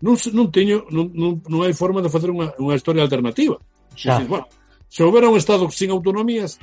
Non, 0.00 0.16
non 0.32 0.48
teño, 0.48 0.88
non, 0.88 1.12
non, 1.12 1.44
non 1.44 1.60
hai 1.60 1.76
forma 1.76 2.00
de 2.00 2.08
facer 2.08 2.32
unha, 2.32 2.56
unha 2.56 2.72
historia 2.72 3.04
alternativa. 3.04 3.60
Pois 3.60 4.00
Xa. 4.00 4.16
Dices, 4.16 4.28
bueno, 4.32 4.48
se 4.88 5.04
houbera 5.04 5.28
un 5.28 5.36
Estado 5.36 5.68
sin 5.68 5.92
autonomías, 5.92 6.56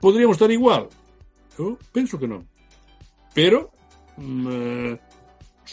poderíamos 0.00 0.40
estar 0.40 0.50
igual. 0.50 0.88
Eu 1.60 1.76
penso 1.92 2.16
que 2.16 2.24
non. 2.24 2.48
Pero, 3.36 3.68
mm, 4.16 4.46
eh, 4.48 4.94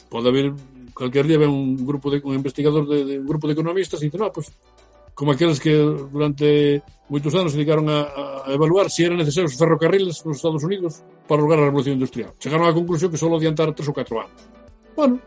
pode 0.06 0.30
haber 0.30 0.54
calquer 0.94 1.26
día 1.26 1.38
ven 1.42 1.50
un 1.50 1.78
grupo 1.86 2.10
de 2.10 2.22
un 2.22 2.36
investigador 2.36 2.86
de, 2.88 3.06
de 3.06 3.16
un 3.20 3.28
grupo 3.28 3.48
de 3.48 3.54
economistas 3.54 4.02
e 4.02 4.06
dice, 4.06 4.18
"No, 4.18 4.26
ah, 4.26 4.34
pois 4.34 4.50
pues, 4.50 4.58
como 5.18 5.32
aqueles 5.32 5.58
que 5.60 5.74
durante 5.74 6.86
moitos 7.10 7.34
anos 7.34 7.50
se 7.50 7.58
dedicaron 7.58 7.90
a, 7.90 8.46
a 8.46 8.54
evaluar 8.54 8.94
se 8.94 9.02
si 9.02 9.10
eran 9.10 9.18
necesarios 9.18 9.58
os 9.58 9.58
ferrocarriles 9.58 10.22
nos 10.22 10.38
Estados 10.38 10.62
Unidos 10.62 11.02
para 11.26 11.42
lograr 11.42 11.66
a 11.66 11.74
revolución 11.74 11.98
industrial. 11.98 12.38
Chegaron 12.38 12.70
á 12.70 12.72
conclusión 12.76 13.10
que 13.10 13.18
só 13.18 13.26
adiantar 13.34 13.74
tres 13.74 13.90
ou 13.90 13.98
catro 13.98 14.22
anos. 14.22 14.38
Bueno, 14.94 15.18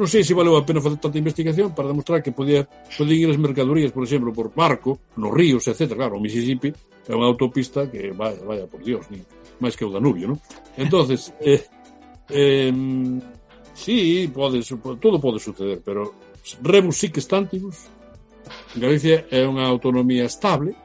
non 0.00 0.08
sei 0.08 0.24
se 0.24 0.32
valeu 0.32 0.56
a 0.56 0.64
pena 0.64 0.80
facer 0.80 0.96
tanta 0.96 1.20
investigación 1.20 1.76
para 1.76 1.92
demostrar 1.92 2.24
que 2.24 2.32
podía, 2.32 2.64
podían 2.96 3.28
ir 3.28 3.30
as 3.30 3.38
mercadorías, 3.38 3.92
por 3.92 4.08
exemplo, 4.08 4.32
por 4.32 4.48
barco, 4.48 4.96
nos 5.20 5.30
ríos, 5.36 5.68
etc. 5.68 5.92
Claro, 5.92 6.16
o 6.16 6.24
Mississippi 6.24 6.72
é 7.04 7.12
unha 7.12 7.28
autopista 7.28 7.84
que, 7.92 8.16
vaya, 8.16 8.40
vaya 8.48 8.64
por 8.64 8.80
Dios, 8.80 9.04
ni, 9.12 9.20
máis 9.60 9.76
que 9.76 9.84
o 9.84 9.92
Danubio, 9.92 10.32
non? 10.32 10.38
Entonces, 10.80 11.36
eh, 11.44 11.62
eh, 12.32 12.72
Sí, 13.74 14.30
pode, 14.32 14.62
todo 15.00 15.20
pode 15.20 15.38
suceder, 15.42 15.82
pero 15.84 16.14
rebus 16.62 16.96
sic 16.96 17.18
stantibus. 17.18 17.90
Galicia 18.76 19.26
é 19.30 19.42
unha 19.42 19.66
autonomía 19.66 20.24
estable, 20.30 20.78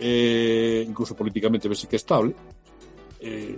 eh, 0.00 0.82
incluso 0.82 1.14
políticamente 1.14 1.70
vese 1.70 1.86
que 1.86 2.00
estable, 2.00 2.34
eh, 3.20 3.54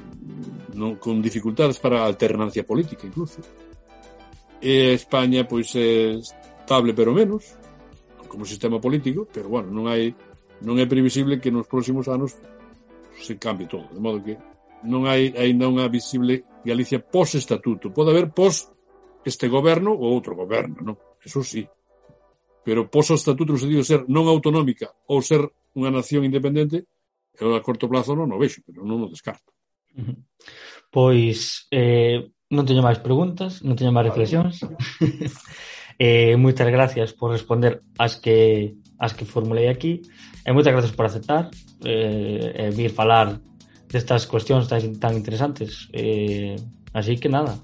non, 0.76 1.00
con 1.00 1.22
dificultades 1.24 1.80
para 1.80 2.04
a 2.04 2.08
alternancia 2.08 2.66
política 2.66 3.08
incluso. 3.08 3.40
E 4.60 4.92
España, 4.92 5.48
pois, 5.48 5.72
é 5.74 6.20
estable 6.20 6.92
pero 6.92 7.16
menos, 7.16 7.56
como 8.28 8.44
sistema 8.44 8.80
político, 8.80 9.24
pero, 9.32 9.48
bueno, 9.48 9.72
non 9.72 9.88
hai 9.88 10.12
non 10.62 10.78
é 10.78 10.86
previsible 10.86 11.42
que 11.42 11.50
nos 11.50 11.66
próximos 11.66 12.06
anos 12.06 12.38
se 13.18 13.34
cambie 13.38 13.66
todo, 13.66 13.90
de 13.90 13.98
modo 13.98 14.22
que 14.22 14.38
non 14.86 15.10
hai 15.10 15.34
aínda 15.34 15.66
unha 15.66 15.90
visible 15.90 16.46
Galicia 16.64 17.02
pos 17.02 17.34
estatuto. 17.34 17.92
Pode 17.92 18.10
haber 18.10 18.30
pos 18.30 18.70
este 19.24 19.48
goberno 19.48 19.94
ou 19.94 20.14
outro 20.14 20.34
goberno, 20.34 20.78
non? 20.82 20.96
Eso 21.22 21.42
sí. 21.42 21.66
Pero 22.62 22.86
pos 22.86 23.10
o 23.10 23.18
estatuto 23.18 23.54
no 23.54 23.58
sentido 23.58 23.82
de 23.82 23.90
ser 23.90 24.02
non 24.06 24.30
autonómica 24.30 24.94
ou 25.10 25.22
ser 25.22 25.42
unha 25.74 25.90
nación 25.90 26.22
independente, 26.26 26.86
eu 27.38 27.54
a 27.56 27.64
corto 27.64 27.88
plazo 27.88 28.14
non 28.14 28.30
o 28.30 28.38
vexo, 28.38 28.62
pero 28.66 28.86
non 28.86 29.02
o 29.02 29.10
descarto. 29.10 29.50
Pois 30.92 31.66
eh, 31.72 32.30
non 32.52 32.68
teño 32.68 32.84
máis 32.84 33.00
preguntas, 33.00 33.64
non 33.64 33.74
teño 33.74 33.90
máis 33.90 34.12
reflexións. 34.12 34.62
Vale. 34.62 34.76
eh, 36.02 36.34
moitas 36.36 36.68
gracias 36.68 37.16
por 37.16 37.32
responder 37.32 37.80
as 37.96 38.20
que 38.20 38.76
as 39.00 39.16
que 39.16 39.26
formulei 39.26 39.66
aquí. 39.66 40.04
E 40.44 40.50
moitas 40.52 40.74
gracias 40.74 40.94
por 40.94 41.06
aceptar 41.06 41.50
eh, 41.86 42.52
e 42.52 42.64
vir 42.74 42.92
falar 42.92 43.40
destas 43.92 44.26
cuestións 44.26 44.66
tan, 44.66 44.96
tan 44.96 45.12
interesantes. 45.14 45.92
Eh, 45.92 46.56
así 46.96 47.20
que 47.20 47.28
nada, 47.28 47.60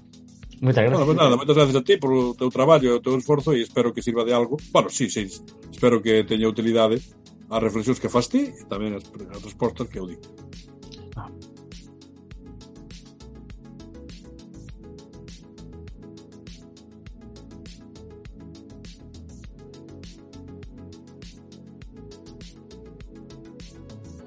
Moitas 0.61 0.83
gracias. 0.83 0.91
Bueno, 0.91 1.05
pues 1.05 1.17
nada, 1.17 1.37
moitas 1.37 1.55
gracias 1.55 1.75
a 1.75 1.83
ti 1.83 1.95
por 1.95 2.11
o 2.11 2.35
teu 2.35 2.51
traballo 2.51 2.91
e 2.91 2.95
o 2.99 2.99
teu 2.99 3.15
esforzo 3.15 3.55
e 3.55 3.63
espero 3.63 3.95
que 3.95 4.03
sirva 4.03 4.27
de 4.27 4.35
algo. 4.35 4.59
Bueno, 4.75 4.91
sí, 4.91 5.07
sí, 5.07 5.31
espero 5.71 6.03
que 6.03 6.27
teña 6.27 6.51
utilidade 6.51 6.99
as 7.49 7.63
reflexións 7.63 7.99
que 7.99 8.11
fas 8.11 8.27
ti 8.27 8.51
e 8.51 8.63
tamén 8.67 8.99
as, 8.99 9.07
as 9.07 9.39
respostas 9.39 9.87
que 9.87 10.03
eu 10.03 10.05
digo. 10.05 10.21